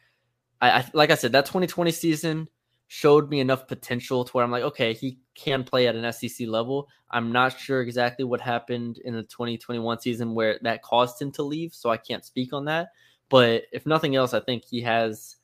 I, 0.62 0.72
I, 0.72 0.86
like 0.94 1.12
I 1.12 1.16
said, 1.16 1.32
that 1.34 1.46
2020 1.46 1.92
season 1.92 2.48
showed 2.88 3.30
me 3.30 3.40
enough 3.40 3.68
potential 3.68 4.26
to 4.26 4.32
where 4.32 4.44
I'm 4.44 4.52
like, 4.52 4.64
okay, 4.64 4.94
he 4.94 5.20
can 5.36 5.64
play 5.64 5.88
at 5.88 5.96
an 5.96 6.12
SEC 6.12 6.48
level. 6.48 6.88
I'm 7.12 7.32
not 7.32 7.60
sure 7.60 7.82
exactly 7.82 8.26
what 8.26 8.42
happened 8.42 9.00
in 9.06 9.14
the 9.14 9.24
2021 9.24 10.00
season 10.00 10.34
where 10.34 10.60
that 10.64 10.82
caused 10.82 11.22
him 11.22 11.32
to 11.34 11.44
leave, 11.44 11.74
so 11.74 11.90
I 11.90 11.98
can't 11.98 12.26
speak 12.26 12.52
on 12.52 12.66
that. 12.66 12.90
But 13.30 13.64
if 13.72 13.86
nothing 13.86 14.16
else, 14.16 14.34
I 14.34 14.40
think 14.40 14.66
he 14.66 14.82
has 14.82 15.36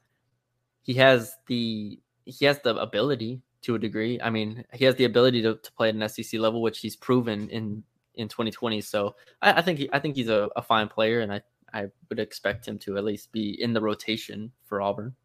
he 0.81 0.95
has 0.95 1.35
the 1.47 1.99
he 2.25 2.45
has 2.45 2.59
the 2.61 2.75
ability 2.75 3.41
to 3.65 3.75
a 3.75 3.79
degree. 3.79 4.19
I 4.21 4.29
mean, 4.29 4.63
he 4.73 4.85
has 4.85 4.95
the 4.95 5.05
ability 5.05 5.41
to, 5.43 5.55
to 5.55 5.71
play 5.73 5.89
at 5.89 5.95
an 5.95 6.07
SEC 6.07 6.39
level, 6.39 6.61
which 6.61 6.79
he's 6.79 6.95
proven 6.95 7.49
in 7.49 7.83
in 8.15 8.29
2020. 8.29 8.79
So 8.81 9.15
I, 9.41 9.53
I 9.53 9.61
think 9.61 9.79
he, 9.79 9.89
I 9.91 9.99
think 9.99 10.15
he's 10.15 10.29
a, 10.29 10.49
a 10.55 10.61
fine 10.61 10.87
player, 10.87 11.19
and 11.19 11.31
I 11.31 11.41
I 11.73 11.87
would 12.09 12.19
expect 12.19 12.67
him 12.67 12.77
to 12.79 12.97
at 12.97 13.03
least 13.03 13.31
be 13.31 13.61
in 13.61 13.73
the 13.73 13.81
rotation 13.81 14.51
for 14.65 14.81
Auburn. 14.81 15.15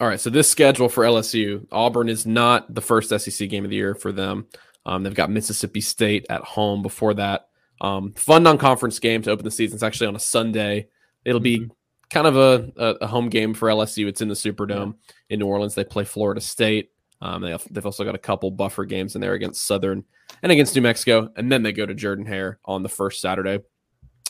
All 0.00 0.08
right, 0.08 0.20
so 0.20 0.30
this 0.30 0.50
schedule 0.50 0.88
for 0.88 1.04
LSU, 1.04 1.66
Auburn 1.70 2.08
is 2.08 2.26
not 2.26 2.74
the 2.74 2.80
first 2.80 3.10
SEC 3.10 3.48
game 3.48 3.64
of 3.64 3.70
the 3.70 3.76
year 3.76 3.94
for 3.94 4.10
them. 4.10 4.46
Um, 4.84 5.02
they've 5.02 5.14
got 5.14 5.30
Mississippi 5.30 5.80
State 5.80 6.26
at 6.28 6.42
home 6.42 6.82
before 6.82 7.14
that. 7.14 7.48
Um, 7.80 8.12
fun 8.14 8.42
non-conference 8.42 8.98
game 8.98 9.22
to 9.22 9.30
open 9.30 9.44
the 9.44 9.50
season. 9.50 9.76
It's 9.76 9.82
actually 9.82 10.08
on 10.08 10.16
a 10.16 10.20
Sunday. 10.20 10.88
It'll 11.24 11.40
be 11.40 11.60
mm-hmm 11.60 11.72
kind 12.12 12.26
of 12.26 12.36
a, 12.36 12.94
a, 13.00 13.06
home 13.06 13.30
game 13.30 13.54
for 13.54 13.68
LSU. 13.68 14.06
It's 14.06 14.20
in 14.20 14.28
the 14.28 14.34
Superdome 14.34 14.94
yeah. 14.94 15.14
in 15.30 15.40
New 15.40 15.46
Orleans. 15.46 15.74
They 15.74 15.84
play 15.84 16.04
Florida 16.04 16.40
State. 16.40 16.90
Um, 17.22 17.40
they 17.40 17.50
have, 17.52 17.64
they've 17.70 17.86
also 17.86 18.04
got 18.04 18.16
a 18.16 18.18
couple 18.18 18.50
buffer 18.50 18.84
games 18.84 19.14
in 19.14 19.20
there 19.20 19.34
against 19.34 19.64
Southern 19.64 20.04
and 20.42 20.50
against 20.50 20.74
New 20.74 20.82
Mexico, 20.82 21.30
and 21.36 21.52
then 21.52 21.62
they 21.62 21.72
go 21.72 21.86
to 21.86 21.94
Jordan 21.94 22.26
Hare 22.26 22.58
on 22.64 22.82
the 22.82 22.88
first 22.88 23.20
Saturday 23.20 23.60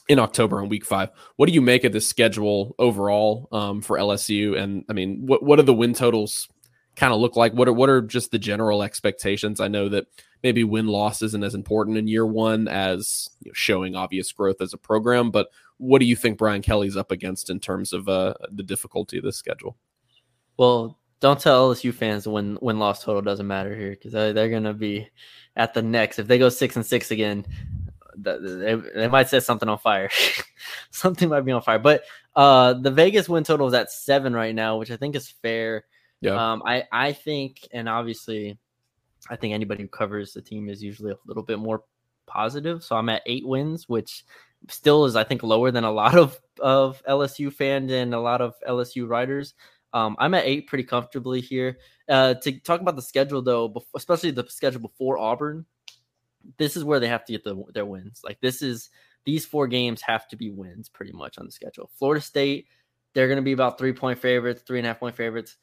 in 0.09 0.19
October 0.19 0.63
in 0.63 0.69
Week 0.69 0.85
Five. 0.85 1.09
What 1.37 1.47
do 1.47 1.55
you 1.55 1.63
make 1.63 1.85
of 1.85 1.93
this 1.93 2.07
schedule 2.07 2.75
overall 2.79 3.49
um, 3.51 3.81
for 3.81 3.97
LSU? 3.97 4.61
And 4.61 4.85
I 4.91 4.93
mean, 4.93 5.23
what 5.25 5.43
what 5.43 5.57
do 5.57 5.63
the 5.63 5.73
win 5.73 5.95
totals 5.95 6.49
kind 6.95 7.15
of 7.15 7.21
look 7.21 7.35
like? 7.35 7.55
What 7.55 7.67
are 7.67 7.73
what 7.73 7.89
are 7.89 8.03
just 8.03 8.31
the 8.31 8.39
general 8.39 8.83
expectations? 8.83 9.59
I 9.59 9.69
know 9.69 9.89
that 9.89 10.07
maybe 10.43 10.63
win 10.63 10.87
loss 10.87 11.23
isn't 11.23 11.45
as 11.45 11.55
important 11.55 11.97
in 11.97 12.09
year 12.09 12.27
one 12.27 12.69
as 12.69 13.31
you 13.41 13.51
know, 13.51 13.55
showing 13.55 13.97
obvious 13.97 14.31
growth 14.33 14.61
as 14.61 14.75
a 14.75 14.79
program, 14.79 15.31
but 15.31 15.49
what 15.79 16.01
do 16.01 16.05
you 16.05 16.15
think 16.17 16.37
Brian 16.37 16.61
Kelly's 16.61 16.97
up 16.97 17.11
against 17.11 17.49
in 17.49 17.59
terms 17.59 17.95
of 17.95 18.07
uh, 18.07 18.35
the 18.51 18.63
difficulty 18.63 19.17
of 19.17 19.25
the 19.25 19.33
schedule? 19.33 19.79
Well, 20.59 20.99
don't 21.23 21.41
tell 21.41 21.73
LSU 21.73 21.95
fans 21.95 22.27
when 22.27 22.59
win 22.61 22.81
loss 22.81 23.05
total 23.05 23.23
doesn't 23.23 23.47
matter 23.47 23.75
here 23.77 23.91
because 23.91 24.13
they're 24.13 24.51
going 24.51 24.65
to 24.65 24.75
be 24.75 25.09
at 25.55 25.73
the 25.73 25.81
next. 25.81 26.19
If 26.19 26.27
they 26.27 26.37
go 26.37 26.49
six 26.49 26.75
and 26.75 26.85
six 26.85 27.13
again, 27.13 27.47
they, 28.17 28.75
they 28.75 29.07
might 29.07 29.29
set 29.29 29.45
something 29.45 29.69
on 29.69 29.79
fire. 29.79 30.11
something 30.91 31.29
might 31.29 31.43
be 31.43 31.53
on 31.53 31.63
fire. 31.63 31.79
But 31.79 32.03
uh, 32.35 32.75
the 32.75 32.91
Vegas 32.91 33.29
win 33.29 33.45
total 33.45 33.69
is 33.69 33.75
at 33.75 33.93
seven 33.93 34.35
right 34.35 34.55
now, 34.55 34.79
which 34.79 34.91
I 34.91 34.97
think 34.97 35.15
is 35.15 35.29
fair. 35.29 35.85
Yeah. 36.21 36.53
Um, 36.53 36.63
I 36.67 36.85
I 36.91 37.13
think, 37.13 37.69
and 37.73 37.89
obviously, 37.89 38.59
I 39.31 39.37
think 39.37 39.55
anybody 39.55 39.83
who 39.83 39.89
covers 39.89 40.33
the 40.33 40.43
team 40.43 40.69
is 40.69 40.83
usually 40.83 41.13
a 41.13 41.17
little 41.25 41.45
bit 41.45 41.61
more 41.61 41.85
positive. 42.27 42.83
So 42.83 42.97
I'm 42.97 43.09
at 43.09 43.23
eight 43.27 43.47
wins, 43.47 43.89
which 43.89 44.25
still 44.69 45.05
is 45.05 45.15
I 45.15 45.23
think 45.23 45.45
lower 45.45 45.71
than 45.71 45.85
a 45.85 45.93
lot 45.93 46.17
of 46.17 46.41
of 46.59 47.01
LSU 47.09 47.53
fans 47.53 47.93
and 47.93 48.13
a 48.13 48.21
lot 48.21 48.41
of 48.41 48.55
LSU 48.69 49.09
writers. 49.09 49.55
Um, 49.95 50.17
I'm 50.19 50.35
at 50.35 50.45
eight 50.45 50.67
pretty 50.67 50.85
comfortably 50.85 51.41
here. 51.41 51.79
Uh, 52.09 52.35
to 52.35 52.59
talk 52.61 52.81
about 52.81 52.97
the 52.97 53.03
schedule 53.03 53.43
though, 53.43 53.75
especially 53.95 54.31
the 54.31 54.47
schedule 54.49 54.81
before 54.81 55.19
Auburn, 55.19 55.67
this 56.59 56.77
is 56.77 56.85
where 56.85 57.01
they 57.01 57.09
have 57.09 57.25
to 57.27 57.33
get 57.33 57.45
the, 57.45 57.63
their 57.75 57.87
wins. 57.87 58.23
Like 58.25 58.41
this 58.41 58.63
is 58.63 58.91
these 59.25 59.47
four 59.47 59.67
games 59.67 60.03
have 60.03 60.27
to 60.29 60.37
be 60.37 60.51
wins 60.51 60.89
pretty 60.89 61.13
much 61.13 61.39
on 61.39 61.47
the 61.47 61.53
schedule. 61.53 61.91
Florida 61.99 62.21
State, 62.21 62.67
they're 63.15 63.29
going 63.29 63.37
to 63.37 63.43
be 63.43 63.53
about 63.53 63.79
three 63.79 63.93
point 63.93 64.19
favorites, 64.19 64.63
three 64.67 64.79
and 64.79 64.87
a 64.87 64.91
half 64.91 65.01
point 65.01 65.17
favorites. 65.17 65.57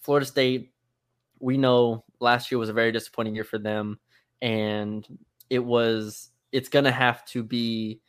Florida 0.00 0.26
State, 0.26 0.72
we 1.40 1.56
know 1.56 2.04
last 2.20 2.50
year 2.50 2.58
was 2.58 2.68
a 2.68 2.74
very 2.74 2.92
disappointing 2.92 3.34
year 3.34 3.44
for 3.44 3.58
them, 3.58 3.98
and 4.40 5.06
it 5.50 5.58
was 5.58 6.30
it's 6.52 6.68
going 6.68 6.84
to 6.84 6.92
have 6.92 7.24
to 7.26 7.42
be 7.42 8.00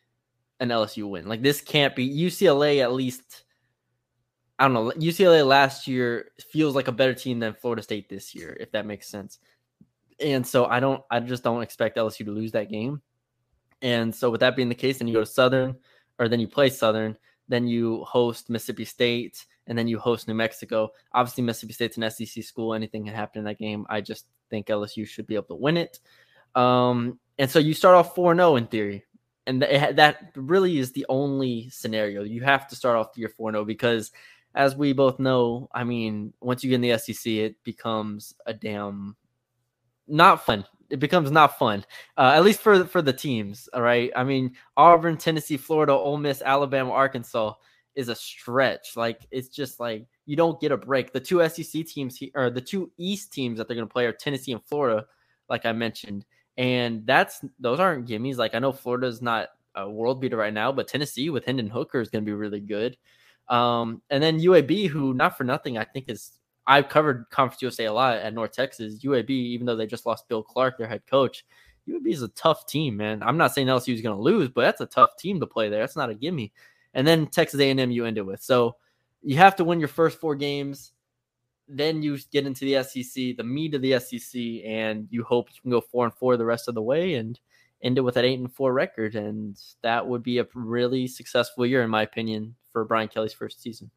an 0.60 0.68
LSU 0.68 1.08
win. 1.08 1.26
Like 1.26 1.42
this 1.42 1.60
can't 1.60 1.94
be 1.94 2.08
UCLA 2.08 2.80
at 2.82 2.92
least. 2.92 3.42
I 4.58 4.66
don't 4.66 4.74
know. 4.74 4.90
UCLA 4.92 5.46
last 5.46 5.86
year 5.86 6.30
feels 6.50 6.74
like 6.74 6.88
a 6.88 6.92
better 6.92 7.14
team 7.14 7.40
than 7.40 7.54
Florida 7.54 7.82
State 7.82 8.08
this 8.08 8.34
year, 8.34 8.56
if 8.58 8.72
that 8.72 8.86
makes 8.86 9.06
sense. 9.06 9.38
And 10.18 10.46
so 10.46 10.64
I 10.64 10.80
don't, 10.80 11.02
I 11.10 11.20
just 11.20 11.42
don't 11.42 11.62
expect 11.62 11.98
LSU 11.98 12.24
to 12.24 12.30
lose 12.30 12.52
that 12.52 12.70
game. 12.70 13.02
And 13.82 14.14
so 14.14 14.30
with 14.30 14.40
that 14.40 14.56
being 14.56 14.70
the 14.70 14.74
case, 14.74 14.98
then 14.98 15.08
you 15.08 15.14
go 15.14 15.20
to 15.20 15.26
Southern, 15.26 15.76
or 16.18 16.28
then 16.28 16.40
you 16.40 16.48
play 16.48 16.70
Southern, 16.70 17.18
then 17.48 17.66
you 17.66 18.02
host 18.04 18.48
Mississippi 18.48 18.86
State, 18.86 19.44
and 19.66 19.76
then 19.76 19.86
you 19.86 19.98
host 19.98 20.26
New 20.26 20.34
Mexico. 20.34 20.90
Obviously, 21.12 21.44
Mississippi 21.44 21.74
State's 21.74 21.98
an 21.98 22.10
SEC 22.10 22.42
school. 22.42 22.72
Anything 22.72 23.04
can 23.04 23.14
happen 23.14 23.40
in 23.40 23.44
that 23.44 23.58
game. 23.58 23.84
I 23.90 24.00
just 24.00 24.26
think 24.48 24.68
LSU 24.68 25.06
should 25.06 25.26
be 25.26 25.34
able 25.34 25.48
to 25.48 25.54
win 25.56 25.76
it. 25.76 26.00
Um, 26.54 27.18
and 27.38 27.50
so 27.50 27.58
you 27.58 27.74
start 27.74 27.94
off 27.94 28.14
4 28.14 28.34
0 28.34 28.56
in 28.56 28.66
theory 28.68 29.04
and 29.46 29.62
th- 29.62 29.96
that 29.96 30.32
really 30.34 30.78
is 30.78 30.92
the 30.92 31.06
only 31.08 31.70
scenario. 31.70 32.24
You 32.24 32.42
have 32.42 32.66
to 32.68 32.76
start 32.76 32.96
off 32.96 33.16
your 33.16 33.28
4 33.30 33.52
0 33.52 33.64
because, 33.64 34.10
as 34.56 34.74
we 34.74 34.92
both 34.92 35.18
know, 35.18 35.68
I 35.72 35.84
mean, 35.84 36.32
once 36.40 36.64
you 36.64 36.70
get 36.70 36.76
in 36.76 36.80
the 36.80 36.98
SEC, 36.98 37.30
it 37.32 37.62
becomes 37.62 38.34
a 38.46 38.54
damn 38.54 39.16
not 40.08 40.44
fun. 40.44 40.64
It 40.90 41.00
becomes 41.00 41.30
not 41.30 41.58
fun, 41.58 41.84
uh, 42.16 42.32
at 42.34 42.44
least 42.44 42.60
for 42.60 42.84
for 42.84 43.02
the 43.02 43.12
teams. 43.12 43.68
All 43.72 43.82
right. 43.82 44.10
I 44.16 44.24
mean, 44.24 44.54
Auburn, 44.76 45.16
Tennessee, 45.16 45.56
Florida, 45.56 45.92
Ole 45.92 46.18
Miss, 46.18 46.42
Alabama, 46.42 46.90
Arkansas 46.92 47.54
is 47.94 48.08
a 48.08 48.14
stretch. 48.14 48.96
Like 48.96 49.26
it's 49.30 49.48
just 49.48 49.80
like 49.80 50.06
you 50.26 50.36
don't 50.36 50.60
get 50.60 50.72
a 50.72 50.76
break. 50.76 51.12
The 51.12 51.20
two 51.20 51.46
SEC 51.48 51.86
teams 51.86 52.16
here 52.16 52.30
or 52.34 52.50
the 52.50 52.60
two 52.60 52.90
East 52.98 53.32
teams 53.32 53.58
that 53.58 53.68
they're 53.68 53.76
going 53.76 53.88
to 53.88 53.92
play 53.92 54.06
are 54.06 54.12
Tennessee 54.12 54.52
and 54.52 54.64
Florida, 54.64 55.06
like 55.48 55.66
I 55.66 55.72
mentioned 55.72 56.24
and 56.56 57.06
that's 57.06 57.44
those 57.60 57.80
aren't 57.80 58.08
gimmies. 58.08 58.36
Like 58.36 58.54
I 58.54 58.58
know 58.58 58.72
Florida's 58.72 59.20
not 59.20 59.48
a 59.74 59.88
world 59.88 60.20
beater 60.20 60.36
right 60.36 60.54
now, 60.54 60.72
but 60.72 60.88
Tennessee 60.88 61.30
with 61.30 61.44
Hendon 61.44 61.68
Hooker 61.68 62.00
is 62.00 62.08
going 62.08 62.24
to 62.24 62.28
be 62.28 62.34
really 62.34 62.60
good. 62.60 62.96
Um, 63.48 64.02
and 64.10 64.22
then 64.22 64.40
UAB, 64.40 64.88
who 64.88 65.14
not 65.14 65.36
for 65.36 65.44
nothing, 65.44 65.78
I 65.78 65.84
think 65.84 66.08
is 66.08 66.32
I've 66.66 66.88
covered 66.88 67.26
Conference 67.30 67.62
USA 67.62 67.84
a 67.86 67.92
lot 67.92 68.16
at 68.16 68.34
North 68.34 68.52
Texas. 68.52 68.98
UAB, 69.04 69.30
even 69.30 69.66
though 69.66 69.76
they 69.76 69.86
just 69.86 70.06
lost 70.06 70.28
Bill 70.28 70.42
Clark, 70.42 70.78
their 70.78 70.88
head 70.88 71.02
coach, 71.06 71.44
UAB 71.88 72.08
is 72.08 72.22
a 72.22 72.28
tough 72.28 72.66
team, 72.66 72.96
man. 72.96 73.22
I'm 73.22 73.36
not 73.36 73.54
saying 73.54 73.68
LSU 73.68 73.94
is 73.94 74.02
going 74.02 74.16
to 74.16 74.22
lose, 74.22 74.48
but 74.48 74.62
that's 74.62 74.80
a 74.80 74.86
tough 74.86 75.16
team 75.16 75.38
to 75.40 75.46
play 75.46 75.68
there. 75.68 75.80
That's 75.80 75.96
not 75.96 76.10
a 76.10 76.14
gimme. 76.14 76.52
And 76.94 77.06
then 77.06 77.26
Texas 77.28 77.60
A&M, 77.60 77.90
you 77.90 78.04
end 78.04 78.18
it 78.18 78.26
with. 78.26 78.42
So 78.42 78.76
you 79.22 79.36
have 79.36 79.56
to 79.56 79.64
win 79.64 79.78
your 79.78 79.88
first 79.88 80.18
four 80.18 80.34
games 80.34 80.92
then 81.68 82.02
you 82.02 82.18
get 82.32 82.46
into 82.46 82.64
the 82.64 82.82
SEC, 82.82 83.36
the 83.36 83.44
meat 83.44 83.74
of 83.74 83.82
the 83.82 83.98
SEC, 83.98 84.40
and 84.64 85.08
you 85.10 85.24
hope 85.24 85.48
you 85.52 85.60
can 85.60 85.70
go 85.70 85.80
four 85.80 86.04
and 86.04 86.14
four 86.14 86.36
the 86.36 86.44
rest 86.44 86.68
of 86.68 86.74
the 86.74 86.82
way 86.82 87.14
and 87.14 87.40
end 87.82 87.98
it 87.98 88.02
with 88.02 88.16
an 88.16 88.24
eight 88.24 88.38
and 88.38 88.52
four 88.52 88.72
record. 88.72 89.16
And 89.16 89.58
that 89.82 90.06
would 90.06 90.22
be 90.22 90.38
a 90.38 90.46
really 90.54 91.06
successful 91.06 91.66
year, 91.66 91.82
in 91.82 91.90
my 91.90 92.02
opinion, 92.02 92.54
for 92.76 92.84
Brian 92.84 93.08
Kelly's 93.08 93.32
first 93.32 93.62
season. 93.62 93.90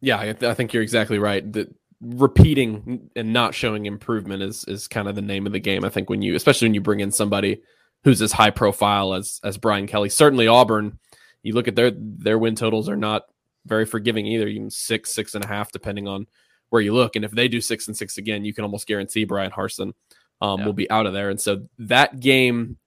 Yeah, 0.00 0.18
I, 0.18 0.24
th- 0.24 0.42
I 0.42 0.54
think 0.54 0.72
you're 0.72 0.82
exactly 0.82 1.20
right. 1.20 1.52
That 1.52 1.72
repeating 2.00 3.10
and 3.14 3.32
not 3.32 3.54
showing 3.54 3.86
improvement 3.86 4.42
is 4.42 4.64
is 4.64 4.88
kind 4.88 5.06
of 5.06 5.14
the 5.14 5.22
name 5.22 5.46
of 5.46 5.52
the 5.52 5.60
game. 5.60 5.84
I 5.84 5.88
think 5.88 6.10
when 6.10 6.20
you, 6.20 6.34
especially 6.34 6.66
when 6.66 6.74
you 6.74 6.80
bring 6.80 6.98
in 6.98 7.12
somebody 7.12 7.62
who's 8.02 8.20
as 8.20 8.32
high 8.32 8.50
profile 8.50 9.14
as 9.14 9.40
as 9.44 9.56
Brian 9.56 9.86
Kelly, 9.86 10.08
certainly 10.08 10.48
Auburn. 10.48 10.98
You 11.44 11.54
look 11.54 11.68
at 11.68 11.76
their 11.76 11.92
their 11.94 12.40
win 12.40 12.56
totals 12.56 12.88
are 12.88 12.96
not 12.96 13.26
very 13.66 13.86
forgiving 13.86 14.26
either, 14.26 14.48
even 14.48 14.68
six, 14.68 15.12
six 15.12 15.36
and 15.36 15.44
a 15.44 15.48
half, 15.48 15.70
depending 15.70 16.08
on 16.08 16.26
where 16.70 16.82
you 16.82 16.92
look. 16.92 17.14
And 17.14 17.24
if 17.24 17.30
they 17.30 17.46
do 17.46 17.60
six 17.60 17.86
and 17.86 17.96
six 17.96 18.18
again, 18.18 18.44
you 18.44 18.52
can 18.52 18.64
almost 18.64 18.88
guarantee 18.88 19.22
Brian 19.22 19.52
Harsin 19.52 19.92
um, 20.40 20.58
yeah. 20.58 20.66
will 20.66 20.72
be 20.72 20.90
out 20.90 21.06
of 21.06 21.12
there. 21.12 21.30
And 21.30 21.40
so 21.40 21.68
that 21.78 22.18
game, 22.18 22.78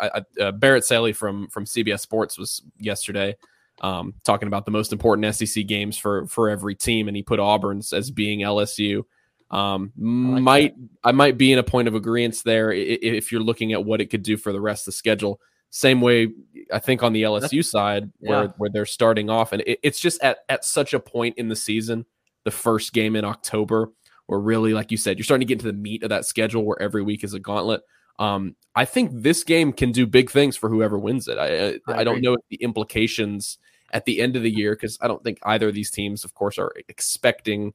I, 0.00 0.24
uh, 0.40 0.50
Barrett 0.50 0.84
Sallee 0.84 1.12
from 1.12 1.46
from 1.50 1.66
CBS 1.66 2.00
Sports 2.00 2.36
was 2.36 2.62
yesterday 2.80 3.36
um, 3.80 4.14
talking 4.24 4.48
about 4.48 4.64
the 4.64 4.70
most 4.70 4.92
important 4.92 5.34
SEC 5.34 5.66
games 5.66 5.96
for 5.96 6.26
for 6.26 6.48
every 6.48 6.74
team, 6.74 7.08
and 7.08 7.16
he 7.16 7.22
put 7.22 7.40
Auburn's 7.40 7.92
as 7.92 8.10
being 8.10 8.40
LSU. 8.40 9.04
Um, 9.50 9.92
I 9.98 10.32
like 10.32 10.42
might 10.42 10.76
that. 10.76 11.08
I 11.08 11.12
might 11.12 11.38
be 11.38 11.52
in 11.52 11.58
a 11.58 11.62
point 11.62 11.88
of 11.88 11.94
agreement 11.94 12.42
there 12.44 12.72
if 12.72 13.32
you're 13.32 13.40
looking 13.40 13.72
at 13.72 13.84
what 13.84 14.00
it 14.00 14.06
could 14.06 14.22
do 14.22 14.36
for 14.36 14.52
the 14.52 14.60
rest 14.60 14.82
of 14.82 14.86
the 14.86 14.92
schedule. 14.92 15.40
Same 15.70 16.00
way, 16.00 16.28
I 16.72 16.78
think 16.78 17.02
on 17.02 17.12
the 17.12 17.22
LSU 17.22 17.64
side, 17.64 18.10
where 18.20 18.44
yeah. 18.44 18.50
where 18.56 18.70
they're 18.70 18.86
starting 18.86 19.30
off, 19.30 19.52
and 19.52 19.62
it, 19.62 19.78
it's 19.82 20.00
just 20.00 20.22
at 20.22 20.38
at 20.48 20.64
such 20.64 20.94
a 20.94 21.00
point 21.00 21.36
in 21.38 21.48
the 21.48 21.56
season, 21.56 22.06
the 22.44 22.50
first 22.50 22.92
game 22.92 23.16
in 23.16 23.24
October, 23.24 23.90
where 24.26 24.40
really, 24.40 24.72
like 24.72 24.90
you 24.90 24.96
said, 24.96 25.18
you're 25.18 25.24
starting 25.24 25.46
to 25.46 25.54
get 25.54 25.60
into 25.60 25.70
the 25.70 25.78
meat 25.78 26.02
of 26.02 26.08
that 26.08 26.24
schedule, 26.24 26.64
where 26.64 26.80
every 26.80 27.02
week 27.02 27.22
is 27.22 27.34
a 27.34 27.40
gauntlet. 27.40 27.82
Um, 28.18 28.56
I 28.74 28.84
think 28.84 29.10
this 29.12 29.44
game 29.44 29.72
can 29.72 29.92
do 29.92 30.06
big 30.06 30.30
things 30.30 30.56
for 30.56 30.68
whoever 30.68 30.98
wins 30.98 31.28
it. 31.28 31.38
I 31.38 31.78
I, 31.90 32.00
I 32.00 32.04
don't 32.04 32.22
know 32.22 32.36
the 32.48 32.56
implications 32.56 33.58
at 33.92 34.04
the 34.04 34.20
end 34.20 34.36
of 34.36 34.42
the 34.42 34.50
year 34.50 34.74
because 34.74 34.98
I 35.00 35.08
don't 35.08 35.22
think 35.22 35.38
either 35.42 35.68
of 35.68 35.74
these 35.74 35.90
teams, 35.90 36.24
of 36.24 36.34
course, 36.34 36.58
are 36.58 36.72
expecting. 36.88 37.72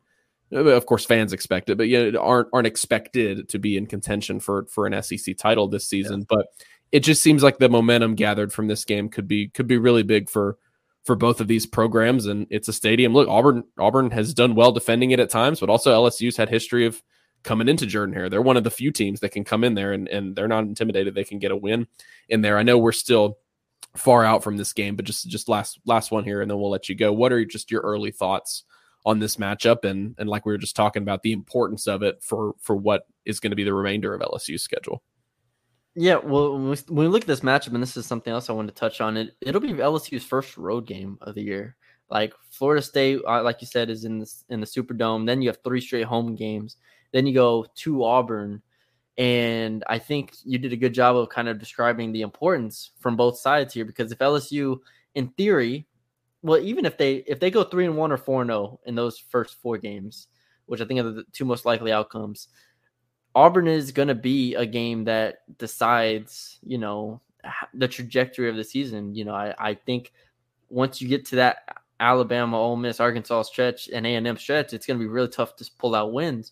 Uh, 0.51 0.65
of 0.65 0.85
course, 0.85 1.05
fans 1.05 1.33
expect 1.33 1.69
it, 1.69 1.77
but 1.77 1.87
yeah, 1.87 2.11
aren't 2.19 2.47
aren't 2.53 2.67
expected 2.67 3.49
to 3.49 3.59
be 3.59 3.77
in 3.77 3.87
contention 3.87 4.39
for 4.39 4.65
for 4.65 4.85
an 4.85 5.01
SEC 5.01 5.37
title 5.37 5.67
this 5.67 5.87
season. 5.87 6.21
Yeah. 6.21 6.25
But 6.29 6.47
it 6.93 6.99
just 6.99 7.23
seems 7.23 7.41
like 7.41 7.57
the 7.57 7.67
momentum 7.67 8.13
gathered 8.13 8.53
from 8.53 8.67
this 8.67 8.85
game 8.85 9.09
could 9.09 9.27
be 9.27 9.49
could 9.49 9.67
be 9.67 9.77
really 9.77 10.03
big 10.03 10.29
for 10.29 10.57
for 11.03 11.15
both 11.15 11.41
of 11.41 11.47
these 11.47 11.65
programs 11.65 12.27
and 12.27 12.47
it's 12.49 12.69
a 12.69 12.73
stadium 12.73 13.13
look 13.13 13.27
auburn 13.27 13.63
auburn 13.77 14.11
has 14.11 14.33
done 14.33 14.55
well 14.55 14.71
defending 14.71 15.11
it 15.11 15.19
at 15.19 15.29
times 15.29 15.59
but 15.59 15.69
also 15.69 15.91
lsu's 15.91 16.37
had 16.37 16.49
history 16.49 16.85
of 16.85 17.01
coming 17.43 17.67
into 17.67 17.85
Jordan-Hare. 17.85 18.29
they're 18.29 18.41
one 18.41 18.55
of 18.55 18.63
the 18.63 18.71
few 18.71 18.89
teams 18.89 19.19
that 19.19 19.33
can 19.33 19.43
come 19.43 19.65
in 19.65 19.73
there 19.73 19.91
and, 19.91 20.07
and 20.07 20.33
they're 20.33 20.47
not 20.47 20.63
intimidated 20.63 21.13
they 21.13 21.25
can 21.25 21.39
get 21.39 21.51
a 21.51 21.57
win 21.57 21.87
in 22.29 22.41
there 22.41 22.57
i 22.57 22.63
know 22.63 22.77
we're 22.77 22.93
still 22.93 23.37
far 23.95 24.25
out 24.25 24.43
from 24.43 24.57
this 24.57 24.73
game 24.73 24.95
but 24.95 25.05
just 25.05 25.27
just 25.27 25.47
last 25.47 25.79
last 25.85 26.11
one 26.11 26.23
here 26.23 26.41
and 26.41 26.49
then 26.49 26.57
we'll 26.57 26.69
let 26.69 26.89
you 26.89 26.95
go 26.95 27.13
what 27.13 27.31
are 27.31 27.45
just 27.45 27.69
your 27.69 27.81
early 27.81 28.11
thoughts 28.11 28.63
on 29.05 29.19
this 29.19 29.35
matchup 29.35 29.83
and 29.83 30.15
and 30.17 30.27
like 30.27 30.45
we 30.45 30.51
were 30.51 30.57
just 30.57 30.75
talking 30.75 31.03
about 31.03 31.21
the 31.21 31.31
importance 31.31 31.87
of 31.87 32.01
it 32.01 32.21
for 32.23 32.55
for 32.59 32.75
what 32.75 33.07
is 33.25 33.39
going 33.39 33.51
to 33.51 33.55
be 33.55 33.63
the 33.63 33.73
remainder 33.73 34.13
of 34.13 34.21
lsu's 34.21 34.61
schedule 34.61 35.03
yeah, 35.95 36.15
well, 36.15 36.57
when 36.57 36.75
we, 36.89 37.07
look 37.07 37.21
at 37.21 37.27
this 37.27 37.41
matchup, 37.41 37.73
and 37.73 37.83
this 37.83 37.97
is 37.97 38.07
something 38.07 38.33
else 38.33 38.49
I 38.49 38.53
wanted 38.53 38.75
to 38.75 38.79
touch 38.79 38.99
on, 38.99 39.15
it 39.15 39.35
it'll 39.41 39.61
be 39.61 39.73
LSU's 39.73 40.23
first 40.23 40.57
road 40.57 40.87
game 40.87 41.19
of 41.21 41.35
the 41.35 41.43
year. 41.43 41.75
Like 42.09 42.33
Florida 42.49 42.81
State, 42.81 43.21
uh, 43.27 43.43
like 43.43 43.61
you 43.61 43.67
said, 43.67 43.89
is 43.89 44.03
in 44.03 44.19
the 44.19 44.31
in 44.49 44.59
the 44.59 44.65
Superdome. 44.65 45.25
Then 45.25 45.41
you 45.41 45.49
have 45.49 45.59
three 45.63 45.81
straight 45.81 46.05
home 46.05 46.35
games. 46.35 46.77
Then 47.11 47.27
you 47.27 47.33
go 47.33 47.67
to 47.75 48.03
Auburn, 48.03 48.61
and 49.17 49.83
I 49.87 49.99
think 49.99 50.33
you 50.43 50.57
did 50.57 50.73
a 50.73 50.77
good 50.77 50.93
job 50.93 51.15
of 51.15 51.29
kind 51.29 51.47
of 51.47 51.59
describing 51.59 52.11
the 52.11 52.21
importance 52.21 52.91
from 52.99 53.15
both 53.15 53.37
sides 53.37 53.73
here. 53.73 53.85
Because 53.85 54.11
if 54.11 54.17
LSU, 54.17 54.79
in 55.13 55.27
theory, 55.29 55.87
well, 56.41 56.59
even 56.59 56.85
if 56.85 56.97
they 56.97 57.17
if 57.27 57.39
they 57.39 57.51
go 57.51 57.63
three 57.63 57.85
and 57.85 57.95
one 57.95 58.11
or 58.11 58.17
four 58.17 58.41
and 58.41 58.49
zero 58.49 58.59
oh 58.59 58.79
in 58.85 58.95
those 58.95 59.17
first 59.17 59.61
four 59.61 59.77
games, 59.77 60.27
which 60.65 60.81
I 60.81 60.85
think 60.85 60.99
are 60.99 61.11
the 61.11 61.23
two 61.31 61.45
most 61.45 61.65
likely 61.65 61.91
outcomes, 61.91 62.47
Auburn 63.35 63.67
is 63.67 63.91
going 63.91 64.07
to 64.07 64.15
be 64.15 64.55
a 64.55 64.65
game 64.65 65.03
that 65.05 65.57
decides, 65.57 66.59
you 66.63 66.77
know, 66.77 67.21
the 67.73 67.87
trajectory 67.87 68.49
of 68.49 68.55
the 68.55 68.63
season. 68.63 69.13
You 69.13 69.25
know, 69.25 69.35
I, 69.35 69.53
I 69.59 69.73
think 69.75 70.11
once 70.69 71.01
you 71.01 71.07
get 71.07 71.25
to 71.27 71.35
that 71.37 71.77
Alabama, 71.99 72.57
Ole 72.57 72.75
Miss, 72.75 72.99
Arkansas 72.99 73.43
stretch 73.43 73.89
and 73.89 74.07
A 74.07 74.15
and 74.15 74.27
M 74.27 74.37
stretch, 74.37 74.73
it's 74.73 74.87
going 74.87 74.99
to 74.99 75.03
be 75.03 75.09
really 75.09 75.27
tough 75.27 75.55
to 75.57 75.69
pull 75.77 75.93
out 75.93 76.13
wins. 76.13 76.51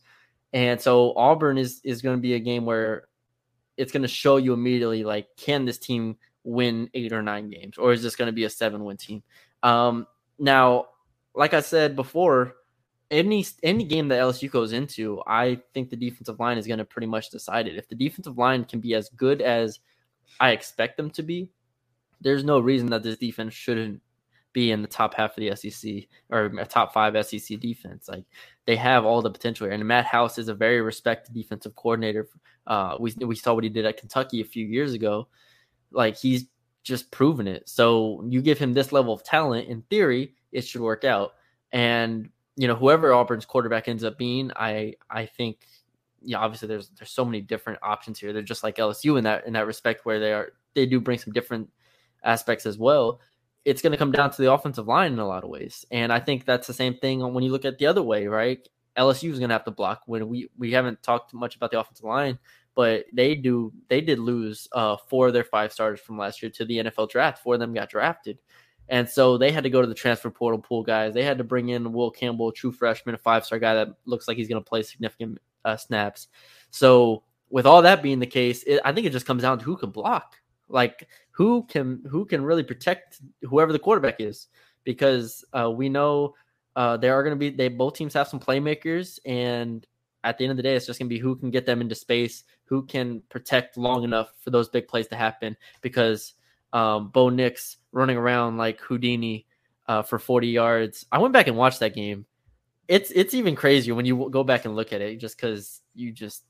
And 0.54 0.80
so 0.80 1.14
Auburn 1.16 1.58
is 1.58 1.82
is 1.84 2.02
going 2.02 2.18
to 2.18 2.22
be 2.22 2.34
a 2.34 2.40
game 2.40 2.66
where 2.66 3.08
it's 3.78 3.92
going 3.92 4.02
to 4.02 4.08
show 4.08 4.38
you 4.38 4.54
immediately 4.54 5.04
like 5.04 5.28
can 5.38 5.66
this 5.66 5.78
team 5.78 6.18
win 6.44 6.90
eight 6.94 7.14
or 7.14 7.22
nine 7.22 7.50
games, 7.50 7.78
or 7.78 7.94
is 7.94 8.04
this 8.04 8.16
going 8.16 8.28
to 8.28 8.34
be 8.34 8.44
a 8.44 8.50
seven 8.50 8.84
win 8.84 8.98
team? 8.98 9.24
Um, 9.64 10.08
now, 10.40 10.88
like 11.34 11.54
I 11.54 11.62
said 11.62 11.96
before, 11.96 12.56
any 13.10 13.46
any 13.64 13.84
game 13.84 14.08
that 14.10 14.20
LSU 14.20 14.50
goes 14.50 14.74
into, 14.74 15.22
I 15.26 15.62
think 15.74 15.90
the 15.90 15.96
defensive 15.96 16.40
line 16.40 16.58
is 16.58 16.68
going 16.68 16.80
to 16.80 16.86
pretty 16.86 17.08
much 17.08 17.30
decide 17.30 17.68
it. 17.68 17.78
If 17.78 17.88
the 17.88 17.96
defensive 17.96 18.38
line 18.38 18.66
can 18.66 18.80
be 18.80 18.96
as 18.96 19.10
good 19.10 19.42
as 19.42 19.80
I 20.40 20.52
expect 20.52 20.98
them 20.98 21.10
to 21.12 21.24
be, 21.24 21.50
there's 22.20 22.44
no 22.44 22.60
reason 22.60 22.90
that 22.90 23.04
this 23.04 23.18
defense 23.18 23.54
shouldn't 23.54 24.02
be 24.54 24.72
in 24.72 24.82
the 24.82 24.88
top 24.88 25.14
half 25.14 25.38
of 25.38 25.44
the 25.44 25.56
SEC 25.56 26.08
or 26.30 26.46
a 26.46 26.66
top 26.66 26.94
five 26.94 27.14
SEC 27.26 27.60
defense. 27.60 28.08
Like 28.08 28.26
they 28.66 28.76
have 28.76 29.06
all 29.06 29.22
the 29.22 29.32
potential 29.32 29.66
here. 29.66 29.74
And 29.74 29.88
Matt 29.88 30.06
House 30.06 30.38
is 30.38 30.48
a 30.48 30.54
very 30.54 30.82
respected 30.82 31.34
defensive 31.34 31.76
coordinator. 31.76 32.28
Uh, 32.68 32.98
we 33.00 33.14
we 33.20 33.36
saw 33.36 33.54
what 33.54 33.64
he 33.64 33.70
did 33.70 33.86
at 33.86 33.98
Kentucky 33.98 34.42
a 34.42 34.46
few 34.46 34.66
years 34.66 34.94
ago. 34.94 35.28
Like 35.92 36.18
he's 36.18 36.46
just 36.84 37.12
proven 37.12 37.48
it. 37.48 37.68
So 37.70 38.24
you 38.28 38.42
give 38.42 38.58
him 38.58 38.74
this 38.74 38.92
level 38.92 39.14
of 39.14 39.24
talent, 39.24 39.68
in 39.68 39.84
theory, 39.84 40.36
it 40.52 40.62
should 40.62 40.82
work 40.82 41.04
out. 41.04 41.34
And 41.72 42.30
you 42.56 42.68
know, 42.68 42.76
whoever 42.76 43.14
Auburn's 43.14 43.46
quarterback 43.46 43.88
ends 43.88 44.04
up 44.04 44.18
being, 44.18 44.52
I 44.56 44.96
I 45.10 45.26
think 45.26 45.66
yeah, 46.22 46.38
obviously 46.38 46.68
there's 46.68 46.90
there's 46.90 47.12
so 47.12 47.26
many 47.26 47.42
different 47.42 47.80
options 47.82 48.20
here. 48.20 48.34
They're 48.34 48.42
just 48.42 48.64
like 48.64 48.78
LSU 48.78 49.18
in 49.18 49.24
that 49.24 49.46
in 49.48 49.54
that 49.54 49.68
respect 49.68 50.06
where 50.06 50.20
they 50.20 50.34
are 50.34 50.54
they 50.74 50.86
do 50.86 51.00
bring 51.00 51.18
some 51.18 51.34
different 51.34 51.70
aspects 52.24 52.66
as 52.66 52.78
well. 52.78 53.20
It's 53.64 53.82
going 53.82 53.92
to 53.92 53.98
come 53.98 54.12
down 54.12 54.32
to 54.32 54.42
the 54.42 54.52
offensive 54.52 54.88
line 54.88 55.14
in 55.14 55.20
a 55.20 55.28
lot 55.28 55.44
of 55.44 55.50
ways, 55.50 55.86
and 55.92 56.12
I 56.12 56.20
think 56.20 56.46
that's 56.46 56.68
the 56.68 56.74
same 56.74 56.96
thing 56.96 57.22
when 57.34 57.44
you 57.44 57.52
look 57.52 57.66
at 57.66 57.78
the 57.78 57.86
other 57.86 58.02
way, 58.02 58.28
right? 58.28 58.68
LSU 58.98 59.32
is 59.32 59.40
going 59.40 59.50
to 59.50 59.56
have 59.56 59.66
to 59.66 59.72
block 59.72 60.02
when 60.06 60.28
we 60.28 60.50
we 60.58 60.72
haven't 60.72 61.02
talked 61.04 61.34
much 61.34 61.56
about 61.56 61.72
the 61.72 61.80
offensive 61.80 62.06
line, 62.06 62.40
but 62.76 63.06
they 63.14 63.36
do 63.36 63.72
they 63.88 64.02
did 64.02 64.20
lose 64.20 64.68
uh, 64.74 64.98
four 65.08 65.28
of 65.28 65.34
their 65.34 65.44
five 65.44 65.72
starters 65.72 66.00
from 66.00 66.18
last 66.18 66.42
year 66.42 66.52
to 66.52 66.66
the 66.66 66.78
NFL 66.78 67.10
draft. 67.10 67.42
Four 67.44 67.56
of 67.56 67.60
them 67.60 67.74
got 67.74 67.90
drafted. 67.90 68.40
And 68.90 69.08
so 69.08 69.38
they 69.38 69.52
had 69.52 69.64
to 69.64 69.70
go 69.70 69.82
to 69.82 69.88
the 69.88 69.94
transfer 69.94 70.30
portal 70.30 70.60
pool 70.60 70.84
guys. 70.84 71.14
They 71.14 71.24
had 71.24 71.38
to 71.38 71.46
bring 71.46 71.70
in 71.70 71.94
Will 71.94 72.12
Campbell, 72.12 72.50
a 72.50 72.54
true 72.54 72.74
freshman, 72.74 73.16
a 73.16 73.18
five 73.18 73.46
star 73.46 73.58
guy 73.58 73.76
that 73.76 73.88
looks 74.06 74.28
like 74.28 74.36
he's 74.36 74.50
going 74.50 74.62
to 74.62 74.70
play 74.70 74.84
significant 74.84 75.38
uh, 75.64 75.78
snaps. 75.78 76.28
So 76.72 77.24
with 77.50 77.66
all 77.66 77.82
that 77.84 78.04
being 78.04 78.20
the 78.20 78.26
case, 78.26 78.64
it, 78.64 78.82
I 78.84 78.92
think 78.92 79.08
it 79.08 79.12
just 79.12 79.26
comes 79.26 79.44
down 79.44 79.60
to 79.60 79.64
who 79.64 79.78
can 79.78 79.92
block, 79.92 80.36
like 80.68 81.08
who 81.32 81.64
can 81.64 82.04
who 82.10 82.26
can 82.26 82.44
really 82.44 82.64
protect 82.64 83.22
whoever 83.44 83.72
the 83.72 83.80
quarterback 83.80 84.20
is, 84.20 84.48
because 84.84 85.44
uh, 85.54 85.70
we 85.70 85.90
know 85.90 86.36
uh, 86.76 86.98
there 86.98 87.14
are 87.14 87.24
going 87.24 87.36
to 87.36 87.40
be 87.40 87.50
they 87.50 87.68
both 87.68 87.96
teams 87.96 88.14
have 88.14 88.28
some 88.28 88.40
playmakers, 88.40 89.20
and 89.26 89.86
at 90.24 90.38
the 90.38 90.44
end 90.44 90.52
of 90.52 90.58
the 90.58 90.64
day, 90.64 90.76
it's 90.76 90.86
just 90.86 91.00
going 91.00 91.10
to 91.10 91.14
be 91.16 91.20
who 91.20 91.36
can 91.36 91.52
get 91.52 91.66
them 91.66 91.82
into 91.82 91.96
space, 91.96 92.44
who 92.66 92.84
can 92.84 93.22
protect 93.30 93.78
long 93.78 94.04
enough 94.04 94.34
for 94.40 94.52
those 94.52 94.70
big 94.70 94.88
plays 94.88 95.08
to 95.08 95.16
happen. 95.16 95.58
Because 95.82 96.34
um, 96.74 97.10
Bo 97.10 97.30
Nix 97.30 97.78
running 97.92 98.18
around 98.18 98.58
like 98.58 98.80
Houdini 98.80 99.48
uh, 99.88 100.04
for 100.04 100.20
40 100.20 100.48
yards. 100.48 101.06
I 101.12 101.18
went 101.18 101.34
back 101.34 101.48
and 101.48 101.58
watched 101.58 101.80
that 101.80 101.96
game 101.96 102.26
it's 102.92 103.10
it's 103.12 103.34
even 103.34 103.56
crazier 103.56 103.96
when 103.96 104.06
you 104.06 104.30
go 104.30 104.44
back 104.44 104.66
and 104.66 104.76
look 104.76 104.92
at 104.92 105.00
it, 105.00 105.18
just 105.18 105.38
because 105.38 105.82
you 105.96 106.12
just 106.12 106.44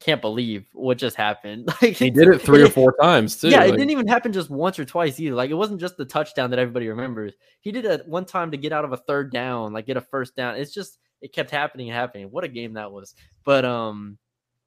can't 0.00 0.20
believe 0.20 0.66
what 0.72 0.98
just 0.98 1.16
happened. 1.16 1.68
Like 1.82 1.96
he 1.96 2.10
did 2.10 2.28
it 2.28 2.40
three 2.40 2.62
or 2.62 2.68
four 2.68 2.94
times 3.00 3.36
too. 3.40 3.48
Yeah, 3.48 3.60
like, 3.60 3.74
it 3.74 3.76
didn't 3.76 3.90
even 3.90 4.08
happen 4.08 4.32
just 4.32 4.50
once 4.50 4.78
or 4.78 4.84
twice 4.84 5.18
either. 5.20 5.34
Like 5.34 5.50
it 5.50 5.54
wasn't 5.54 5.80
just 5.80 5.96
the 5.96 6.04
touchdown 6.04 6.50
that 6.50 6.58
everybody 6.58 6.88
remembers. 6.88 7.34
He 7.60 7.72
did 7.72 7.84
it 7.84 8.06
one 8.06 8.24
time 8.24 8.50
to 8.50 8.56
get 8.56 8.72
out 8.72 8.84
of 8.84 8.92
a 8.92 8.96
third 8.96 9.32
down, 9.32 9.72
like 9.72 9.86
get 9.86 9.96
a 9.96 10.00
first 10.00 10.34
down. 10.34 10.56
It's 10.56 10.72
just 10.72 10.98
it 11.20 11.32
kept 11.32 11.50
happening 11.50 11.88
and 11.88 11.96
happening. 11.96 12.30
What 12.30 12.44
a 12.44 12.48
game 12.48 12.74
that 12.74 12.90
was. 12.90 13.14
But 13.44 13.64
um 13.64 14.18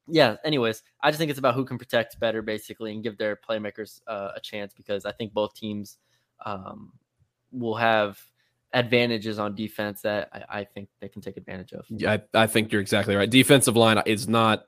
yeah, 0.08 0.36
anyways, 0.44 0.82
I 1.00 1.10
just 1.10 1.18
think 1.18 1.30
it's 1.30 1.38
about 1.38 1.54
who 1.54 1.64
can 1.64 1.78
protect 1.78 2.18
better 2.18 2.42
basically 2.42 2.92
and 2.92 3.02
give 3.02 3.18
their 3.18 3.36
playmakers 3.36 4.00
uh, 4.06 4.30
a 4.34 4.40
chance 4.40 4.72
because 4.74 5.04
I 5.04 5.12
think 5.12 5.32
both 5.32 5.54
teams 5.54 5.98
um 6.44 6.92
will 7.52 7.76
have 7.76 8.18
advantages 8.72 9.38
on 9.38 9.54
defense 9.54 10.00
that 10.02 10.28
I, 10.32 10.60
I, 10.60 10.64
think 10.64 10.88
they 11.00 11.08
can 11.08 11.20
take 11.20 11.36
advantage 11.36 11.72
of. 11.72 11.84
Yeah, 11.90 12.12
I, 12.34 12.42
I, 12.42 12.46
think 12.46 12.72
you're 12.72 12.80
exactly 12.80 13.14
right. 13.14 13.28
Defensive 13.28 13.76
line 13.76 14.00
is 14.06 14.28
not. 14.28 14.64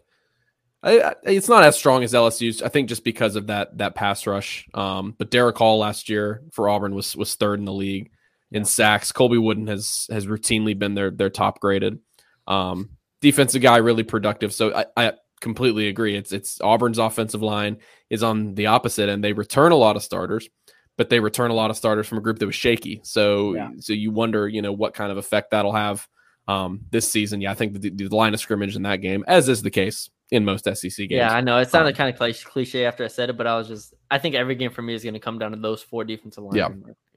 I, 0.85 1.15
it's 1.25 1.49
not 1.49 1.65
as 1.65 1.77
strong 1.77 2.03
as 2.03 2.13
LSU's. 2.13 2.63
I 2.63 2.69
think 2.69 2.89
just 2.89 3.05
because 3.05 3.37
of 3.37 3.47
that 3.47 3.79
that 3.79 3.95
pass 3.95 4.27
rush. 4.27 4.69
Um, 4.75 5.15
but 5.19 5.31
Derick 5.31 5.57
Hall 5.57 5.79
last 5.79 6.09
year 6.09 6.43
for 6.53 6.69
Auburn 6.69 6.95
was 6.95 7.17
was 7.17 7.35
third 7.35 7.59
in 7.59 7.65
the 7.65 7.73
league 7.73 8.11
in 8.53 8.65
sacks. 8.65 9.11
Colby 9.11 9.39
Wooden 9.39 9.67
has 9.67 10.07
has 10.11 10.27
routinely 10.27 10.79
been 10.79 10.95
their 10.95 11.11
their 11.11 11.31
top 11.31 11.59
graded. 11.61 11.99
Um, 12.47 12.91
defensive 13.21 13.63
guy, 13.63 13.79
really 13.79 14.03
productive. 14.03 14.53
So 14.53 14.75
I, 14.75 14.85
I 14.97 15.13
completely 15.41 15.89
agree. 15.89 16.17
It's 16.17 16.33
it's 16.33 16.61
Auburn's 16.61 16.99
offensive 16.99 17.43
line 17.43 17.79
is 18.11 18.23
on 18.23 18.55
the 18.55 18.67
opposite, 18.67 19.09
and 19.09 19.25
they 19.25 19.33
return 19.33 19.73
a 19.73 19.77
lot 19.77 19.97
of 19.97 20.03
starters 20.03 20.49
but 20.97 21.11
they 21.11 21.21
return 21.21 21.51
a 21.51 21.55
lot 21.55 21.71
of 21.71 21.77
starters 21.77 22.07
from 22.07 22.19
a 22.19 22.21
group 22.21 22.39
that 22.39 22.47
was 22.47 22.55
shaky. 22.55 23.01
So 23.03 23.55
yeah. 23.55 23.71
so 23.81 23.93
you 23.93 24.13
wonder, 24.13 24.49
you 24.49 24.63
know, 24.63 24.73
what 24.73 24.95
kind 24.95 25.11
of 25.11 25.19
effect 25.19 25.51
that'll 25.51 25.73
have 25.73 26.07
um, 26.47 26.83
this 26.91 27.11
season. 27.11 27.41
Yeah, 27.41 27.51
I 27.51 27.55
think 27.55 27.81
the, 27.81 27.91
the, 27.91 28.09
line 28.15 28.35
of 28.35 28.41
scrimmage 28.41 28.77
in 28.77 28.83
that 28.83 29.01
game, 29.01 29.25
as 29.27 29.49
is 29.49 29.63
the 29.63 29.71
case 29.71 30.11
in 30.35 30.45
most 30.45 30.65
SEC 30.65 30.97
games. 30.97 31.11
Yeah, 31.11 31.33
I 31.33 31.41
know 31.41 31.59
it 31.59 31.71
sounded 31.71 31.95
um, 31.95 31.97
kind 31.97 32.15
of 32.15 32.45
cliche 32.45 32.85
after 32.85 33.05
I 33.05 33.09
said 33.09 33.31
it, 33.31 33.37
but 33.37 33.47
I 33.47 33.57
was 33.57 33.69
just 33.69 33.95
I 34.11 34.19
think 34.19 34.35
every 34.35 34.55
game 34.55 34.71
for 34.71 34.83
me 34.83 34.95
is 34.95 35.03
going 35.03 35.15
to 35.15 35.21
come 35.21 35.39
down 35.39 35.53
to 35.53 35.57
those 35.57 35.83
four 35.83 36.05
defensive 36.05 36.45
lines. 36.45 36.57
Yeah. 36.57 36.69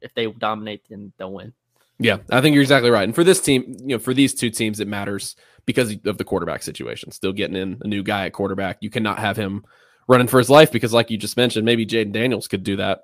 If 0.02 0.14
they 0.14 0.28
dominate, 0.28 0.86
then 0.90 1.12
they'll 1.18 1.34
win. 1.34 1.54
Yeah, 2.00 2.18
I 2.32 2.42
think 2.42 2.54
you're 2.54 2.62
exactly 2.62 2.92
right. 2.92 3.04
And 3.04 3.16
for 3.16 3.24
this 3.24 3.42
team, 3.42 3.76
you 3.80 3.96
know, 3.96 4.00
for 4.00 4.14
these 4.14 4.36
two 4.36 4.52
teams, 4.52 4.80
it 4.80 4.88
matters 4.88 5.36
because 5.66 5.96
of 6.06 6.18
the 6.18 6.24
quarterback 6.24 6.62
situation. 6.62 7.12
Still 7.12 7.34
getting 7.34 7.56
in 7.56 7.82
a 7.82 7.88
new 7.88 8.04
guy 8.04 8.28
at 8.28 8.34
quarterback, 8.34 8.78
you 8.82 8.92
cannot 8.92 9.18
have 9.18 9.36
him 9.36 9.66
running 10.08 10.28
for 10.28 10.38
his 10.38 10.50
life 10.50 10.72
because, 10.72 10.94
like 10.94 11.10
you 11.10 11.18
just 11.18 11.38
mentioned, 11.38 11.66
maybe 11.66 11.86
Jayden 11.86 12.12
Daniels 12.12 12.48
could 12.48 12.64
do 12.64 12.76
that 12.78 13.02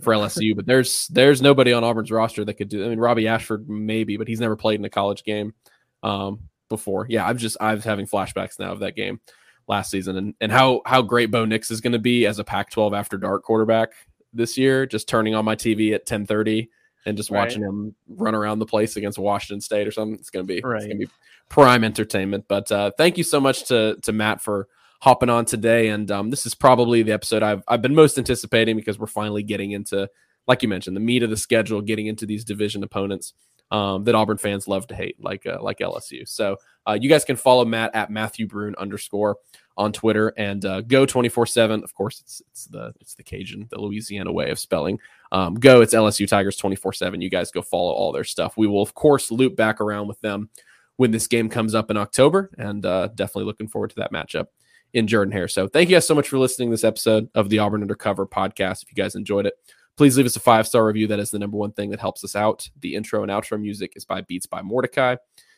for 0.00 0.12
LSU, 0.12 0.54
but 0.54 0.66
there's 0.66 1.08
there's 1.08 1.42
nobody 1.42 1.72
on 1.72 1.82
Auburn's 1.82 2.10
roster 2.10 2.44
that 2.44 2.54
could 2.54 2.68
do. 2.68 2.84
I 2.84 2.88
mean, 2.88 2.98
Robbie 2.98 3.28
Ashford 3.28 3.68
maybe, 3.68 4.16
but 4.16 4.28
he's 4.28 4.40
never 4.40 4.56
played 4.56 4.78
in 4.78 4.84
a 4.84 4.90
college 4.90 5.24
game 5.24 5.54
um, 6.02 6.40
before. 6.68 7.06
Yeah, 7.08 7.26
I'm 7.26 7.38
just 7.38 7.56
I'm 7.60 7.80
having 7.80 8.06
flashbacks 8.06 8.58
now 8.58 8.72
of 8.72 8.80
that 8.80 8.94
game 8.96 9.20
last 9.68 9.90
season 9.90 10.16
and 10.16 10.34
and 10.40 10.52
how 10.52 10.80
how 10.86 11.02
great 11.02 11.30
Bo 11.30 11.44
Nix 11.44 11.70
is 11.70 11.80
going 11.80 11.92
to 11.92 11.98
be 11.98 12.26
as 12.26 12.38
a 12.38 12.44
Pac-12 12.44 12.96
after 12.96 13.16
dark 13.16 13.42
quarterback 13.42 13.92
this 14.32 14.56
year. 14.56 14.86
Just 14.86 15.08
turning 15.08 15.34
on 15.34 15.44
my 15.44 15.56
TV 15.56 15.94
at 15.94 16.06
10:30 16.06 16.68
and 17.04 17.16
just 17.16 17.30
right. 17.30 17.40
watching 17.40 17.62
him 17.62 17.94
run 18.08 18.34
around 18.34 18.58
the 18.58 18.66
place 18.66 18.96
against 18.96 19.18
Washington 19.18 19.60
State 19.60 19.86
or 19.86 19.92
something. 19.92 20.18
It's 20.18 20.30
going 20.30 20.46
to 20.46 20.54
be 20.54 20.60
right. 20.60 20.76
it's 20.76 20.86
going 20.86 21.00
to 21.00 21.06
be 21.06 21.12
prime 21.48 21.84
entertainment. 21.84 22.46
But 22.48 22.70
uh, 22.70 22.90
thank 22.96 23.18
you 23.18 23.24
so 23.24 23.40
much 23.40 23.64
to 23.68 23.96
to 24.02 24.12
Matt 24.12 24.40
for 24.40 24.68
hopping 25.00 25.30
on 25.30 25.44
today. 25.44 25.88
And 25.88 26.10
um, 26.10 26.30
this 26.30 26.46
is 26.46 26.54
probably 26.54 27.02
the 27.02 27.12
episode 27.12 27.42
I've, 27.42 27.62
I've 27.68 27.82
been 27.82 27.94
most 27.94 28.18
anticipating 28.18 28.76
because 28.76 28.98
we're 28.98 29.06
finally 29.06 29.42
getting 29.42 29.72
into, 29.72 30.08
like 30.46 30.62
you 30.62 30.68
mentioned, 30.68 30.96
the 30.96 31.00
meat 31.00 31.22
of 31.22 31.30
the 31.30 31.36
schedule, 31.36 31.80
getting 31.80 32.06
into 32.06 32.26
these 32.26 32.44
division 32.44 32.82
opponents 32.82 33.34
um, 33.70 34.04
that 34.04 34.14
Auburn 34.14 34.38
fans 34.38 34.68
love 34.68 34.86
to 34.88 34.94
hate, 34.94 35.16
like 35.22 35.46
uh, 35.46 35.58
like 35.60 35.78
LSU. 35.78 36.28
So 36.28 36.56
uh, 36.86 36.98
you 37.00 37.08
guys 37.08 37.24
can 37.24 37.36
follow 37.36 37.64
Matt 37.64 37.94
at 37.94 38.10
Matthew 38.10 38.46
Brune 38.46 38.74
underscore 38.78 39.36
on 39.76 39.92
Twitter 39.92 40.32
and 40.36 40.64
uh, 40.64 40.82
Geaux 40.82 41.06
twenty 41.06 41.28
four 41.28 41.46
seven. 41.46 41.82
Of 41.82 41.94
course, 41.94 42.20
it's 42.20 42.42
it's 42.50 42.66
the 42.66 42.92
it's 43.00 43.14
the 43.14 43.22
Cajun, 43.22 43.66
the 43.70 43.80
Louisiana 43.80 44.32
way 44.32 44.50
of 44.50 44.58
spelling. 44.58 44.98
Um, 45.32 45.54
go, 45.54 45.80
it's 45.80 45.94
LSU 45.94 46.28
Tigers 46.28 46.56
twenty 46.56 46.76
four 46.76 46.92
seven. 46.92 47.20
You 47.20 47.30
guys 47.30 47.50
go 47.50 47.62
follow 47.62 47.92
all 47.92 48.12
their 48.12 48.24
stuff. 48.24 48.56
We 48.56 48.66
will 48.66 48.82
of 48.82 48.94
course 48.94 49.30
loop 49.30 49.56
back 49.56 49.80
around 49.80 50.08
with 50.08 50.20
them 50.20 50.50
when 50.96 51.10
this 51.10 51.26
game 51.26 51.48
comes 51.48 51.74
up 51.74 51.90
in 51.90 51.96
October, 51.96 52.50
and 52.58 52.84
uh, 52.86 53.08
definitely 53.08 53.44
looking 53.44 53.68
forward 53.68 53.90
to 53.90 53.96
that 53.96 54.12
matchup 54.12 54.46
in 54.94 55.06
Jordan 55.06 55.32
Hare. 55.32 55.48
So 55.48 55.68
thank 55.68 55.90
you 55.90 55.96
guys 55.96 56.06
so 56.06 56.14
much 56.14 56.28
for 56.28 56.38
listening 56.38 56.70
to 56.70 56.72
this 56.72 56.84
episode 56.84 57.28
of 57.34 57.50
the 57.50 57.58
Auburn 57.58 57.82
Undercover 57.82 58.26
podcast. 58.26 58.82
If 58.82 58.90
you 58.90 58.94
guys 58.94 59.14
enjoyed 59.14 59.46
it, 59.46 59.54
Please 59.96 60.16
leave 60.16 60.26
us 60.26 60.36
a 60.36 60.40
five 60.40 60.66
star 60.66 60.84
review. 60.84 61.06
That 61.06 61.18
is 61.18 61.30
the 61.30 61.38
number 61.38 61.56
one 61.56 61.72
thing 61.72 61.90
that 61.90 62.00
helps 62.00 62.22
us 62.22 62.36
out. 62.36 62.68
The 62.80 62.94
intro 62.94 63.22
and 63.22 63.30
outro 63.32 63.60
music 63.60 63.94
is 63.96 64.04
by 64.04 64.20
Beats 64.20 64.46
by 64.46 64.62
Mordecai. 64.62 65.16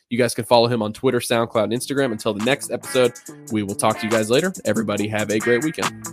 You 0.09 0.17
guys 0.17 0.33
can 0.33 0.45
follow 0.45 0.67
him 0.67 0.81
on 0.81 0.91
Twitter, 0.91 1.19
SoundCloud, 1.19 1.65
and 1.65 1.73
Instagram. 1.73 2.11
Until 2.11 2.33
the 2.33 2.43
next 2.43 2.71
episode, 2.71 3.13
we 3.51 3.63
will 3.63 3.75
talk 3.75 3.99
to 3.99 4.05
you 4.05 4.11
guys 4.11 4.29
later. 4.29 4.51
Everybody, 4.65 5.07
have 5.07 5.29
a 5.29 5.39
great 5.39 5.63
weekend. 5.63 6.03